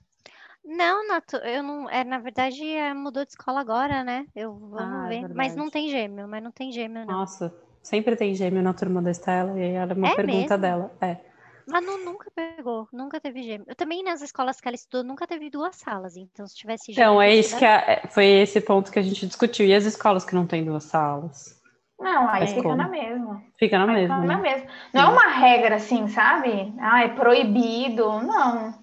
Não, 0.64 1.06
Nato, 1.06 1.36
eu 1.36 1.62
não. 1.62 1.88
É, 1.90 2.02
na 2.04 2.18
verdade, 2.18 2.64
é, 2.66 2.94
mudou 2.94 3.24
de 3.24 3.30
escola 3.32 3.60
agora, 3.60 4.02
né? 4.02 4.26
Eu 4.34 4.58
vamos 4.58 5.02
Ah, 5.02 5.06
é 5.12 5.22
ver. 5.22 5.34
Mas 5.34 5.54
não 5.54 5.68
tem 5.70 5.88
gêmeo, 5.90 6.26
mas 6.26 6.42
não 6.42 6.50
tem 6.50 6.72
gêmeo, 6.72 7.04
não. 7.04 7.14
Nossa, 7.14 7.54
sempre 7.82 8.16
tem 8.16 8.34
gêmeo 8.34 8.62
na 8.62 8.72
turma 8.72 9.02
da 9.02 9.10
Estela 9.10 9.58
e 9.58 9.72
era 9.72 9.94
uma 9.94 10.08
É 10.08 10.16
pergunta 10.16 10.56
mesmo? 10.56 10.60
dela. 10.62 10.90
É. 11.00 11.33
Manu 11.66 11.98
nunca 12.04 12.30
pegou, 12.30 12.88
nunca 12.92 13.20
teve 13.20 13.42
gêmeo. 13.42 13.64
Eu 13.68 13.74
também 13.74 14.02
nas 14.02 14.20
escolas 14.22 14.60
que 14.60 14.68
ela 14.68 14.74
estudou 14.74 15.02
nunca 15.02 15.26
teve 15.26 15.48
duas 15.50 15.76
salas, 15.76 16.16
então 16.16 16.46
se 16.46 16.54
tivesse 16.56 16.92
gêmeo. 16.92 17.10
Então, 17.12 17.22
é 17.22 17.34
isso 17.34 17.56
que 17.56 17.64
a- 17.64 17.80
é- 17.86 18.06
foi 18.08 18.26
esse 18.26 18.60
ponto 18.60 18.92
que 18.92 18.98
a 18.98 19.02
gente 19.02 19.26
discutiu. 19.26 19.66
E 19.66 19.74
as 19.74 19.84
escolas 19.84 20.24
que 20.24 20.34
não 20.34 20.46
têm 20.46 20.64
duas 20.64 20.84
salas? 20.84 21.60
Não, 21.98 22.28
aí 22.28 22.40
Mas 22.40 22.50
fica 22.50 22.62
como? 22.64 22.76
na 22.76 22.88
mesma. 22.88 23.42
Fica 23.56 23.78
na 23.78 23.92
Aí 23.92 23.94
mesma, 24.02 24.16
fica 24.16 24.26
na 24.26 24.36
né? 24.36 24.42
mesma. 24.42 24.70
Não 24.92 25.02
é 25.02 25.08
uma 25.08 25.28
regra 25.28 25.76
assim, 25.76 26.06
sabe? 26.08 26.74
Ah, 26.80 27.04
é 27.04 27.08
proibido. 27.08 28.20
Não. 28.22 28.78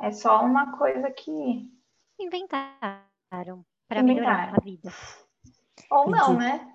É 0.00 0.10
só 0.10 0.42
uma 0.44 0.76
coisa 0.76 1.10
que. 1.10 1.70
Inventaram 2.18 3.64
para 3.88 4.02
melhorar 4.02 4.48
Inventaram. 4.48 4.56
a 4.58 4.64
vida. 4.64 4.92
Ou 5.90 6.10
não, 6.10 6.34
né? 6.36 6.73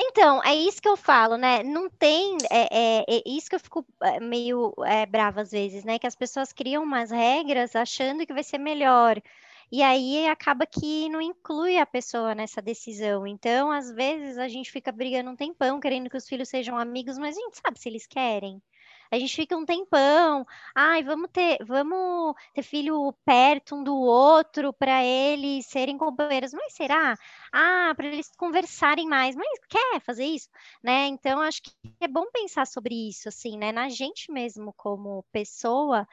Então, 0.00 0.42
é 0.44 0.54
isso 0.54 0.80
que 0.82 0.88
eu 0.88 0.96
falo, 0.96 1.36
né? 1.36 1.62
Não 1.62 1.88
tem. 1.90 2.36
É, 2.50 3.00
é- 3.00 3.04
é 3.18 3.22
isso 3.26 3.48
que 3.48 3.54
eu 3.56 3.60
fico 3.60 3.84
é, 4.02 4.20
meio 4.20 4.72
é, 4.84 5.04
brava 5.06 5.40
às 5.42 5.50
vezes, 5.52 5.84
né? 5.84 5.98
Que 5.98 6.06
as 6.06 6.14
pessoas 6.16 6.52
criam 6.52 6.82
umas 6.82 7.10
regras 7.10 7.74
achando 7.76 8.26
que 8.26 8.32
vai 8.32 8.42
ser 8.44 8.58
melhor. 8.58 9.20
E 9.72 9.82
aí 9.82 10.26
acaba 10.28 10.66
que 10.66 11.08
não 11.08 11.20
inclui 11.20 11.78
a 11.78 11.86
pessoa 11.86 12.34
nessa 12.34 12.60
decisão. 12.62 13.26
Então, 13.26 13.70
às 13.72 13.90
vezes, 13.90 14.38
a 14.38 14.48
gente 14.48 14.70
fica 14.70 14.92
brigando 14.92 15.30
um 15.30 15.36
tempão, 15.36 15.80
querendo 15.80 16.08
que 16.10 16.16
os 16.16 16.28
filhos 16.28 16.48
sejam 16.48 16.78
amigos, 16.78 17.18
mas 17.18 17.36
a 17.36 17.40
gente 17.40 17.58
sabe 17.58 17.78
se 17.80 17.88
eles 17.88 18.06
querem. 18.06 18.60
A 19.14 19.18
gente 19.18 19.34
fica 19.36 19.56
um 19.56 19.64
tempão, 19.64 20.46
ai, 20.74 21.02
vamos 21.02 21.30
ter, 21.32 21.58
vamos 21.64 22.34
ter 22.54 22.62
filho 22.62 23.12
perto 23.24 23.76
um 23.76 23.84
do 23.84 23.94
outro 23.96 24.72
para 24.72 25.04
eles 25.04 25.66
serem 25.66 25.96
companheiros. 25.98 26.52
Mas 26.52 26.74
será? 26.74 27.16
Ah, 27.52 27.92
para 27.96 28.06
eles 28.06 28.30
conversarem 28.36 29.06
mais. 29.08 29.36
Mas 29.36 29.60
quer 29.68 30.00
fazer 30.00 30.24
isso, 30.24 30.48
né? 30.82 31.06
Então 31.06 31.40
acho 31.40 31.62
que 31.62 31.70
é 32.00 32.08
bom 32.08 32.26
pensar 32.32 32.66
sobre 32.66 33.08
isso, 33.08 33.28
assim, 33.28 33.56
né? 33.58 33.72
Na 33.72 33.88
gente 33.88 34.30
mesmo 34.32 34.72
como 34.76 35.24
pessoa 35.32 36.06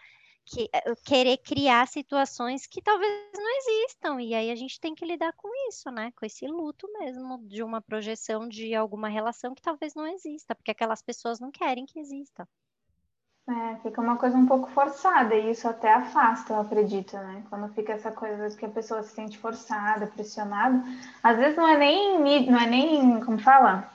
que 0.46 0.70
eh, 0.74 0.96
querer 1.06 1.38
criar 1.38 1.88
situações 1.88 2.68
que 2.68 2.82
talvez 2.82 3.32
não 3.34 3.58
existam 3.58 4.22
e 4.22 4.34
aí 4.34 4.52
a 4.52 4.56
gente 4.56 4.80
tem 4.80 4.94
que 4.96 5.06
lidar 5.06 5.34
com 5.34 5.50
isso, 5.70 5.90
né? 5.92 6.12
Com 6.16 6.26
esse 6.26 6.46
luto 6.48 6.88
mesmo 7.00 7.38
de 7.48 7.64
uma 7.64 7.82
projeção 7.82 8.48
de 8.48 8.74
alguma 8.76 9.08
relação 9.10 9.54
que 9.56 9.62
talvez 9.62 9.94
não 9.96 10.08
exista, 10.08 10.56
porque 10.56 10.72
aquelas 10.72 11.02
pessoas 11.02 11.40
não 11.40 11.52
querem 11.52 11.86
que 11.86 12.00
exista. 12.00 12.48
É, 13.52 13.76
fica 13.84 14.00
uma 14.00 14.16
coisa 14.16 14.38
um 14.38 14.46
pouco 14.46 14.70
forçada 14.70 15.36
e 15.36 15.52
isso 15.52 15.68
até 15.68 15.92
afasta, 15.92 16.54
eu 16.54 16.62
acredito, 16.62 17.18
né? 17.18 17.44
Quando 17.50 17.74
fica 17.74 17.92
essa 17.92 18.10
coisa 18.10 18.56
que 18.56 18.66
a 18.66 18.70
pessoa 18.70 19.04
se 19.04 19.14
sente 19.14 19.38
forçada, 19.38 20.08
pressionada, 20.08 20.82
às 21.22 21.38
vezes 21.38 21.58
não 21.58 21.68
é 21.68 21.78
nem, 21.78 22.50
não 22.50 22.60
é 22.60 22.68
nem, 22.68 23.20
como 23.20 23.38
fala? 23.40 23.92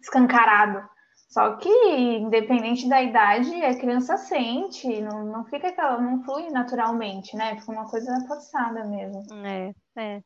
Escancarado. 0.00 0.86
Só 1.30 1.56
que, 1.56 1.70
independente 1.70 2.86
da 2.90 3.02
idade, 3.02 3.54
a 3.64 3.74
criança 3.78 4.18
sente, 4.18 5.00
não, 5.00 5.24
não 5.24 5.44
fica 5.46 5.68
aquela, 5.68 5.98
não 5.98 6.22
flui 6.22 6.50
naturalmente, 6.50 7.34
né? 7.34 7.58
Fica 7.58 7.72
uma 7.72 7.88
coisa 7.88 8.12
forçada 8.28 8.84
mesmo. 8.84 9.24
É, 9.46 9.72
é. 9.96 10.22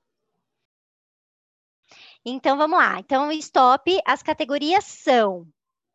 Então 2.24 2.56
vamos 2.56 2.76
lá. 2.76 2.98
Então, 2.98 3.30
stop. 3.30 4.00
As 4.04 4.20
categorias 4.20 4.84
são. 4.84 5.46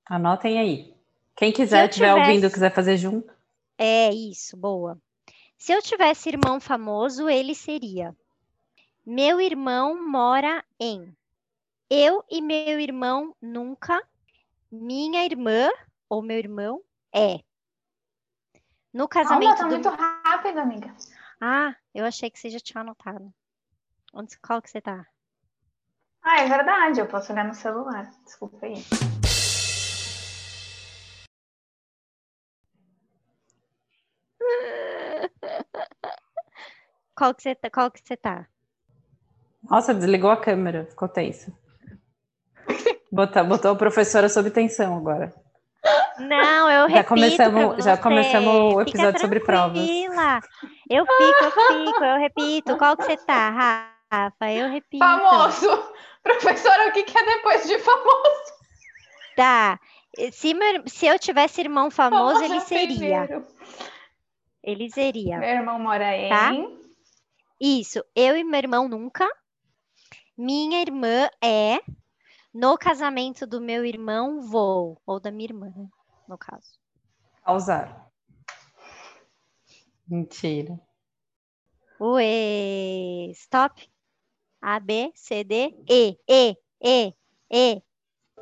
Anotem 0.07 0.59
aí. 0.59 1.00
Quem 1.35 1.51
quiser, 1.51 1.83
eu 1.83 1.89
estiver 1.89 2.13
ouvindo, 2.13 2.35
tivesse- 2.35 2.53
quiser 2.53 2.73
fazer 2.73 2.97
junto. 2.97 3.33
É 3.77 4.09
isso, 4.13 4.55
boa. 4.57 4.97
Se 5.57 5.71
eu 5.71 5.81
tivesse 5.81 6.29
irmão 6.29 6.59
famoso, 6.59 7.29
ele 7.29 7.55
seria: 7.55 8.15
Meu 9.05 9.39
irmão 9.41 10.07
mora 10.07 10.63
em. 10.79 11.15
Eu 11.89 12.23
e 12.29 12.41
meu 12.41 12.79
irmão 12.79 13.35
nunca. 13.41 14.01
Minha 14.71 15.25
irmã 15.25 15.69
ou 16.07 16.21
meu 16.21 16.37
irmão 16.37 16.81
é. 17.13 17.39
No 18.93 19.07
casamento 19.07 19.57
tá 19.57 19.63
do. 19.63 19.69
muito 19.69 19.89
rápido, 19.89 20.59
amiga. 20.59 20.93
Ah, 21.39 21.75
eu 21.93 22.05
achei 22.05 22.29
que 22.29 22.39
você 22.39 22.49
já 22.49 22.59
tinha 22.59 22.81
anotado. 22.81 23.33
Onde, 24.13 24.37
qual 24.39 24.61
que 24.61 24.69
você 24.69 24.81
tá? 24.81 25.05
Ah, 26.21 26.41
é 26.41 26.47
verdade, 26.47 26.99
eu 26.99 27.07
posso 27.07 27.31
olhar 27.33 27.45
no 27.45 27.53
celular. 27.55 28.11
Desculpa 28.25 28.65
aí. 28.65 28.75
Qual 37.21 37.35
que 37.35 37.43
você 37.43 37.53
tá? 37.53 37.69
Qual 37.69 37.91
que 37.91 37.99
você 38.03 38.17
tá? 38.17 38.47
Nossa, 39.69 39.93
desligou 39.93 40.31
a 40.31 40.37
câmera, 40.37 40.87
ficou 40.89 41.07
tenso. 41.07 41.55
Botou, 43.11 43.43
botou 43.45 43.71
a 43.71 43.75
professora 43.75 44.27
sob 44.27 44.49
tensão 44.49 44.97
agora. 44.97 45.31
Não, 46.17 46.69
eu 46.69 46.89
Já 46.89 46.95
repito 46.95 47.07
começamos- 47.09 47.83
já 47.85 47.97
começamos 47.97 48.73
o 48.73 48.81
episódio 48.81 49.19
sobre 49.21 49.39
provas. 49.39 49.87
Eu 50.89 51.05
fico, 51.05 51.43
eu 51.43 51.51
fico, 51.85 52.03
eu 52.03 52.17
repito. 52.17 52.77
Qual 52.77 52.97
que 52.97 53.03
você 53.03 53.17
tá, 53.17 53.49
Rafa? 54.11 54.51
Eu 54.51 54.69
repito. 54.69 55.03
Famoso. 55.05 55.67
Professora, 56.23 56.89
o 56.89 56.91
que 56.91 57.03
que 57.03 57.15
é 57.17 57.23
depois 57.25 57.67
de 57.67 57.77
famoso? 57.79 58.53
Tá. 59.35 59.79
Se, 60.31 60.53
meu- 60.55 60.83
se 60.87 61.05
eu 61.05 61.19
tivesse 61.19 61.61
irmão 61.61 61.91
famoso, 61.91 62.39
ele 62.39 62.47
Famoso 62.49 62.65
seria. 62.67 62.87
primeiro. 62.97 63.45
Ele 64.63 64.89
seria. 64.89 65.37
Meu 65.37 65.49
irmão 65.49 65.77
mora 65.79 66.15
em... 66.15 66.29
Tá. 66.29 66.51
Isso. 67.61 68.03
Eu 68.15 68.35
e 68.35 68.43
meu 68.43 68.57
irmão 68.57 68.89
nunca. 68.89 69.29
Minha 70.35 70.81
irmã 70.81 71.29
é. 71.39 71.79
No 72.51 72.75
casamento 72.75 73.45
do 73.45 73.61
meu 73.61 73.85
irmão, 73.85 74.41
vou. 74.41 74.99
Ou 75.05 75.19
da 75.19 75.29
minha 75.29 75.45
irmã, 75.45 75.71
né, 75.75 75.87
no 76.27 76.39
caso. 76.39 76.79
Causar. 77.45 78.11
Mentira. 80.07 80.81
Ué, 81.99 83.29
stop. 83.33 83.87
A, 84.59 84.79
B, 84.79 85.11
C, 85.13 85.43
D, 85.43 85.75
E, 85.87 86.17
E, 86.27 86.57
E, 86.83 87.13
E. 87.51 87.81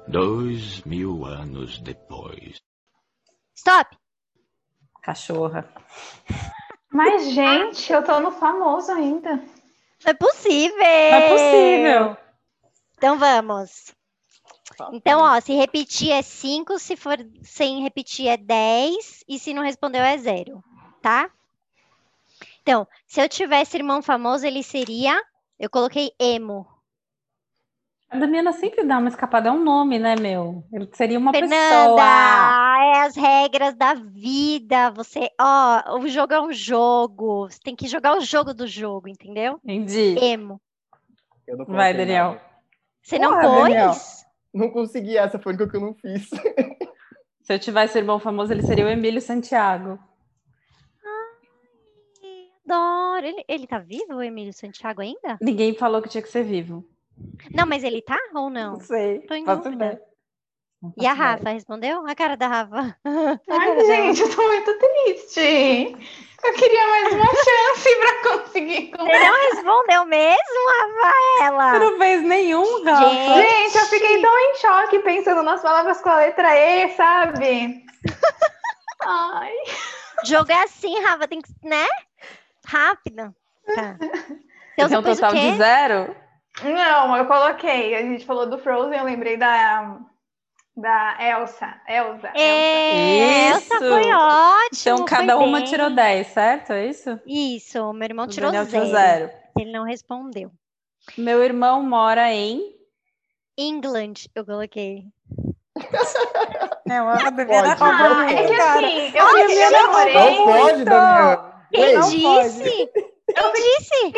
Dois 0.08 0.82
mil 0.86 1.26
anos 1.26 1.80
depois. 1.82 2.62
Stop. 3.54 3.98
Cachorra. 5.02 5.70
Mas, 6.92 7.30
gente, 7.32 7.92
eu 7.92 8.04
tô 8.04 8.20
no 8.20 8.32
famoso 8.32 8.92
ainda. 8.92 9.36
Não 9.36 10.12
é 10.12 10.14
possível. 10.14 10.78
Não 10.78 11.18
é 11.18 11.30
possível. 11.30 12.18
Então 12.98 13.18
vamos. 13.18 13.94
Então, 14.94 15.22
ó, 15.22 15.40
se 15.42 15.54
repetir 15.54 16.12
é 16.12 16.22
5, 16.22 16.80
se 16.80 16.96
for 16.96 17.18
sem 17.44 17.82
repetir 17.82 18.28
é 18.28 18.38
10, 18.38 19.24
e 19.28 19.38
se 19.38 19.54
não 19.54 19.64
respondeu 19.64 20.02
é 20.02 20.18
0, 20.18 20.64
tá? 21.02 21.30
Então, 22.62 22.88
se 23.08 23.22
eu 23.22 23.28
tivesse 23.28 23.78
irmão 23.78 24.02
famoso, 24.02 24.46
ele 24.46 24.64
seria. 24.64 25.22
Eu 25.60 25.70
coloquei 25.70 26.12
emo. 26.20 26.66
A 28.10 28.18
Damiana 28.18 28.52
sempre 28.54 28.84
dá 28.84 28.98
uma 28.98 29.10
escapada, 29.10 29.50
é 29.50 29.52
um 29.52 29.64
nome, 29.64 30.00
né, 30.00 30.16
meu? 30.16 30.64
Ele 30.74 30.90
seria 30.94 31.20
uma 31.20 31.32
Fernanda, 31.32 31.56
pessoa. 31.56 32.02
é 32.84 33.02
as 33.02 33.16
regras 33.16 33.76
da 33.76 33.94
vida. 33.94 34.90
Você, 34.92 35.30
ó, 35.40 36.00
o 36.00 36.08
jogo 36.08 36.34
é 36.34 36.42
um 36.42 36.52
jogo. 36.52 37.48
Você 37.48 37.60
tem 37.64 37.76
que 37.76 37.88
jogar 37.88 38.18
o 38.18 38.22
jogo 38.22 38.52
do 38.52 38.66
jogo, 38.66 39.08
entendeu? 39.08 39.60
Entendi. 39.64 40.16
Emo. 40.20 40.60
Eu 41.48 41.58
não 41.58 41.66
Vai, 41.66 41.94
Daniel. 41.94 42.30
nada. 42.32 42.42
Você 43.04 43.20
não 43.20 43.30
Porra, 43.30 43.42
pôs? 43.44 43.64
Daniel. 43.64 43.92
Não 44.52 44.70
consegui, 44.72 45.16
essa 45.16 45.38
foi 45.38 45.54
única 45.54 45.70
que 45.70 45.78
eu 45.78 45.82
não 45.82 45.94
fiz. 45.94 46.30
Se 47.44 47.54
eu 47.54 47.60
tivesse 47.60 47.98
irmão 48.00 48.20
famoso, 48.20 48.52
ele 48.52 48.64
seria 48.64 48.86
o 48.86 48.90
Emílio 48.90 49.22
Santiago. 49.22 50.00
Adoro. 52.66 53.26
Ele, 53.26 53.44
ele 53.48 53.68
tá 53.68 53.80
vivo, 53.80 54.16
o 54.16 54.22
Emílio 54.24 54.54
Santiago, 54.54 55.02
ainda? 55.02 55.38
Ninguém 55.42 55.74
falou 55.76 56.02
que 56.02 56.10
tinha 56.10 56.22
que 56.22 56.30
ser 56.30 56.44
vivo. 56.44 56.84
Não, 57.54 57.66
mas 57.66 57.84
ele 57.84 58.02
tá 58.02 58.18
ou 58.34 58.50
não? 58.50 58.80
sei. 58.80 59.20
Tô 59.20 59.34
em 59.34 59.46
faço 59.46 59.64
dúvida. 59.64 59.86
ideia. 59.86 60.02
Não 60.82 60.94
E 60.98 61.06
a. 61.06 61.14
Rafa 61.14 61.50
respondeu? 61.50 62.06
A 62.08 62.16
cara 62.16 62.38
da 62.38 62.48
Rafa. 62.48 62.96
Ai, 63.50 63.86
gente, 63.86 64.22
eu 64.22 64.36
tô 64.36 64.48
muito 64.48 64.78
triste. 64.78 65.98
Eu 66.42 66.54
queria 66.54 66.88
mais 66.88 67.14
uma 67.14 67.26
chance 67.36 67.96
pra 68.00 68.32
conseguir. 68.38 68.92
Você 68.92 69.20
não 69.20 69.50
respondeu 69.52 70.06
mesmo, 70.06 70.70
Rafaela? 70.80 71.72
Você 71.72 71.80
não 71.80 71.98
fez 71.98 72.22
nenhum, 72.24 72.84
Rafa. 72.86 73.10
Gente. 73.10 73.50
Gente, 73.50 73.78
eu 73.78 73.86
fiquei 73.88 74.22
tão 74.22 74.40
em 74.40 74.56
choque 74.56 75.00
pensando 75.00 75.44
nas 75.44 75.62
palavras 75.62 76.00
com 76.02 76.10
a 76.10 76.18
letra 76.18 76.56
E, 76.56 76.96
sabe? 76.96 77.86
Ai. 79.04 79.54
Jogo 80.24 80.52
é 80.52 80.64
assim, 80.64 80.98
Rafa, 81.02 81.28
tem 81.28 81.42
que, 81.42 81.52
né? 81.64 81.86
Rápido. 82.66 83.36
Tá. 83.76 83.98
Então 84.78 85.00
um 85.00 85.04
total 85.04 85.34
de 85.34 85.58
zero? 85.58 86.16
Não, 86.64 87.16
eu 87.18 87.26
coloquei. 87.26 87.96
A 87.96 88.02
gente 88.02 88.26
falou 88.26 88.50
do 88.50 88.58
Frozen, 88.58 88.98
eu 88.98 89.06
lembrei 89.06 89.38
da, 89.38 89.98
da 90.76 91.18
Elsa. 91.20 91.80
Elsa. 91.88 92.28
Elsa. 92.28 92.32
É, 92.36 93.48
Essa 93.50 93.76
Isso. 93.76 93.78
foi 93.80 94.12
ótimo. 94.14 94.80
Então 94.82 95.06
cada 95.06 95.38
uma 95.38 95.60
bem. 95.60 95.68
tirou 95.68 95.90
10, 95.90 96.28
certo? 96.28 96.74
É 96.74 96.88
isso? 96.88 97.20
Isso, 97.26 97.94
meu 97.94 98.06
irmão 98.06 98.26
O 98.26 98.30
tirou 98.30 98.52
Daniel 98.52 98.66
zero. 98.70 98.86
tirou 98.86 99.00
zero. 99.00 99.32
Ele 99.60 99.72
não 99.72 99.84
respondeu. 99.84 100.52
Meu 101.18 101.44
irmão 101.44 101.84
mora 101.84 102.32
em. 102.34 102.76
England, 103.58 104.14
eu 104.36 104.46
coloquei. 104.46 105.06
É, 106.90 107.00
uma 107.04 107.18
Pode, 107.18 107.42
É 108.34 108.48
que 108.48 108.54
assim, 108.54 109.16
eu, 109.16 109.38
eu 109.38 109.48
gente, 109.50 109.70
demorei. 109.70 110.14
Não 110.16 110.46
pode, 110.48 110.84
Daniel. 110.86 111.52
Quem 111.72 111.94
não 111.94 112.10
disse? 112.10 112.90
Eu 112.96 113.54
disse. 113.54 114.12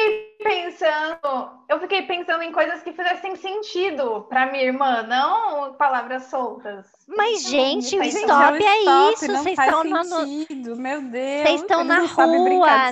Pensando, 0.43 1.49
eu 1.69 1.79
fiquei 1.79 2.03
pensando 2.03 2.43
em 2.43 2.51
coisas 2.51 2.81
que 2.81 2.91
fizessem 2.93 3.35
sentido 3.35 4.25
para 4.29 4.47
minha 4.51 4.63
irmã, 4.63 5.03
não 5.03 5.73
palavras 5.73 6.23
soltas. 6.25 6.87
Mas, 7.07 7.39
Então, 7.41 7.51
gente, 7.51 7.99
o 7.99 8.03
Gente, 8.03 8.11
sentido. 8.13 8.31
stop 8.31 8.63
é 8.65 8.79
stop, 8.79 9.13
isso, 9.13 9.27
Não 9.31 9.43
vocês 9.43 9.55
faz 9.55 9.69
estão 9.69 9.83
na- 9.83 10.03
no- 10.03 10.25
sentido, 10.25 10.75
meu 10.77 11.01
Deus. 11.01 11.41
Vocês 11.43 11.61
estão 11.61 11.83
na 11.83 11.99
não 11.99 12.07
rua. 12.07 12.91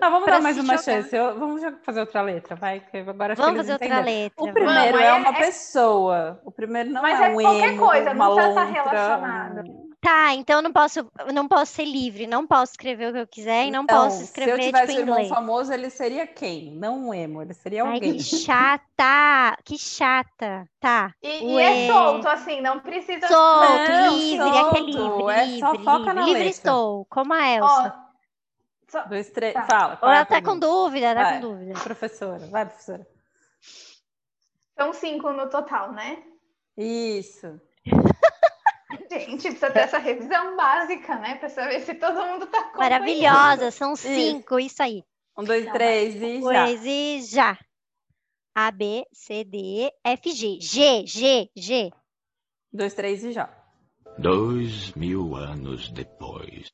Não, 0.00 0.10
vamos 0.10 0.24
pra 0.24 0.36
dar 0.36 0.42
mais 0.42 0.56
uma 0.58 0.76
jogar. 0.76 0.82
chance. 0.82 1.14
Eu- 1.16 1.38
vamos 1.38 1.62
fazer 1.84 2.00
outra 2.00 2.22
letra, 2.22 2.56
vai. 2.56 2.80
que 2.80 2.96
agora 2.98 3.34
Vamos 3.34 3.56
fazer 3.58 3.72
outra 3.72 4.00
letra. 4.00 4.42
O 4.42 4.52
primeiro 4.52 4.92
Vamos, 4.92 5.00
é 5.00 5.06
é- 5.06 5.12
uma 5.12 5.28
é- 5.30 5.32
pessoa. 5.38 6.40
O 6.44 6.50
primeiro 6.50 6.90
não 6.90 7.02
Mas 7.02 7.20
é 7.20 7.26
é 7.26 7.30
um 7.30 7.34
qualquer 7.40 7.68
emo, 7.68 7.86
coisa, 7.86 8.14
não 8.14 8.26
uma 8.26 8.34
precisa 8.34 8.48
estar 8.48 8.64
lontra, 8.64 8.82
relacionado. 8.82 9.81
Um- 10.04 10.08
Tá, 10.08 10.34
então 10.34 10.56
eu 10.56 10.62
não 10.62 10.72
posso, 10.72 11.06
não 11.32 11.46
posso 11.46 11.72
ser 11.74 11.84
livre, 11.84 12.26
não 12.26 12.44
posso 12.44 12.72
escrever 12.72 13.10
o 13.10 13.12
que 13.12 13.18
eu 13.20 13.26
quiser 13.26 13.66
e 13.66 13.70
não 13.70 13.84
Então, 13.84 14.04
posso 14.04 14.22
escrever 14.24 14.54
se 14.54 14.58
eu 14.60 14.66
tivesse 14.66 14.86
tipo 14.88 15.00
irmão 15.00 15.14
inglês. 15.14 15.28
famoso, 15.28 15.72
ele 15.72 15.90
seria 15.90 16.26
quem? 16.26 16.72
Não 16.72 17.08
um 17.08 17.14
emo, 17.14 17.40
ele 17.40 17.54
seria 17.54 17.84
Ai, 17.84 17.94
alguém. 17.94 18.14
que 18.14 18.22
chata, 18.24 19.56
que 19.64 19.78
chata. 19.78 20.68
Tá. 20.80 21.14
E, 21.22 21.44
e 21.54 21.58
é 21.60 21.86
solto, 21.86 22.26
assim, 22.28 22.60
não 22.60 22.80
precisa. 22.80 23.28
Solto, 23.28 23.92
Não, 23.92 24.16
livre, 24.18 24.48
é 24.48 24.50
que 24.50 24.58
é 24.58 24.62
solto, 24.62 24.86
livre, 24.86 25.32
é 25.34 25.44
livre, 25.44 25.60
só 25.60 25.74
foca 25.76 25.98
livre. 25.98 26.12
na 26.14 26.20
Livre 26.22 26.32
letra. 26.42 26.48
estou, 26.50 27.06
como 27.08 27.32
a 27.34 27.38
Ó, 27.38 27.42
Elsa. 27.54 27.94
só- 28.88 29.04
Dois, 29.04 29.30
três. 29.30 29.54
Tá. 29.54 29.62
Fala. 29.62 29.98
Ou 30.02 30.08
ela 30.08 30.20
a 30.22 30.26
tá 30.26 30.42
com 30.42 30.58
dúvida, 30.58 31.14
tá 31.14 31.22
Vai. 31.22 31.34
com 31.34 31.40
dúvida. 31.48 31.74
Professora, 31.80 32.46
vai, 32.48 32.66
professora. 32.66 33.06
são 34.76 34.92
cinco 34.92 35.32
no 35.32 35.48
total, 35.48 35.92
né? 35.92 36.24
Isso. 36.76 37.60
Gente, 39.12 39.42
precisa 39.42 39.70
ter 39.70 39.80
essa 39.80 39.98
revisão 39.98 40.56
básica, 40.56 41.16
né? 41.16 41.34
Pra 41.34 41.48
saber 41.50 41.80
se 41.80 41.94
todo 41.94 42.24
mundo 42.24 42.46
tá 42.46 42.60
acompanhando. 42.60 42.90
Maravilhosa, 42.90 43.70
são 43.70 43.94
cinco, 43.94 44.58
isso 44.58 44.82
aí. 44.82 45.04
Um, 45.36 45.44
dois, 45.44 45.66
Não, 45.66 45.72
três 45.72 46.14
e 46.16 46.40
já. 46.40 46.40
Pois 46.40 46.84
e 46.86 47.22
já. 47.22 47.58
A, 48.54 48.70
B, 48.70 49.04
C, 49.12 49.44
D, 49.44 49.92
F, 50.04 50.32
G. 50.32 50.58
G, 50.60 51.06
G, 51.06 51.50
G. 51.54 51.92
Dois, 52.72 52.94
três 52.94 53.22
e 53.24 53.32
já. 53.32 53.50
Dois 54.18 54.92
mil 54.92 55.34
anos 55.36 55.90
depois. 55.90 56.70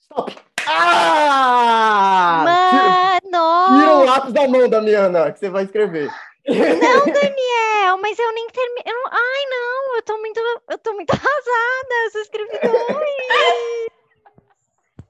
Stop. 0.00 0.36
Ah! 0.66 2.44
Tira, 2.70 3.20
tira 3.22 3.40
o 3.40 3.98
Mano! 3.98 4.04
lápis 4.04 4.32
da 4.32 4.48
mão, 4.48 4.68
Damiana, 4.68 5.32
que 5.32 5.38
você 5.38 5.48
vai 5.48 5.64
escrever. 5.64 6.10
Não, 6.48 7.04
Daniel, 7.12 7.98
mas 8.00 8.18
eu 8.18 8.32
nem 8.32 8.46
terminei. 8.48 8.84
eu 8.86 8.94
não- 8.94 9.10
Ai, 9.12 9.44
não, 9.50 9.96
eu 9.96 10.02
tô 10.02 10.18
muito, 10.18 10.40
eu 10.70 10.78
tô 10.78 10.92
muito 10.94 11.10
arrasada. 11.12 11.94
Eu 12.04 12.10
só 12.10 12.18
escrevi 12.20 12.50
dois. 12.50 13.88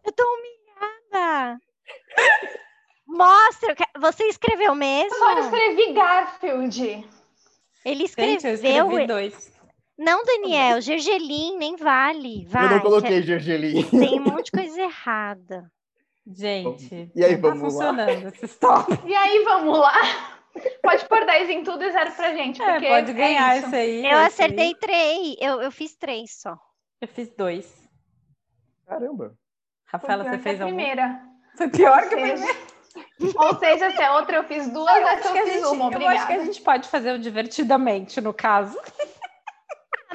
Eu 0.05 0.13
tô 0.13 0.25
humilhada. 0.25 1.61
Mostra, 3.07 3.75
você 3.99 4.25
escreveu 4.25 4.75
mesmo? 4.75 5.15
Eu 5.15 5.19
só 5.19 5.39
escrevi 5.41 5.93
Garfield. 5.93 7.09
Ele 7.85 8.07
Gente, 8.07 8.47
eu 8.47 8.55
escreveu. 8.55 8.85
escrevi 8.87 9.07
dois. 9.07 9.53
Não, 9.99 10.23
Daniel, 10.25 10.81
Gergelim 10.81 11.57
nem 11.57 11.75
vale. 11.77 12.47
Vai. 12.47 12.67
eu 12.67 12.71
não 12.71 12.81
coloquei 12.81 13.21
gergelim. 13.23 13.83
Tem 13.85 14.21
um 14.21 14.25
monte 14.25 14.47
de 14.47 14.53
coisa 14.53 14.81
errada. 14.81 15.71
Gente, 16.31 17.11
E 17.17 17.25
aí, 17.25 17.33
não 17.37 17.41
tá 17.43 17.49
vamos 17.49 17.75
lá? 17.75 17.89
funcionando 17.89 18.29
esse 18.29 18.45
stop. 18.47 18.93
E 19.07 19.15
aí, 19.15 19.43
vamos 19.45 19.79
lá. 19.79 20.38
Pode 20.83 21.05
pôr 21.07 21.25
10 21.25 21.51
em 21.51 21.63
tudo 21.63 21.85
e 21.85 21.93
zero 21.93 22.11
pra 22.13 22.35
gente. 22.35 22.61
É, 22.63 22.73
Porque 22.73 22.89
pode 22.89 23.11
é 23.11 23.15
ganhar 23.15 23.57
isso. 23.57 23.67
esse 23.67 23.77
aí. 23.77 23.97
Eu 23.99 24.05
esse 24.07 24.15
aí. 24.15 24.27
acertei 24.27 24.75
três. 24.75 25.37
Eu, 25.41 25.61
eu 25.63 25.71
fiz 25.71 25.95
três 25.97 26.41
só. 26.41 26.57
Eu 27.01 27.09
fiz 27.09 27.29
dois. 27.37 27.73
Caramba. 28.87 29.35
Rafaela, 29.87 30.25
você 30.25 30.39
fez 30.39 30.61
a 30.61 30.65
algum? 30.65 30.77
primeira. 30.77 31.21
Foi 31.57 31.69
pior 31.69 32.09
que 32.09 32.15
a 32.15 32.19
seja- 32.19 32.35
primeira. 32.37 32.69
Ou 33.39 33.59
seja, 33.59 33.91
se 33.93 34.03
a 34.03 34.15
outra 34.17 34.39
eu 34.39 34.45
fiz 34.45 34.69
duas, 34.73 34.97
Eu 34.97 35.07
essa 35.09 35.29
acho, 35.29 35.29
eu 35.29 35.33
que 35.33 35.39
a 35.39 35.45
fiz 35.45 35.53
gente, 35.55 35.65
uma, 35.67 35.85
eu 35.85 35.87
acho 35.87 35.99
que 35.99 36.05
a 36.05 36.09
obrigada. 36.37 36.45
gente 36.45 36.61
pode 36.63 36.89
fazer 36.89 37.13
o 37.13 37.19
divertidamente, 37.19 38.21
no 38.21 38.33
caso. 38.35 38.77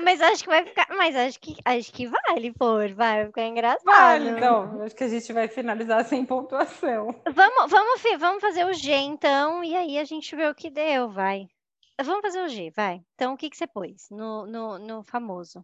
Mas 0.02 0.22
acho 0.22 0.44
que 0.44 0.50
vai 0.50 0.66
ficar. 0.66 0.88
Mas 0.96 1.16
acho 1.16 1.40
que 1.40 1.56
acho 1.66 1.92
que 1.92 2.08
vale 2.08 2.52
pôr, 2.54 2.94
vai, 2.94 3.18
vai 3.18 3.26
ficar 3.28 3.46
engraçado. 3.48 3.86
Vale, 3.86 4.30
então. 4.30 4.82
Acho 4.82 4.96
que 4.96 5.04
a 5.04 5.10
gente 5.10 5.34
vai 5.34 5.48
finalizar 5.48 6.04
sem 6.06 6.26
pontuação. 6.26 7.16
Vamos, 7.34 7.72
vamos, 7.72 8.02
vamos 8.20 8.42
fazer 8.42 8.66
o 8.66 8.74
G 8.74 8.94
então, 8.94 9.64
e 9.64 9.76
aí 9.76 9.98
a 9.98 10.04
gente 10.04 10.36
vê 10.36 10.48
o 10.48 10.56
que 10.56 10.70
deu, 10.70 11.10
vai. 11.10 11.48
Vamos 12.02 12.22
fazer 12.22 12.42
o 12.44 12.48
G, 12.48 12.72
vai. 12.76 13.02
Então, 13.14 13.34
o 13.34 13.38
que 13.38 13.50
que 13.50 13.56
você 13.58 13.68
pôs 13.68 14.08
no, 14.10 14.46
no, 14.48 14.80
no 14.80 15.04
famoso? 15.04 15.64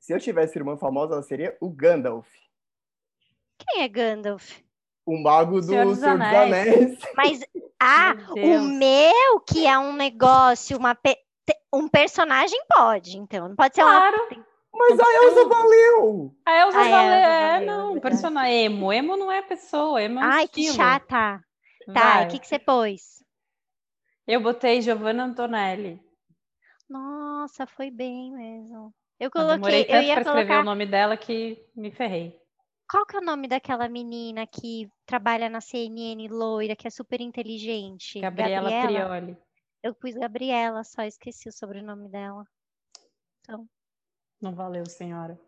Se 0.00 0.12
eu 0.12 0.18
tivesse 0.18 0.58
irmã 0.58 0.76
famosa, 0.76 1.14
ela 1.14 1.22
seria 1.22 1.56
o 1.60 1.68
Gandalf. 1.70 2.26
Quem 3.58 3.82
é 3.82 3.88
Gandalf? 3.88 4.58
O 5.06 5.16
mago 5.22 5.60
do 5.60 5.66
Senhor 5.66 5.82
Senhor 5.82 5.86
dos 5.86 5.98
dos 5.98 6.06
Anéis. 6.06 6.52
Anéis. 6.52 6.98
Mas, 7.16 7.40
ah, 7.80 8.14
Meu 8.34 8.60
o 8.60 8.62
meu, 8.64 9.40
que 9.40 9.66
é 9.66 9.78
um 9.78 9.92
negócio, 9.92 10.76
uma 10.76 10.94
pe- 10.94 11.18
um 11.72 11.88
personagem 11.88 12.58
pode, 12.68 13.16
então. 13.18 13.48
Não 13.48 13.56
pode 13.56 13.74
ser 13.74 13.82
uma. 13.82 13.90
Claro. 14.10 14.46
Mas 14.72 15.00
a 15.00 15.24
Elsa 15.24 15.48
valeu! 15.48 16.34
A 16.46 16.52
Elsa 16.60 16.78
A 16.78 16.84
Elsa 16.84 16.90
Valé, 16.90 17.22
é, 17.22 17.52
valeu, 17.52 17.66
não, 17.66 17.84
verdade. 17.94 18.00
personagem 18.00 18.64
emo. 18.64 18.92
Emo 18.92 19.16
não 19.16 19.32
é 19.32 19.42
pessoa, 19.42 20.00
emo 20.02 20.20
é 20.20 20.22
um 20.22 20.26
Ai, 20.26 20.46
que 20.48 20.60
estilo. 20.60 20.76
chata. 20.76 21.40
Tá, 21.92 22.22
o 22.24 22.28
que 22.28 22.38
que 22.38 22.46
você 22.46 22.58
pôs? 22.58 23.24
Eu 24.26 24.40
botei 24.42 24.82
Giovanna 24.82 25.24
Antonelli. 25.24 26.00
Nossa, 26.88 27.66
foi 27.66 27.90
bem 27.90 28.30
mesmo. 28.32 28.92
Eu 29.18 29.26
Eu 29.26 29.30
coloquei, 29.30 29.82
eu 29.82 29.86
tanto 29.86 30.04
ia 30.04 30.14
pra 30.14 30.22
escrever 30.22 30.46
colocar. 30.46 30.60
o 30.60 30.64
nome 30.64 30.86
dela 30.86 31.16
que 31.16 31.58
me 31.74 31.90
ferrei. 31.90 32.38
Qual 32.90 33.04
que 33.04 33.16
é 33.16 33.20
o 33.20 33.24
nome 33.24 33.48
daquela 33.48 33.88
menina 33.88 34.46
que 34.46 34.88
trabalha 35.06 35.48
na 35.50 35.60
CNN 35.60 36.28
loira, 36.28 36.76
que 36.76 36.86
é 36.86 36.90
super 36.90 37.20
inteligente? 37.20 38.20
Gabriela, 38.20 38.70
Prioli. 38.86 39.36
Eu 39.82 39.94
pus 39.94 40.14
Gabriela, 40.14 40.82
só 40.84 41.02
esqueci 41.02 41.48
o 41.48 41.52
sobrenome 41.52 42.08
dela. 42.08 42.44
Não 44.40 44.54
valeu, 44.54 44.84
senhora. 44.86 45.38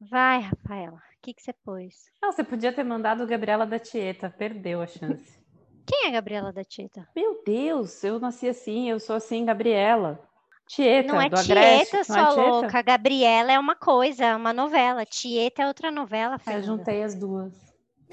Vai, 0.00 0.40
Rafaela, 0.40 0.96
o 0.96 1.20
que 1.22 1.32
que 1.34 1.42
você 1.42 1.52
pôs? 1.52 2.10
Não, 2.22 2.32
você 2.32 2.44
podia 2.44 2.72
ter 2.72 2.84
mandado 2.84 3.26
Gabriela 3.26 3.66
da 3.66 3.78
Tieta, 3.78 4.28
perdeu 4.30 4.82
a 4.82 4.86
chance. 4.86 5.38
Quem 5.86 6.06
é 6.08 6.10
Gabriela 6.10 6.52
da 6.52 6.64
Tita? 6.64 7.08
Meu 7.14 7.42
Deus, 7.44 8.02
eu 8.02 8.18
nasci 8.18 8.48
assim, 8.48 8.90
eu 8.90 8.98
sou 8.98 9.14
assim, 9.16 9.44
Gabriela. 9.44 10.20
Tieta, 10.66 11.12
Não 11.12 11.20
é 11.20 11.28
do 11.28 11.36
Agreste. 11.38 11.90
Tieta, 11.92 11.96
não 11.98 12.04
sua 12.04 12.20
é 12.20 12.34
Tieta? 12.34 12.50
louca. 12.50 12.82
Gabriela 12.82 13.52
é 13.52 13.58
uma 13.58 13.76
coisa, 13.76 14.24
é 14.24 14.34
uma 14.36 14.52
novela. 14.52 15.06
Tieta 15.06 15.62
é 15.62 15.66
outra 15.68 15.92
novela, 15.92 16.34
Ah, 16.34 16.38
Eu 16.38 16.40
Fernanda. 16.40 16.66
juntei 16.66 17.02
as 17.04 17.14
duas. 17.14 17.54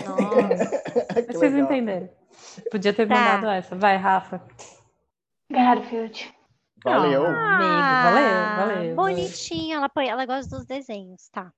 Nossa. 0.05 0.83
Vocês 1.33 1.51
legal. 1.53 1.65
entenderam. 1.65 2.09
Podia 2.69 2.93
ter 2.93 3.07
Tá. 3.07 3.15
mandado 3.15 3.47
essa. 3.47 3.75
Vai, 3.75 3.97
Rafa. 3.97 4.39
Garfield. 5.53 6.33
Valeu. 6.83 7.25
Ah, 7.25 7.55
amigo, 7.55 8.57
valeu, 8.57 8.75
valeu. 8.75 8.95
Bonitinha, 8.95 9.77
ela, 9.77 9.89
ela 10.05 10.25
gosta 10.25 10.57
dos 10.57 10.65
desenhos, 10.65 11.29
tá. 11.29 11.53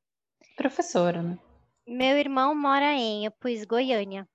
Professora, 0.57 1.23
né? 1.23 1.39
Meu 1.87 2.17
irmão 2.17 2.53
mora 2.53 2.93
em, 2.93 3.25
eu 3.25 3.31
pus 3.31 3.63
Goiânia. 3.63 4.27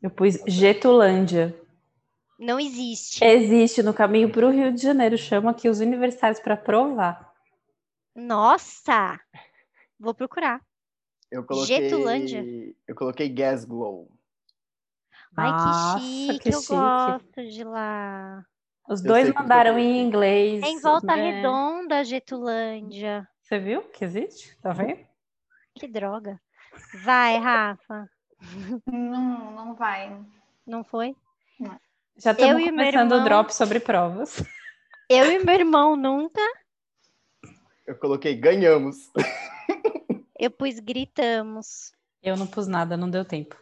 Eu 0.00 0.10
pus 0.10 0.40
Getulândia. 0.46 1.60
Não 2.38 2.60
existe. 2.60 3.24
Existe 3.24 3.82
no 3.82 3.92
caminho 3.92 4.30
para 4.30 4.46
o 4.46 4.50
Rio 4.50 4.72
de 4.72 4.80
Janeiro. 4.80 5.18
Chama 5.18 5.50
aqui 5.50 5.68
os 5.68 5.80
universitários 5.80 6.38
para 6.38 6.56
provar. 6.56 7.32
Nossa! 8.14 9.18
Vou 9.98 10.14
procurar. 10.14 10.60
Eu 11.30 11.44
coloquei. 11.44 11.88
Getulândia. 11.90 12.44
Eu 12.86 12.94
coloquei 12.94 13.28
Gas 13.28 13.64
Glow. 13.64 14.08
Ai, 15.38 15.50
Nossa, 15.50 15.98
que 15.98 16.04
chique, 16.04 16.38
que 16.40 16.48
eu 16.48 16.60
chique. 16.60 16.74
gosto 16.74 17.48
de 17.48 17.64
lá. 17.64 18.44
Os 18.88 19.00
Eu 19.04 19.08
dois 19.08 19.30
que 19.30 19.34
mandaram 19.34 19.78
em 19.78 20.00
inglês. 20.02 20.62
É 20.62 20.68
em 20.68 20.80
Volta 20.80 21.14
né? 21.14 21.30
Redonda, 21.30 22.02
Getulândia. 22.04 23.28
Você 23.42 23.58
viu 23.58 23.82
que 23.82 24.04
existe? 24.04 24.58
Tá 24.60 24.72
vendo? 24.72 25.06
Que 25.74 25.86
droga. 25.86 26.40
Vai, 27.04 27.38
Rafa. 27.38 28.08
Não, 28.86 29.52
não 29.52 29.74
vai. 29.74 30.16
Não 30.66 30.84
foi? 30.84 31.14
Já 32.16 32.32
estamos 32.32 32.64
começando 32.64 33.12
o 33.12 33.24
drop 33.24 33.54
sobre 33.54 33.80
provas. 33.80 34.42
Eu 35.08 35.30
e 35.32 35.38
meu 35.44 35.54
irmão 35.54 35.96
nunca. 35.96 36.40
Eu 37.86 37.96
coloquei 37.96 38.34
Ganhamos. 38.34 39.10
Eu 40.38 40.50
pus 40.50 40.78
gritamos. 40.78 41.92
Eu 42.22 42.36
não 42.36 42.46
pus 42.46 42.66
nada, 42.66 42.96
não 42.96 43.08
deu 43.08 43.24
tempo. 43.24 43.56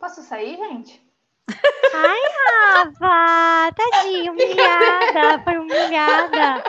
Posso 0.00 0.22
sair, 0.22 0.56
gente? 0.56 1.06
Ai, 1.92 2.20
Rafa, 2.72 3.74
tadinha, 3.76 4.32
humilhada, 4.32 5.44
foi 5.44 5.58
humilhada. 5.58 6.64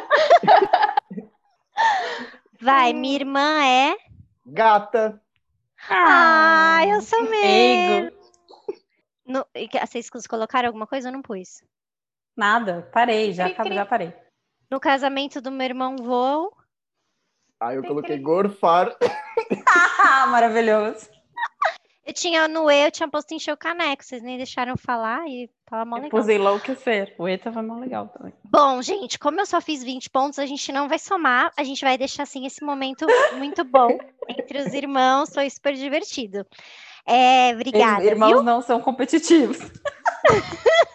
Vai, 2.59 2.91
minha 2.91 3.15
irmã 3.15 3.63
é. 3.63 3.95
Gata. 4.45 5.21
Ah, 5.89 6.81
eu 6.85 7.01
sou 7.01 7.23
mesmo. 7.29 8.11
No- 9.25 9.45
e 9.55 9.69
Vocês 9.79 10.09
colocaram 10.27 10.67
alguma 10.67 10.85
coisa? 10.85 11.07
Eu 11.07 11.13
não 11.13 11.21
pus. 11.21 11.63
Nada, 12.35 12.89
parei, 12.91 13.31
já, 13.31 13.49
Cri, 13.49 13.73
já 13.73 13.85
parei. 13.85 14.13
No 14.69 14.77
casamento 14.79 15.39
do 15.39 15.51
meu 15.51 15.65
irmão 15.65 15.95
voo. 15.95 16.53
Aí 17.61 17.77
eu 17.77 17.83
coloquei 17.83 18.19
Gorfar. 18.19 18.93
Ah, 20.03 20.27
maravilhoso. 20.27 21.09
Eu 22.05 22.13
tinha 22.13 22.47
no 22.47 22.69
E, 22.69 22.85
eu 22.85 22.91
tinha 22.91 23.07
posto 23.07 23.33
encher 23.33 23.53
o 23.53 23.57
caneco. 23.57 24.03
Vocês 24.03 24.23
nem 24.23 24.35
deixaram 24.37 24.71
eu 24.71 24.77
falar 24.77 25.27
e 25.27 25.49
tava 25.65 25.85
mó 25.85 25.97
Eu 25.97 26.03
legal. 26.03 26.19
pus 26.19 26.27
enlouquecer. 26.29 27.13
O 27.17 27.27
ETA 27.27 27.51
foi 27.51 27.61
mó 27.61 27.77
legal 27.77 28.07
também. 28.07 28.33
Bom, 28.43 28.81
gente, 28.81 29.19
como 29.19 29.39
eu 29.39 29.45
só 29.45 29.61
fiz 29.61 29.83
20 29.83 30.09
pontos, 30.09 30.39
a 30.39 30.45
gente 30.45 30.71
não 30.71 30.87
vai 30.89 30.97
somar, 30.97 31.51
a 31.55 31.63
gente 31.63 31.85
vai 31.85 31.97
deixar 31.97 32.23
assim 32.23 32.45
esse 32.45 32.63
momento 32.65 33.05
muito 33.37 33.63
bom 33.63 33.97
entre 34.27 34.59
os 34.61 34.73
irmãos, 34.73 35.29
foi 35.33 35.49
super 35.49 35.73
divertido. 35.75 36.45
É, 37.05 37.51
obrigada, 37.53 38.03
Irmãos 38.03 38.33
viu? 38.33 38.43
não 38.43 38.61
são 38.61 38.79
competitivos. 38.81 39.57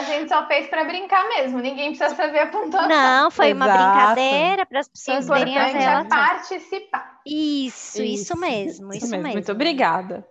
A 0.00 0.02
gente 0.02 0.30
só 0.30 0.46
fez 0.46 0.66
pra 0.68 0.82
brincar 0.84 1.28
mesmo. 1.28 1.58
Ninguém 1.58 1.94
precisa 1.94 2.16
saber 2.16 2.38
a 2.38 2.46
pontuação. 2.46 2.88
Não, 2.88 3.30
foi 3.30 3.52
uma 3.52 3.66
Exato. 3.66 3.84
brincadeira 3.84 4.64
para 4.64 4.80
as 4.80 4.86
O 4.86 4.90
pessoas 4.92 5.28
verem 5.28 5.58
as 5.58 5.74
é 5.74 5.78
relações. 5.78 6.08
participar. 6.08 7.20
Isso, 7.26 8.02
isso 8.02 8.34
mesmo, 8.34 8.94
isso 8.94 9.10
mesmo. 9.10 9.28
Muito 9.28 9.52
obrigada. 9.52 10.26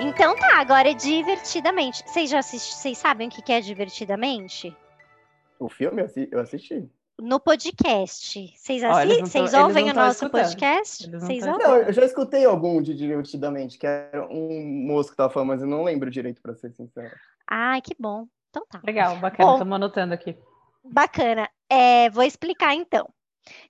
Então 0.00 0.34
tá, 0.36 0.58
agora 0.60 0.90
é 0.90 0.94
divertidamente. 0.94 2.02
Vocês 2.04 2.30
já 2.30 2.40
assistiram, 2.40 2.78
vocês 2.80 2.98
sabem 2.98 3.28
o 3.28 3.30
que 3.30 3.52
é 3.52 3.60
divertidamente? 3.60 4.76
O 5.58 5.68
filme 5.68 6.02
eu 6.32 6.40
assisti. 6.40 6.90
No 7.18 7.40
podcast. 7.40 8.52
Vocês, 8.56 8.82
Ó, 8.84 9.00
eles 9.00 9.12
assi- 9.14 9.20
não 9.20 9.26
vocês 9.26 9.54
ouvem 9.54 9.90
o 9.90 9.94
nosso 9.94 10.24
escutando. 10.24 10.42
podcast? 10.42 11.10
Vocês 11.10 11.46
ouvem? 11.46 11.66
Não, 11.66 11.76
eu 11.76 11.92
já 11.92 12.04
escutei 12.04 12.44
algum 12.44 12.82
de 12.82 12.94
Divertidamente, 12.94 13.78
que 13.78 13.86
era 13.86 14.26
um 14.30 14.62
moço 14.86 15.10
que 15.10 15.16
tava 15.16 15.32
falando, 15.32 15.48
mas 15.48 15.62
eu 15.62 15.68
não 15.68 15.82
lembro 15.82 16.10
direito, 16.10 16.42
pra 16.42 16.54
ser 16.54 16.72
sincero. 16.72 17.14
Ai, 17.50 17.80
que 17.80 17.94
bom. 17.98 18.26
Então 18.50 18.66
tá. 18.68 18.80
Legal, 18.84 19.16
bacana. 19.16 19.48
Bom. 19.48 19.54
Estamos 19.54 19.74
anotando 19.76 20.12
aqui. 20.14 20.36
Bacana. 20.84 21.48
É, 21.70 22.10
vou 22.10 22.22
explicar 22.22 22.74
então. 22.74 23.08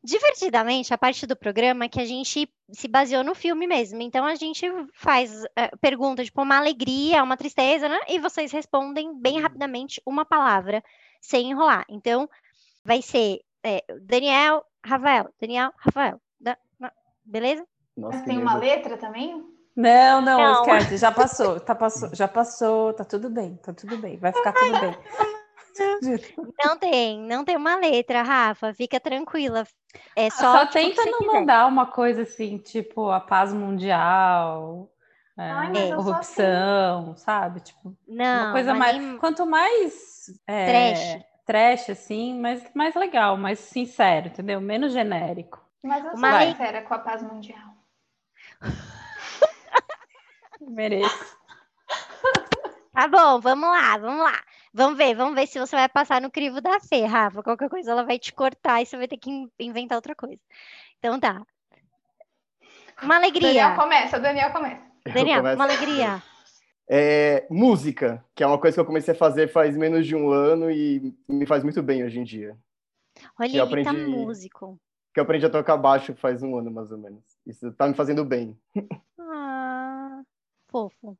Divertidamente, 0.02 0.92
a 0.92 0.98
parte 0.98 1.26
do 1.26 1.36
programa 1.36 1.84
é 1.84 1.88
que 1.88 2.00
a 2.00 2.04
gente 2.04 2.48
se 2.70 2.88
baseou 2.88 3.22
no 3.22 3.34
filme 3.34 3.66
mesmo. 3.66 4.00
Então 4.02 4.24
a 4.24 4.34
gente 4.34 4.66
faz 4.94 5.44
é, 5.54 5.68
pergunta, 5.80 6.24
tipo, 6.24 6.42
uma 6.42 6.56
alegria, 6.56 7.22
uma 7.22 7.36
tristeza, 7.36 7.88
né? 7.88 7.98
E 8.08 8.18
vocês 8.18 8.50
respondem 8.52 9.18
bem 9.20 9.40
rapidamente 9.40 10.00
uma 10.06 10.24
palavra, 10.24 10.82
sem 11.20 11.50
enrolar. 11.50 11.84
Então, 11.88 12.28
vai 12.86 13.02
ser 13.02 13.40
é, 13.64 13.82
Daniel, 14.02 14.64
Rafael, 14.84 15.28
Daniel, 15.40 15.72
Rafael. 15.76 16.20
Da- 16.40 16.56
na- 16.78 16.92
beleza? 17.24 17.66
Nossa, 17.96 18.22
tem 18.24 18.38
uma 18.38 18.54
letra 18.54 18.96
também? 18.96 19.44
Não, 19.74 20.20
não, 20.22 20.38
Não. 20.38 20.52
esquece. 20.52 20.96
Já 20.96 21.10
passou, 21.10 21.58
tá 21.60 21.74
passou, 21.74 22.08
já 22.14 22.28
passou, 22.28 22.94
tá 22.94 23.04
tudo 23.04 23.28
bem, 23.28 23.56
tá 23.56 23.72
tudo 23.74 23.98
bem, 23.98 24.16
vai 24.18 24.32
ficar 24.32 24.52
tudo 24.52 24.80
bem. 24.80 24.96
Não 26.64 26.78
tem, 26.78 27.20
não 27.20 27.44
tem 27.44 27.54
uma 27.54 27.76
letra, 27.76 28.22
Rafa. 28.22 28.72
Fica 28.72 28.98
tranquila. 28.98 29.66
É 30.16 30.30
só, 30.30 30.52
Só, 30.52 30.66
tipo, 30.66 30.72
tenta 30.72 31.04
não 31.10 31.18
quiser. 31.18 31.32
mandar 31.40 31.66
uma 31.66 31.86
coisa 31.86 32.22
assim, 32.22 32.56
tipo 32.56 33.10
a 33.10 33.20
paz 33.20 33.52
mundial, 33.52 34.90
é, 35.36 35.42
Ai, 35.42 35.74
sou 35.88 35.96
corrupção, 35.96 37.14
sabe? 37.16 37.60
Tipo, 37.60 37.94
Não, 38.08 38.44
uma 38.44 38.52
coisa 38.52 38.72
mas 38.74 38.96
mais. 38.96 39.18
Quanto 39.20 39.44
mais 39.46 40.30
é, 40.46 41.22
Trash. 41.46 41.90
assim, 41.90 42.38
mais, 42.40 42.62
mais 42.74 42.94
legal, 42.94 43.36
mais 43.36 43.58
sincero, 43.60 44.28
entendeu? 44.28 44.60
Menos 44.60 44.92
genérico. 44.92 45.64
Mas 45.82 46.04
eu 46.04 46.16
sou 46.16 46.40
sincera 46.40 46.82
com 46.82 46.94
a 46.94 46.98
paz 46.98 47.22
mundial. 47.22 47.74
Mereço. 50.60 51.36
Tá 52.92 53.06
bom, 53.08 53.40
vamos 53.40 53.68
lá, 53.68 53.96
vamos 53.98 54.24
lá. 54.24 54.40
Vamos 54.72 54.98
ver, 54.98 55.14
vamos 55.14 55.34
ver 55.34 55.46
se 55.46 55.58
você 55.58 55.76
vai 55.76 55.88
passar 55.88 56.20
no 56.20 56.30
crivo 56.30 56.60
da 56.60 56.80
Fê, 56.80 57.04
Rafa. 57.04 57.42
Qualquer 57.42 57.68
coisa 57.68 57.90
ela 57.92 58.04
vai 58.04 58.18
te 58.18 58.32
cortar 58.32 58.82
e 58.82 58.86
você 58.86 58.96
vai 58.96 59.08
ter 59.08 59.16
que 59.16 59.30
in- 59.30 59.50
inventar 59.60 59.96
outra 59.96 60.14
coisa. 60.14 60.40
Então 60.98 61.18
tá. 61.20 61.42
Uma 63.02 63.20
Daniel 63.20 63.20
alegria. 63.20 63.74
começa, 63.74 64.18
Daniel 64.18 64.52
começa. 64.52 64.82
Daniel, 65.12 65.38
começo- 65.38 65.56
uma 65.56 65.64
alegria. 65.64 66.22
É, 66.88 67.46
música, 67.50 68.24
que 68.34 68.42
é 68.42 68.46
uma 68.46 68.58
coisa 68.60 68.76
que 68.76 68.80
eu 68.80 68.84
comecei 68.86 69.12
a 69.12 69.16
fazer 69.16 69.48
faz 69.48 69.76
menos 69.76 70.06
de 70.06 70.14
um 70.14 70.30
ano 70.30 70.70
e 70.70 71.12
me 71.28 71.44
faz 71.46 71.62
muito 71.64 71.82
bem 71.82 72.04
hoje 72.04 72.20
em 72.20 72.24
dia. 72.24 72.56
Olha, 73.38 73.50
Que 73.50 73.56
eu 73.56 73.66
ele 73.66 73.84
tá 73.84 73.90
aprendi- 73.90 74.10
músico. 74.10 74.78
Que 75.12 75.20
eu 75.20 75.24
aprendi 75.24 75.46
a 75.46 75.50
tocar 75.50 75.76
baixo 75.76 76.14
faz 76.14 76.42
um 76.42 76.56
ano, 76.56 76.70
mais 76.70 76.92
ou 76.92 76.98
menos. 76.98 77.24
Isso 77.46 77.72
tá 77.72 77.88
me 77.88 77.94
fazendo 77.94 78.24
bem. 78.24 78.56
Ah, 79.18 80.22
fofo. 80.68 81.16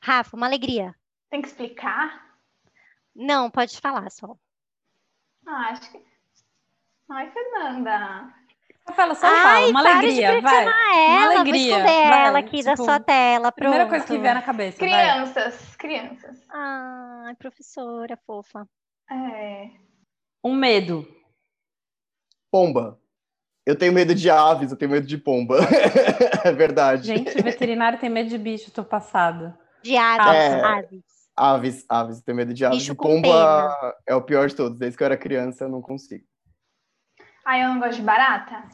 Rafa, 0.00 0.36
uma 0.36 0.46
alegria. 0.46 0.94
Tem 1.30 1.42
que 1.42 1.48
explicar? 1.48 2.38
Não, 3.14 3.50
pode 3.50 3.78
falar 3.80 4.10
só. 4.10 4.36
Ah, 5.46 5.70
acho 5.70 5.90
que. 5.90 6.02
Ai, 7.10 7.30
Fernanda. 7.30 8.32
Rafaela, 8.86 9.14
só 9.14 9.26
Ai, 9.26 9.42
fala, 9.42 9.68
uma 9.68 9.80
alegria, 9.80 10.34
de 10.34 10.40
vai. 10.42 10.64
ela, 10.66 11.28
vou 11.32 11.38
alegria, 11.38 11.76
esconder 11.78 12.08
vai, 12.08 12.26
ela 12.26 12.38
aqui 12.38 12.62
da 12.62 12.72
tipo, 12.72 12.84
sua 12.84 13.00
tela, 13.00 13.50
pronto. 13.50 13.54
Primeira 13.70 13.88
coisa 13.88 14.04
que 14.04 14.18
vier 14.18 14.34
na 14.34 14.42
cabeça, 14.42 14.78
vai. 14.78 14.88
Crianças, 14.88 15.76
crianças. 15.76 16.38
Ai, 16.50 17.34
professora 17.36 18.18
fofa. 18.26 18.68
É. 19.10 19.70
Um 20.44 20.54
medo. 20.54 21.06
Pomba. 22.50 23.00
Eu 23.66 23.76
tenho 23.76 23.94
medo 23.94 24.14
de 24.14 24.28
aves, 24.28 24.70
eu 24.70 24.76
tenho 24.76 24.90
medo 24.90 25.06
de 25.06 25.16
pomba. 25.16 25.56
é 26.44 26.52
verdade. 26.52 27.06
Gente, 27.06 27.42
veterinário 27.42 27.98
tem 27.98 28.10
medo 28.10 28.28
de 28.28 28.36
bicho, 28.36 28.70
tô 28.70 28.84
passada. 28.84 29.58
De 29.82 29.96
aves, 29.96 30.26
É. 30.34 30.60
aves. 30.62 31.04
Aves, 31.36 31.84
aves, 31.88 32.18
eu 32.18 32.24
tenho 32.24 32.36
medo 32.36 32.52
de 32.52 32.64
aves. 32.64 32.78
Bicho 32.78 32.94
pomba 32.94 33.96
é 34.06 34.14
o 34.14 34.20
pior 34.22 34.46
de 34.46 34.54
todos. 34.54 34.78
Desde 34.78 34.96
que 34.98 35.02
eu 35.02 35.06
era 35.06 35.16
criança, 35.16 35.64
eu 35.64 35.68
não 35.70 35.80
consigo. 35.80 36.24
Ah, 37.44 37.58
eu 37.58 37.68
não 37.68 37.78
gosto 37.78 37.96
de 37.96 38.02
barata. 38.02 38.64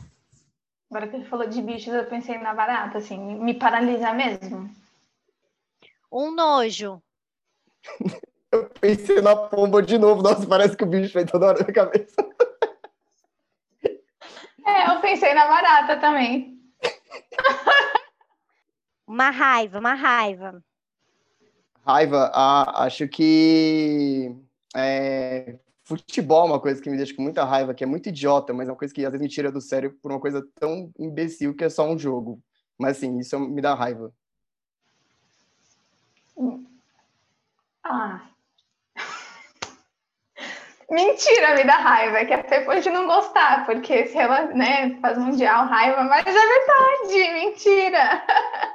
Agora 0.91 1.09
que 1.09 1.17
ele 1.17 1.25
falou 1.25 1.49
de 1.49 1.63
bichos, 1.63 1.93
eu 1.93 2.07
pensei 2.07 2.39
na 2.39 2.55
barata, 2.55 2.99
assim, 2.99 3.19
me 3.19 3.55
paralisa 3.55 4.13
mesmo. 4.13 4.71
Um 6.11 6.33
nojo. 6.33 7.03
Eu 8.53 8.69
pensei 8.69 9.21
na 9.21 9.37
pomba 9.37 9.81
de 9.81 9.97
novo. 9.97 10.23
Nossa, 10.23 10.45
parece 10.45 10.77
que 10.77 10.83
o 10.83 10.87
bicho 10.87 11.13
fez 11.13 11.31
toda 11.31 11.47
hora 11.47 11.65
na 11.65 11.73
cabeça. 11.73 12.17
É, 14.63 14.95
eu 14.95 15.01
pensei 15.01 15.35
na 15.35 15.49
barata 15.49 15.99
também. 15.99 16.61
Uma 19.07 19.31
raiva, 19.31 19.79
uma 19.79 19.95
raiva. 19.95 20.63
Raiva, 21.85 22.31
ah, 22.33 22.85
acho 22.85 23.09
que 23.09 24.37
é, 24.77 25.59
futebol 25.91 26.47
é 26.47 26.51
uma 26.51 26.61
coisa 26.61 26.81
que 26.81 26.89
me 26.89 26.97
deixa 26.97 27.15
com 27.15 27.23
muita 27.23 27.45
raiva, 27.45 27.75
que 27.75 27.83
é 27.83 27.87
muito 27.87 28.09
idiota, 28.09 28.53
mas 28.53 28.69
é 28.69 28.71
uma 28.71 28.79
coisa 28.79 28.95
que 28.95 29.05
às 29.05 29.11
vezes 29.11 29.23
me 29.23 29.29
tira 29.29 29.51
do 29.51 29.61
sério 29.61 29.99
por 30.01 30.13
uma 30.13 30.21
coisa 30.21 30.47
tão 30.59 30.91
imbecil 30.99 31.55
que 31.55 31.65
é 31.65 31.69
só 31.69 31.89
um 31.89 31.99
jogo. 31.99 32.41
Mas 32.79 32.97
assim, 32.97 33.19
isso 33.19 33.39
me 33.41 33.61
dá 33.61 33.75
raiva. 33.75 34.13
Ah. 37.85 38.23
Mentira, 40.89 41.57
me 41.57 41.65
dá 41.65 41.77
raiva, 41.77 42.19
é 42.19 42.25
que 42.25 42.35
até 42.35 42.65
pode 42.65 42.89
não 42.91 43.07
gostar, 43.07 43.67
porque 43.67 44.07
se 44.07 44.17
ela, 44.17 44.47
né, 44.55 44.99
faz 45.01 45.19
mundial 45.19 45.67
raiva, 45.67 46.05
mas 46.05 46.25
é 46.25 46.33
verdade, 46.33 47.33
mentira. 47.35 48.25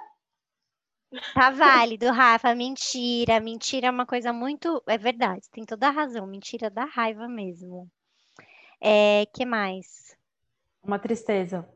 Tá 1.34 1.50
válido, 1.52 2.12
Rafa. 2.12 2.54
Mentira. 2.56 3.40
Mentira 3.40 3.88
é 3.88 3.92
uma 3.92 4.06
coisa 4.06 4.32
muito. 4.32 4.82
É 4.88 4.98
verdade, 4.98 5.50
tem 5.52 5.66
toda 5.66 5.88
a 5.88 5.92
razão. 5.92 6.26
Mentira 6.26 6.70
dá 6.70 6.86
raiva 6.86 7.28
mesmo. 7.28 7.90
É, 8.82 9.26
que 9.34 9.46
mais? 9.46 10.16
Uma 10.84 11.00
tristeza. 11.00 11.68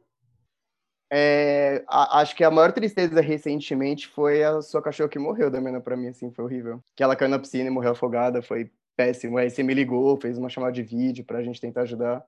É, 1.12 1.84
a- 1.88 2.20
acho 2.22 2.36
que 2.36 2.44
a 2.44 2.52
maior 2.52 2.72
tristeza 2.72 3.20
recentemente 3.20 4.08
foi 4.08 4.44
a 4.44 4.62
sua 4.62 4.82
cachorra 4.82 5.10
que 5.10 5.18
morreu, 5.18 5.50
Damiana, 5.50 5.82
pra 5.82 5.98
mim, 5.98 6.08
assim, 6.08 6.32
foi 6.32 6.46
horrível. 6.46 6.84
Que 6.96 7.02
ela 7.02 7.16
caiu 7.16 7.30
na 7.30 7.40
piscina 7.40 7.68
e 7.68 7.72
morreu 7.72 7.92
afogada, 7.94 8.42
foi 8.44 8.72
péssimo. 8.96 9.38
Aí 9.38 9.50
você 9.50 9.64
me 9.64 9.74
ligou, 9.74 10.20
fez 10.22 10.38
uma 10.38 10.50
chamada 10.50 10.72
de 10.74 10.84
vídeo 10.84 11.26
pra 11.26 11.42
gente 11.42 11.60
tentar 11.60 11.82
ajudar. 11.82 12.24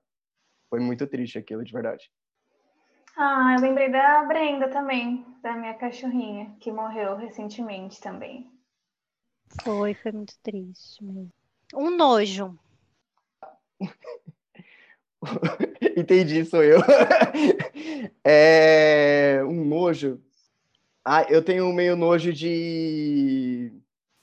Foi 0.68 0.80
muito 0.80 1.06
triste 1.06 1.38
aquilo, 1.38 1.62
de 1.64 1.72
verdade. 1.72 2.10
Ah, 3.16 3.54
eu 3.56 3.60
lembrei 3.62 3.90
da 3.90 4.24
Brenda 4.24 4.68
também, 4.68 5.24
da 5.42 5.54
minha 5.54 5.74
cachorrinha, 5.74 6.54
que 6.60 6.72
morreu 6.72 7.16
recentemente 7.16 8.00
também. 8.00 8.50
Foi, 9.62 9.94
foi 9.94 10.12
muito 10.12 10.34
triste 10.42 11.04
mesmo. 11.04 11.30
Um 11.74 11.90
nojo. 11.96 12.58
Entendi, 15.96 16.44
sou 16.44 16.62
eu. 16.62 16.80
É, 18.24 19.42
um 19.44 19.64
nojo. 19.64 20.20
Ah, 21.04 21.24
eu 21.28 21.44
tenho 21.44 21.72
meio 21.72 21.96
nojo 21.96 22.32
de. 22.32 23.72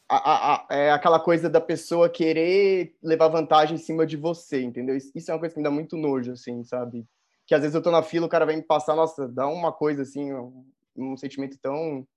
a- 0.08 0.32
a- 0.32 0.56
a- 0.56 0.68
é 0.76 0.92
aquela 0.92 1.20
coisa 1.20 1.50
da 1.50 1.60
pessoa 1.62 2.10
querer 2.10 2.96
levar 3.04 3.28
vantagem 3.28 3.76
em 3.76 3.80
cima 3.80 4.06
de 4.06 4.16
você, 4.16 4.62
entendeu? 4.62 4.96
Isso 4.96 5.12
isso 5.14 5.30
é 5.30 5.34
uma 5.34 5.40
coisa 5.40 5.54
que 5.54 5.60
me 5.60 5.64
dá 5.64 5.72
muito 5.72 5.98
nojo, 5.98 6.32
assim, 6.32 6.64
sabe? 6.64 7.06
Que 7.50 7.56
às 7.56 7.62
vezes 7.62 7.74
eu 7.74 7.82
tô 7.82 7.89
na 7.89 8.04
fila, 8.04 8.28
o 8.28 8.30
cara 8.30 8.45
vem 8.45 8.58
me 8.58 8.62
passar, 8.62 8.95
nossa, 8.95 9.28
dá 9.28 9.47
uma 9.47 9.74
coisa 9.74 10.04
assim, 10.04 10.32
um, 10.32 10.64
um 10.95 11.18
sentimento 11.18 11.58
tão. 11.58 12.08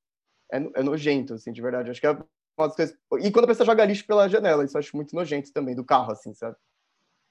É, 0.53 0.59
é 0.59 0.83
nojento, 0.83 1.33
assim, 1.33 1.51
de 1.51 1.63
verdade. 1.63 1.91
Acho 1.91 2.03
que 2.03 2.07
é 2.07 2.11
uma 2.11 2.69
das 2.69 2.77
coisas. 2.77 2.99
E 3.23 3.33
quando 3.33 3.47
a 3.47 3.49
pessoa 3.49 3.65
joga 3.65 3.83
lixo 3.87 4.07
pela 4.07 4.29
janela, 4.29 4.63
isso 4.63 4.77
eu 4.77 4.79
acho 4.81 4.95
muito 4.95 5.17
nojento 5.17 5.51
também, 5.51 5.75
do 5.75 5.87
carro, 5.87 6.13
assim, 6.13 6.35
sabe? 6.35 6.55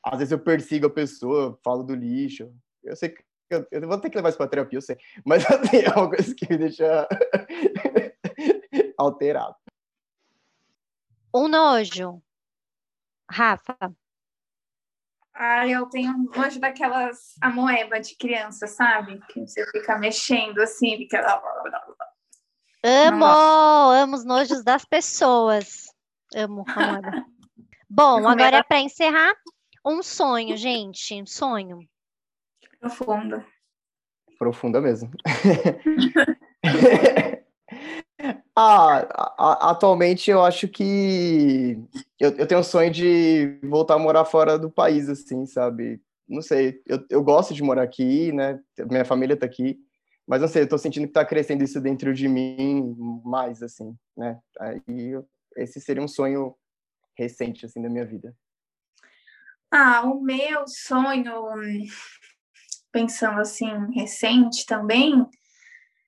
Às 0.04 0.18
vezes 0.18 0.32
eu 0.32 0.40
persigo 0.40 0.88
a 0.88 0.90
pessoa, 0.90 1.60
falo 1.64 1.84
do 1.84 1.94
lixo. 1.94 2.52
Eu 2.84 2.96
sei 2.96 3.10
que 3.10 3.24
eu, 3.52 3.68
eu 3.70 3.88
vou 3.88 4.00
ter 4.00 4.10
que 4.10 4.18
levar 4.18 4.30
isso 4.30 4.38
pra 4.40 4.48
terapia, 4.48 4.78
eu 4.78 4.82
sei. 4.82 4.98
Mas 5.24 5.46
assim, 5.46 5.78
é 5.78 5.90
uma 5.92 6.10
coisa 6.10 6.34
que 6.34 6.50
me 6.50 6.58
deixa 6.58 7.08
alterado. 8.98 9.58
Um 11.32 11.48
nojo. 11.48 12.20
Rafa. 13.30 13.78
Ah, 15.44 15.68
eu 15.68 15.88
tenho 15.88 16.16
nojo 16.36 16.60
daquelas 16.60 17.34
amoeba 17.42 18.00
de 18.00 18.16
criança, 18.16 18.68
sabe? 18.68 19.20
Que 19.28 19.40
você 19.40 19.66
fica 19.72 19.98
mexendo 19.98 20.60
assim, 20.62 20.96
fica. 20.98 21.20
Amo, 22.84 23.26
amo 23.26 24.16
os 24.18 24.24
nojos 24.24 24.64
das 24.64 24.86
pessoas. 24.86 25.88
Amo, 26.36 26.64
amada. 26.70 27.26
Bom, 27.90 28.28
agora 28.28 28.58
é 28.58 28.64
para 28.64 28.82
encerrar, 28.82 29.34
um 29.84 30.04
sonho, 30.04 30.56
gente. 30.56 31.20
Um 31.20 31.26
sonho. 31.26 31.80
Profunda. 32.80 33.44
Profunda 34.38 34.80
mesmo. 34.80 35.10
ah, 38.62 39.08
a- 39.38 39.68
a- 39.68 39.72
atualmente 39.72 40.30
eu 40.32 40.44
acho 40.44 40.68
que 40.68 41.78
eu, 42.20 42.30
eu 42.38 42.48
tenho 42.48 42.62
um 42.62 42.64
sonho 42.64 42.92
de 42.92 43.60
voltar 43.64 43.96
a 43.96 44.00
morar 44.00 44.26
fora 44.26 44.58
do 44.60 44.70
país, 44.72 45.10
assim, 45.10 45.46
sabe? 45.46 46.02
Não 46.28 46.42
sei, 46.42 46.82
eu, 46.88 47.04
eu 47.10 47.24
gosto 47.24 47.54
de 47.54 47.64
morar 47.64 47.84
aqui, 47.84 48.32
né? 48.32 48.60
Minha 48.90 49.06
família 49.06 49.38
tá 49.38 49.46
aqui, 49.46 49.78
mas 50.28 50.42
não 50.42 50.48
sei, 50.48 50.64
eu 50.64 50.70
tô 50.70 50.78
sentindo 50.78 51.08
que 51.08 51.14
tá 51.14 51.26
crescendo 51.26 51.64
isso 51.64 51.82
dentro 51.82 52.14
de 52.14 52.28
mim 52.28 52.96
mais, 53.26 53.62
assim, 53.64 53.96
né? 54.18 54.40
Aí 54.60 54.82
eu- 55.12 55.26
esse 55.58 55.82
seria 55.82 56.02
um 56.04 56.08
sonho 56.08 56.56
recente, 57.18 57.66
assim, 57.66 57.82
da 57.82 57.90
minha 57.90 58.06
vida. 58.06 58.36
Ah, 59.72 60.04
o 60.06 60.22
meu 60.22 60.66
sonho, 60.68 61.34
pensando 62.92 63.40
assim, 63.40 63.68
recente 63.94 64.66
também, 64.66 65.26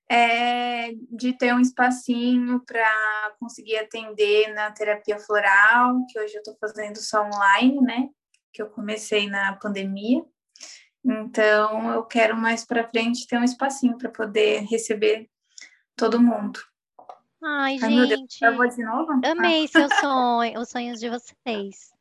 é 0.10 0.91
de 1.12 1.34
ter 1.34 1.54
um 1.54 1.60
espacinho 1.60 2.62
para 2.66 3.36
conseguir 3.39 3.78
atender 3.78 4.54
na 4.54 4.72
terapia 4.72 5.18
floral, 5.20 5.95
que 6.10 6.20
hoje 6.20 6.36
eu 6.36 6.39
estou 6.39 6.56
fazendo 6.60 6.97
só 6.97 7.24
online, 7.26 7.82
né? 7.82 8.10
Que 8.51 8.62
eu 8.62 8.70
comecei 8.70 9.28
na 9.30 9.54
pandemia. 9.54 10.24
Então, 11.06 11.91
eu 11.91 12.04
quero 12.04 12.36
mais 12.38 12.66
para 12.66 12.88
frente 12.88 13.28
ter 13.28 13.38
um 13.38 13.43
espacinho 13.43 13.97
para 13.97 14.10
poder 14.10 14.62
receber 14.70 15.30
todo 15.95 16.22
mundo. 16.22 16.60
Ai, 17.43 17.78
Ai, 17.82 17.89
meu 17.89 18.08
Deus, 18.08 18.22
gente. 18.22 18.39
travou 18.39 18.68
de 18.68 18.84
novo? 18.84 19.20
Amei 19.26 19.68
seu 19.68 19.89
sonho, 19.99 20.60
os 20.62 20.70
sonhos 20.70 20.99
de 20.99 21.10
vocês. 21.10 21.91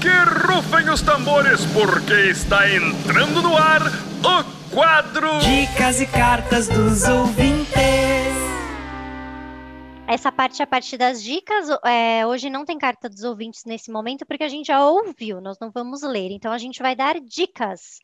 Que 0.00 0.08
rufem 0.48 0.90
os 0.90 1.00
tambores, 1.00 1.60
porque 1.66 2.30
está 2.30 2.68
entrando 2.68 3.40
no 3.40 3.56
ar 3.56 3.82
o 3.82 4.61
quadro 4.72 5.38
Dicas 5.40 6.00
e 6.00 6.06
cartas 6.06 6.66
dos 6.66 7.04
ouvintes. 7.04 7.72
Essa 10.08 10.32
parte 10.32 10.60
é 10.60 10.64
a 10.64 10.66
parte 10.66 10.96
das 10.96 11.22
dicas. 11.22 11.68
é, 11.84 12.26
hoje 12.26 12.48
não 12.48 12.64
tem 12.64 12.78
carta 12.78 13.08
dos 13.08 13.22
ouvintes 13.22 13.64
nesse 13.64 13.90
momento, 13.90 14.24
porque 14.26 14.44
a 14.44 14.48
gente 14.48 14.66
já 14.66 14.84
ouviu, 14.84 15.40
nós 15.40 15.58
não 15.60 15.70
vamos 15.70 16.02
ler. 16.02 16.30
Então 16.30 16.50
a 16.50 16.58
gente 16.58 16.80
vai 16.82 16.96
dar 16.96 17.20
dicas. 17.20 18.00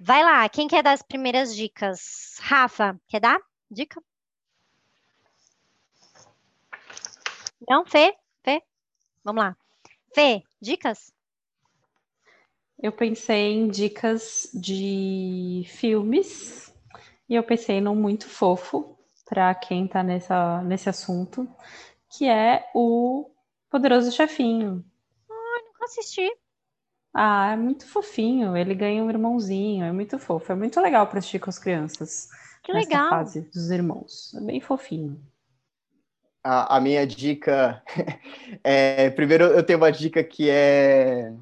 Vai 0.00 0.22
lá, 0.22 0.48
quem 0.48 0.68
quer 0.68 0.82
dar 0.82 0.92
as 0.92 1.02
primeiras 1.02 1.54
dicas? 1.54 2.38
Rafa, 2.40 2.98
quer 3.08 3.20
dar 3.20 3.40
dica? 3.70 4.00
Não, 7.68 7.84
Fê? 7.84 8.14
Fê? 8.42 8.62
Vamos 9.24 9.42
lá. 9.42 9.56
Fê, 10.14 10.42
dicas? 10.60 11.12
Eu 12.82 12.90
pensei 12.90 13.52
em 13.52 13.68
dicas 13.68 14.50
de 14.52 15.64
filmes 15.68 16.74
e 17.28 17.36
eu 17.36 17.42
pensei 17.44 17.80
num 17.80 17.94
muito 17.94 18.28
fofo 18.28 18.98
para 19.24 19.54
quem 19.54 19.86
está 19.86 20.02
nesse 20.02 20.88
assunto, 20.88 21.48
que 22.10 22.28
é 22.28 22.68
o 22.74 23.30
Poderoso 23.70 24.10
Chefinho. 24.10 24.84
Ah, 25.30 25.62
nunca 25.64 25.84
assisti. 25.84 26.28
Ah, 27.14 27.52
é 27.52 27.56
muito 27.56 27.86
fofinho. 27.86 28.56
Ele 28.56 28.74
ganha 28.74 29.02
um 29.04 29.08
irmãozinho, 29.08 29.84
é 29.84 29.92
muito 29.92 30.18
fofo. 30.18 30.50
É 30.50 30.54
muito 30.54 30.80
legal 30.80 31.06
para 31.06 31.20
assistir 31.20 31.38
com 31.38 31.50
as 31.50 31.58
crianças. 31.60 32.28
Que 32.64 32.72
nessa 32.72 32.88
legal. 32.88 33.08
fase 33.10 33.42
dos 33.42 33.70
irmãos. 33.70 34.34
É 34.34 34.40
bem 34.40 34.60
fofinho. 34.60 35.18
A, 36.42 36.76
a 36.76 36.80
minha 36.80 37.06
dica 37.06 37.82
é. 38.64 39.08
Primeiro, 39.10 39.44
eu 39.44 39.62
tenho 39.62 39.78
uma 39.78 39.92
dica 39.92 40.24
que 40.24 40.50
é. 40.50 41.32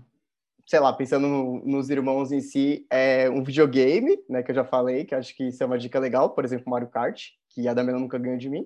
Sei 0.70 0.78
lá, 0.78 0.92
pensando 0.92 1.26
no, 1.26 1.64
nos 1.64 1.90
irmãos 1.90 2.30
em 2.30 2.40
si, 2.40 2.86
é 2.88 3.28
um 3.28 3.42
videogame, 3.42 4.16
né? 4.28 4.40
Que 4.40 4.52
eu 4.52 4.54
já 4.54 4.64
falei, 4.64 5.04
que 5.04 5.16
acho 5.16 5.34
que 5.34 5.48
isso 5.48 5.60
é 5.60 5.66
uma 5.66 5.76
dica 5.76 5.98
legal, 5.98 6.30
por 6.30 6.44
exemplo, 6.44 6.70
Mario 6.70 6.86
Kart, 6.86 7.30
que 7.48 7.66
a 7.66 7.74
Damena 7.74 7.98
nunca 7.98 8.16
ganhou 8.16 8.38
de 8.38 8.48
mim. 8.48 8.64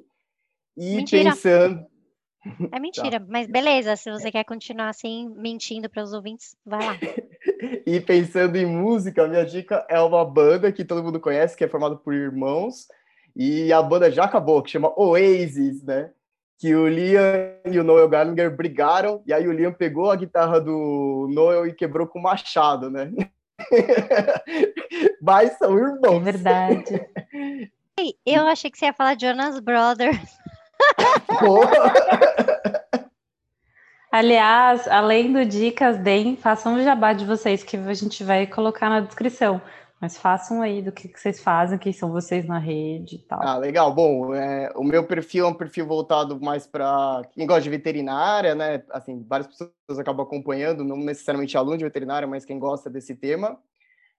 E 0.76 0.96
Mentira. 0.96 1.30
pensando. 1.30 1.86
É 2.70 2.78
mentira, 2.78 3.24
mas 3.26 3.46
beleza, 3.46 3.96
se 3.96 4.10
você 4.10 4.30
quer 4.30 4.44
continuar 4.44 4.90
assim, 4.90 5.30
mentindo 5.34 5.88
para 5.88 6.02
os 6.02 6.12
ouvintes, 6.12 6.54
vai 6.62 6.84
lá. 6.84 6.98
E 7.86 7.98
pensando 8.00 8.56
em 8.56 8.66
música, 8.66 9.24
a 9.24 9.28
minha 9.28 9.44
dica 9.46 9.86
é 9.88 9.98
uma 9.98 10.24
banda 10.26 10.70
que 10.70 10.84
todo 10.84 11.02
mundo 11.02 11.18
conhece, 11.18 11.56
que 11.56 11.64
é 11.64 11.68
formada 11.68 11.96
por 11.96 12.12
irmãos, 12.12 12.86
e 13.34 13.72
a 13.72 13.80
banda 13.80 14.10
já 14.10 14.24
acabou, 14.24 14.62
que 14.62 14.70
chama 14.70 14.92
Oasis, 14.94 15.82
né? 15.82 16.10
Que 16.64 16.74
o 16.74 16.88
Liam 16.88 17.22
e 17.66 17.78
o 17.78 17.84
Noel 17.84 18.08
Gallagher 18.08 18.56
brigaram, 18.56 19.22
e 19.26 19.34
aí 19.34 19.46
o 19.46 19.52
Liam 19.52 19.70
pegou 19.70 20.10
a 20.10 20.16
guitarra 20.16 20.58
do 20.58 21.28
Noel 21.30 21.66
e 21.66 21.74
quebrou 21.74 22.06
com 22.06 22.18
o 22.18 22.22
machado, 22.22 22.90
né? 22.90 23.12
Mas 25.20 25.58
são 25.58 25.76
irmãos. 25.76 26.16
É 26.16 26.20
verdade. 26.20 27.06
Eu 28.24 28.46
achei 28.46 28.70
que 28.70 28.78
você 28.78 28.86
ia 28.86 28.94
falar 28.94 29.20
Jonas 29.20 29.60
Brothers. 29.60 30.16
Aliás, 34.10 34.88
além 34.88 35.34
do 35.34 35.44
dicas, 35.44 35.98
deem, 35.98 36.34
façam 36.34 36.76
o 36.76 36.82
jabá 36.82 37.12
de 37.12 37.26
vocês, 37.26 37.62
que 37.62 37.76
a 37.76 37.92
gente 37.92 38.24
vai 38.24 38.46
colocar 38.46 38.88
na 38.88 39.00
descrição. 39.00 39.60
Mas 40.00 40.18
façam 40.18 40.60
aí 40.60 40.82
do 40.82 40.92
que, 40.92 41.08
que 41.08 41.18
vocês 41.18 41.40
fazem, 41.40 41.78
quem 41.78 41.92
são 41.92 42.10
vocês 42.10 42.46
na 42.46 42.58
rede 42.58 43.16
e 43.16 43.18
tal. 43.20 43.40
Ah, 43.42 43.56
legal. 43.56 43.94
Bom, 43.94 44.34
é, 44.34 44.70
o 44.76 44.84
meu 44.84 45.06
perfil 45.06 45.46
é 45.46 45.48
um 45.48 45.54
perfil 45.54 45.86
voltado 45.86 46.38
mais 46.40 46.66
para 46.66 47.22
quem 47.32 47.46
gosta 47.46 47.62
de 47.62 47.70
veterinária, 47.70 48.54
né? 48.54 48.82
Assim, 48.90 49.24
várias 49.26 49.46
pessoas 49.46 49.98
acabam 49.98 50.26
acompanhando, 50.26 50.84
não 50.84 50.96
necessariamente 50.96 51.56
aluno 51.56 51.78
de 51.78 51.84
veterinária, 51.84 52.28
mas 52.28 52.44
quem 52.44 52.58
gosta 52.58 52.90
desse 52.90 53.14
tema. 53.14 53.58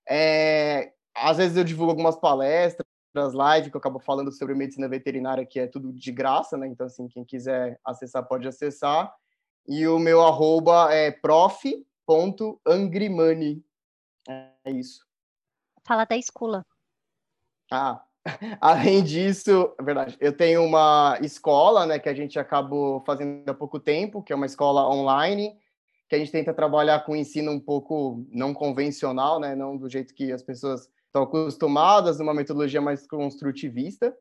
É, 0.10 0.92
às 1.16 1.38
vezes 1.38 1.56
eu 1.56 1.64
divulgo 1.64 1.92
algumas 1.92 2.16
palestras, 2.16 2.88
lives 3.16 3.70
que 3.70 3.76
eu 3.76 3.80
acabo 3.80 4.00
falando 4.00 4.32
sobre 4.32 4.56
medicina 4.56 4.90
veterinária, 4.90 5.46
que 5.46 5.60
é 5.60 5.68
tudo 5.68 5.94
de 5.94 6.12
graça, 6.12 6.58
né? 6.58 6.66
Então, 6.68 6.88
assim, 6.88 7.08
quem 7.08 7.24
quiser 7.24 7.80
acessar, 7.86 8.28
pode 8.28 8.48
acessar. 8.48 9.14
E 9.68 9.88
o 9.88 10.00
meu 10.00 10.22
arroba 10.22 10.94
é 10.94 11.12
prof.angrimani. 11.12 13.64
É 14.28 14.72
isso. 14.72 15.05
Fala 15.86 16.04
da 16.04 16.18
escola. 16.18 16.66
Ah, 17.72 18.04
além 18.60 19.04
disso, 19.04 19.74
é 19.80 19.84
verdade, 19.84 20.18
eu 20.20 20.36
tenho 20.36 20.64
uma 20.64 21.18
escola, 21.22 21.86
né, 21.86 22.00
que 22.00 22.10
a 22.10 22.14
gente 22.14 22.40
acabou 22.40 23.04
fazendo 23.06 23.48
há 23.48 23.54
pouco 23.54 23.80
tempo, 23.80 24.24
que 24.24 24.34
é 24.34 24.36
uma 24.36 24.48
escola 24.48 24.90
online, 24.90 25.56
que 26.10 26.16
a 26.16 26.20
gente 26.20 26.32
tenta 26.32 26.54
trabalhar 26.54 27.06
com 27.06 27.16
ensino 27.16 27.52
um 27.52 27.60
pouco 27.60 28.26
não 28.32 28.54
convencional, 28.54 29.40
né, 29.40 29.56
não 29.56 29.78
do 29.78 29.88
jeito 29.88 30.14
que 30.16 30.32
as 30.32 30.42
pessoas 30.42 30.90
estão 31.06 31.24
acostumadas, 31.24 32.18
numa 32.18 32.34
metodologia 32.34 32.82
mais 32.82 33.06
construtivista, 33.06 34.16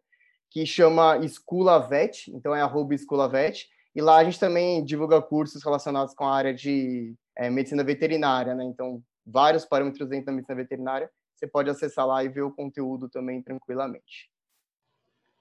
que 0.51 0.67
chama 0.67 1.19
Escola 1.19 1.79
Vet, 1.79 2.31
então 2.31 2.55
é 2.55 2.61
arroba 2.61 2.95
Escola 2.95 3.27
Vet, 3.27 3.69
e 3.95 4.03
lá 4.03 4.19
a 4.19 4.25
gente 4.25 4.39
também 4.39 4.85
divulga 4.85 5.21
cursos 5.23 5.65
relacionados 5.65 6.15
com 6.15 6.25
a 6.25 6.35
área 6.35 6.53
de 6.53 7.15
é, 7.37 7.49
medicina 7.49 7.83
veterinária, 7.83 8.55
né, 8.55 8.65
então 8.65 9.03
vários 9.27 9.65
parâmetros 9.65 10.09
dentro 10.11 10.27
da 10.27 10.33
medicina 10.33 10.57
veterinária, 10.57 11.11
você 11.35 11.47
pode 11.47 11.71
acessar 11.71 12.07
lá 12.07 12.23
e 12.23 12.29
ver 12.29 12.43
o 12.43 12.53
conteúdo 12.53 13.09
também 13.09 13.43
tranquilamente. 13.43 14.31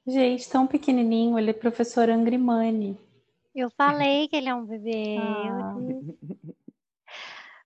Gente, 0.06 0.50
tão 0.50 0.68
pequenininho, 0.68 1.40
ele 1.40 1.52
é 1.52 1.54
professor 1.54 2.10
Angrimani. 2.10 2.98
Eu 3.56 3.70
falei 3.70 4.28
que 4.28 4.36
ele 4.36 4.50
é 4.50 4.56
um 4.56 4.66
bebê. 4.66 5.18
Ah. 5.20 5.76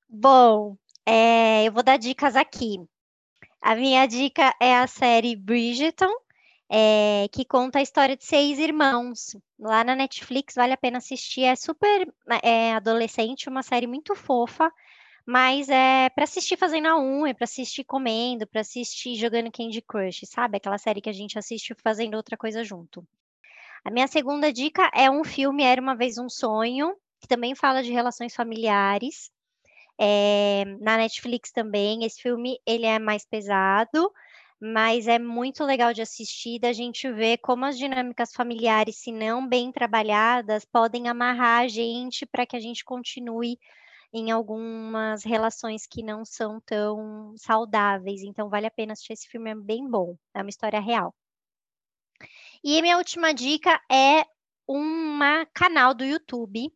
Bom, 0.10 0.78
é, 1.06 1.66
eu 1.66 1.72
vou 1.72 1.84
dar 1.84 1.98
dicas 1.98 2.36
aqui. 2.36 2.80
A 3.62 3.76
minha 3.76 4.06
dica 4.06 4.56
é 4.62 4.78
a 4.78 4.88
série 4.88 5.36
Bridgerton, 5.36 6.14
é, 6.70 7.28
que 7.32 7.44
conta 7.44 7.80
a 7.80 7.82
história 7.82 8.16
de 8.16 8.24
seis 8.24 8.60
irmãos. 8.60 9.36
Lá 9.60 9.84
na 9.84 9.96
Netflix 9.96 10.56
vale 10.56 10.74
a 10.74 10.78
pena 10.78 11.00
assistir. 11.00 11.44
É 11.44 11.56
super 11.56 12.14
é, 12.44 12.74
adolescente, 12.74 13.50
uma 13.50 13.64
série 13.64 13.88
muito 13.88 14.16
fofa, 14.16 14.72
mas 15.28 15.68
é 15.68 16.10
para 16.10 16.24
assistir 16.24 16.56
fazendo 16.56 16.88
a 16.88 16.98
unha, 16.98 17.36
para 17.36 17.44
assistir 17.44 17.84
comendo, 17.84 18.48
para 18.48 18.62
assistir 18.62 19.16
jogando 19.16 19.52
Candy 19.52 19.82
Crush, 19.82 20.22
sabe? 20.26 20.56
Aquela 20.56 20.78
série 20.78 21.02
que 21.02 21.10
a 21.10 21.14
gente 21.14 21.38
assiste 21.38 21.76
fazendo 21.84 22.16
outra 22.16 22.38
coisa 22.38 22.64
junto. 22.64 23.06
A 23.84 23.92
minha 23.92 24.08
segunda 24.08 24.54
dica 24.54 24.90
é 24.96 25.12
um 25.12 25.26
filme 25.26 25.64
Era 25.64 25.82
uma 25.82 25.98
vez 25.98 26.18
um 26.18 26.30
sonho, 26.30 26.96
que 27.20 27.28
também 27.28 27.54
fala 27.56 27.84
de 27.84 27.92
relações 27.92 28.34
familiares. 28.34 29.30
É, 30.00 30.64
na 30.80 30.96
Netflix 30.96 31.52
também. 31.52 32.06
Esse 32.06 32.22
filme 32.22 32.58
ele 32.66 32.86
é 32.86 32.98
mais 32.98 33.26
pesado, 33.26 34.10
mas 34.62 35.10
é 35.10 35.20
muito 35.20 35.66
legal 35.66 35.94
de 35.94 36.02
assistir, 36.02 36.58
da 36.58 36.72
gente 36.72 37.12
ver 37.12 37.40
como 37.40 37.66
as 37.66 37.78
dinâmicas 37.78 38.32
familiares, 38.32 38.96
se 38.96 39.12
não 39.12 39.46
bem 39.46 39.74
trabalhadas, 39.74 40.64
podem 40.64 41.10
amarrar 41.10 41.64
a 41.64 41.68
gente 41.68 42.26
para 42.26 42.46
que 42.46 42.56
a 42.56 42.62
gente 42.62 42.86
continue 42.86 43.60
em 44.14 44.32
algumas 44.32 45.24
relações 45.24 45.86
que 45.86 46.02
não 46.02 46.24
são 46.24 46.60
tão 46.62 47.34
saudáveis. 47.38 48.22
Então, 48.24 48.50
vale 48.50 48.68
a 48.68 48.72
pena 48.72 48.94
assistir 48.94 49.14
esse 49.14 49.28
filme, 49.28 49.52
é 49.52 49.56
bem 49.56 49.90
bom. 49.90 50.18
É 50.34 50.42
uma 50.42 50.50
história 50.50 50.80
real. 50.80 51.14
E 52.64 52.82
minha 52.82 52.98
última 52.98 53.34
dica 53.34 53.80
é 53.92 54.26
um 54.68 55.20
canal 55.54 55.94
do 55.94 56.04
YouTube 56.04 56.72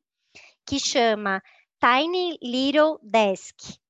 que 0.65 0.79
chama 0.79 1.41
Tiny 1.79 2.38
Little 2.41 2.99
Desk 3.01 3.80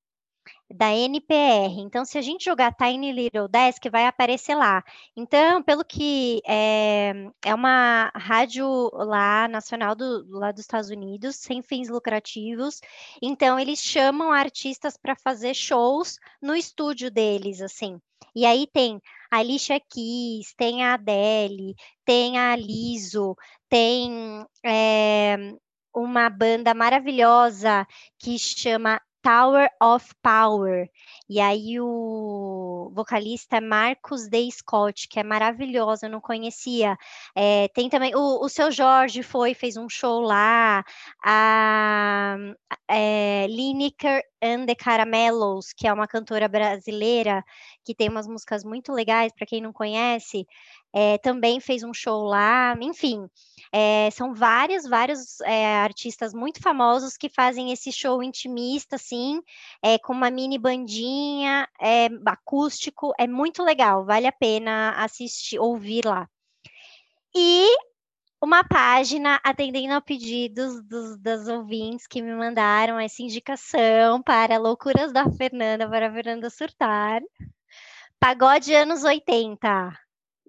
da 0.73 0.93
NPR. 0.93 1.79
Então, 1.79 2.05
se 2.05 2.17
a 2.17 2.21
gente 2.21 2.45
jogar 2.45 2.73
Tiny 2.73 3.11
Little 3.11 3.47
Desk, 3.47 3.89
vai 3.89 4.05
aparecer 4.05 4.55
lá. 4.55 4.83
Então, 5.15 5.61
pelo 5.63 5.83
que 5.83 6.41
é, 6.47 7.13
é 7.43 7.53
uma 7.53 8.11
rádio 8.15 8.89
lá 8.93 9.47
nacional 9.47 9.95
do, 9.95 10.25
lá 10.29 10.51
dos 10.51 10.61
Estados 10.61 10.89
Unidos, 10.89 11.35
sem 11.37 11.61
fins 11.61 11.89
lucrativos. 11.89 12.81
Então, 13.21 13.59
eles 13.59 13.79
chamam 13.79 14.31
artistas 14.31 14.97
para 14.97 15.15
fazer 15.15 15.53
shows 15.53 16.17
no 16.41 16.55
estúdio 16.55 17.11
deles, 17.11 17.61
assim. 17.61 17.99
E 18.35 18.45
aí 18.45 18.65
tem 18.67 19.01
a 19.29 19.37
Alicia 19.37 19.79
Keys, 19.79 20.53
tem 20.55 20.83
a 20.83 20.93
Adele, 20.93 21.75
tem 22.05 22.39
a 22.39 22.55
Liso, 22.55 23.35
tem 23.67 24.45
é, 24.65 25.53
uma 25.93 26.29
banda 26.29 26.73
maravilhosa 26.73 27.85
que 28.17 28.37
chama 28.39 29.01
Tower 29.21 29.69
of 29.81 30.13
Power. 30.21 30.89
E 31.29 31.39
aí 31.39 31.79
o 31.79 32.91
vocalista 32.93 33.57
é 33.57 33.61
Marcos 33.61 34.27
D. 34.27 34.49
Scott, 34.51 35.07
que 35.07 35.19
é 35.19 35.23
maravilhoso, 35.23 36.05
eu 36.05 36.09
não 36.09 36.21
conhecia. 36.21 36.97
É, 37.35 37.67
tem 37.69 37.89
também 37.89 38.15
o, 38.15 38.43
o 38.43 38.49
seu 38.49 38.71
Jorge 38.71 39.23
foi, 39.23 39.53
fez 39.53 39.77
um 39.77 39.87
show 39.87 40.21
lá. 40.21 40.83
A 41.23 42.35
é, 42.89 43.47
Lineker 43.47 44.23
and 44.41 44.65
the 44.65 44.75
Caramelos, 44.75 45.73
que 45.73 45.87
é 45.87 45.93
uma 45.93 46.07
cantora 46.07 46.47
brasileira 46.47 47.43
que 47.83 47.95
tem 47.95 48.09
umas 48.09 48.27
músicas 48.27 48.63
muito 48.63 48.91
legais, 48.91 49.31
para 49.33 49.47
quem 49.47 49.61
não 49.61 49.73
conhece, 49.73 50.45
é, 50.93 51.17
também 51.17 51.59
fez 51.59 51.83
um 51.83 51.93
show 51.93 52.23
lá. 52.23 52.75
Enfim, 52.81 53.27
é, 53.71 54.09
são 54.11 54.33
vários, 54.33 54.87
vários 54.87 55.39
é, 55.41 55.77
artistas 55.77 56.33
muito 56.33 56.61
famosos 56.61 57.17
que 57.17 57.29
fazem 57.29 57.71
esse 57.71 57.91
show 57.91 58.21
intimista, 58.21 58.95
assim, 58.95 59.41
com 60.03 60.13
uma 60.13 60.29
mini 60.29 60.57
bandinha, 60.57 61.67
acústico, 62.25 63.13
é 63.17 63.27
muito 63.27 63.63
legal, 63.63 64.05
vale 64.05 64.27
a 64.27 64.31
pena 64.31 64.91
assistir, 64.97 65.59
ouvir 65.59 66.05
lá. 66.05 66.27
E 67.35 67.67
uma 68.41 68.63
página 68.63 69.39
atendendo 69.43 69.93
a 69.93 70.01
pedidos 70.01 70.81
dos, 70.83 71.47
ouvintes 71.47 72.07
que 72.07 72.21
me 72.21 72.33
mandaram 72.33 72.99
essa 72.99 73.21
indicação 73.21 74.21
para 74.21 74.57
Loucuras 74.57 75.13
da 75.13 75.29
Fernanda, 75.31 75.87
para 75.87 76.07
a 76.07 76.11
Fernanda 76.11 76.49
surtar. 76.49 77.21
Pagode 78.19 78.73
anos 78.73 79.03
80 79.03 79.97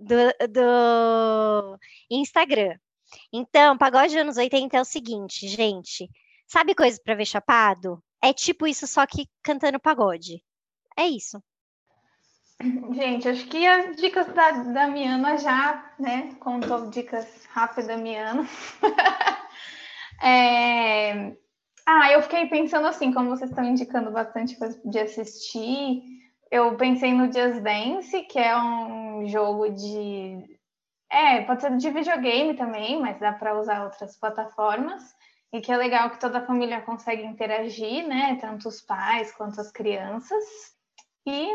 do, 0.02 0.48
do 0.48 1.78
Instagram. 2.10 2.76
Então, 3.32 3.76
pagode 3.76 4.16
anos 4.18 4.36
80 4.36 4.76
é 4.76 4.80
o 4.80 4.84
seguinte, 4.84 5.48
gente. 5.48 6.08
Sabe 6.46 6.74
coisa 6.74 7.00
para 7.02 7.14
ver 7.14 7.26
chapado? 7.26 8.02
É 8.22 8.32
tipo 8.32 8.66
isso, 8.66 8.86
só 8.86 9.06
que 9.06 9.26
cantando 9.42 9.80
pagode. 9.80 10.42
É 10.96 11.06
isso. 11.06 11.42
Gente, 12.92 13.28
acho 13.28 13.46
que 13.48 13.66
as 13.66 13.96
dicas 13.96 14.26
da 14.28 14.50
Damiana 14.50 15.36
já, 15.36 15.92
né? 15.98 16.34
Contou 16.38 16.88
dicas 16.90 17.26
rápidas 17.46 17.88
da 17.88 17.96
Damiana. 17.96 18.46
é... 20.22 21.36
Ah, 21.84 22.12
eu 22.12 22.22
fiquei 22.22 22.46
pensando 22.46 22.86
assim, 22.86 23.12
como 23.12 23.30
vocês 23.30 23.50
estão 23.50 23.64
indicando 23.64 24.12
bastante 24.12 24.56
coisa 24.56 24.80
de 24.84 24.98
assistir, 25.00 26.02
eu 26.52 26.76
pensei 26.76 27.14
no 27.14 27.32
Just 27.32 27.62
Dance, 27.62 28.22
que 28.24 28.38
é 28.38 28.54
um 28.54 29.26
jogo 29.26 29.70
de. 29.70 30.36
É, 31.10 31.40
pode 31.42 31.62
ser 31.62 31.74
de 31.78 31.90
videogame 31.90 32.54
também, 32.54 33.00
mas 33.00 33.18
dá 33.18 33.32
para 33.32 33.58
usar 33.58 33.82
outras 33.84 34.18
plataformas. 34.18 35.02
E 35.50 35.62
que 35.62 35.72
é 35.72 35.76
legal 35.76 36.10
que 36.10 36.20
toda 36.20 36.38
a 36.38 36.46
família 36.46 36.82
consegue 36.82 37.22
interagir, 37.22 38.06
né? 38.06 38.36
Tanto 38.38 38.68
os 38.68 38.82
pais 38.82 39.32
quanto 39.32 39.60
as 39.62 39.72
crianças. 39.72 40.44
E 41.26 41.48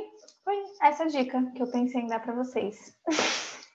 foi 0.43 0.55
essa 0.81 1.05
dica 1.05 1.43
que 1.55 1.61
eu 1.61 1.69
pensei 1.69 2.01
em 2.01 2.07
dar 2.07 2.19
para 2.19 2.33
vocês. 2.33 2.97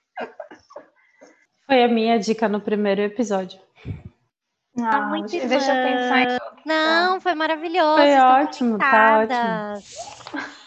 Foi 1.65 1.81
a 1.81 1.87
minha 1.87 2.19
dica 2.19 2.49
no 2.49 2.59
primeiro 2.59 3.01
episódio. 3.01 3.57
Ah, 4.77 5.07
muito 5.07 5.31
deixa 5.31 5.47
deixa 5.47 5.73
eu 5.73 5.87
pensar 5.87 6.21
em. 6.21 6.37
Não, 6.65 7.21
foi 7.21 7.33
maravilhoso. 7.33 7.95
Foi 7.95 8.17
ótimo, 8.17 8.77
tá 8.77 9.25
conectadas. 9.25 9.83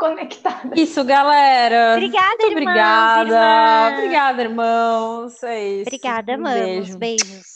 Conectada. 0.00 0.80
Isso, 0.80 1.04
galera. 1.04 1.92
Obrigada, 1.92 2.36
Muito 2.40 2.58
irmãos, 2.58 3.18
obrigada. 3.18 3.28
irmãs. 3.28 3.92
Obrigada, 3.98 4.42
irmãos. 4.42 5.42
É 5.42 5.68
isso. 5.68 5.82
Obrigada, 5.88 6.32
um 6.32 6.34
amamos. 6.36 6.54
beijo. 6.54 6.98
Beijos. 6.98 7.49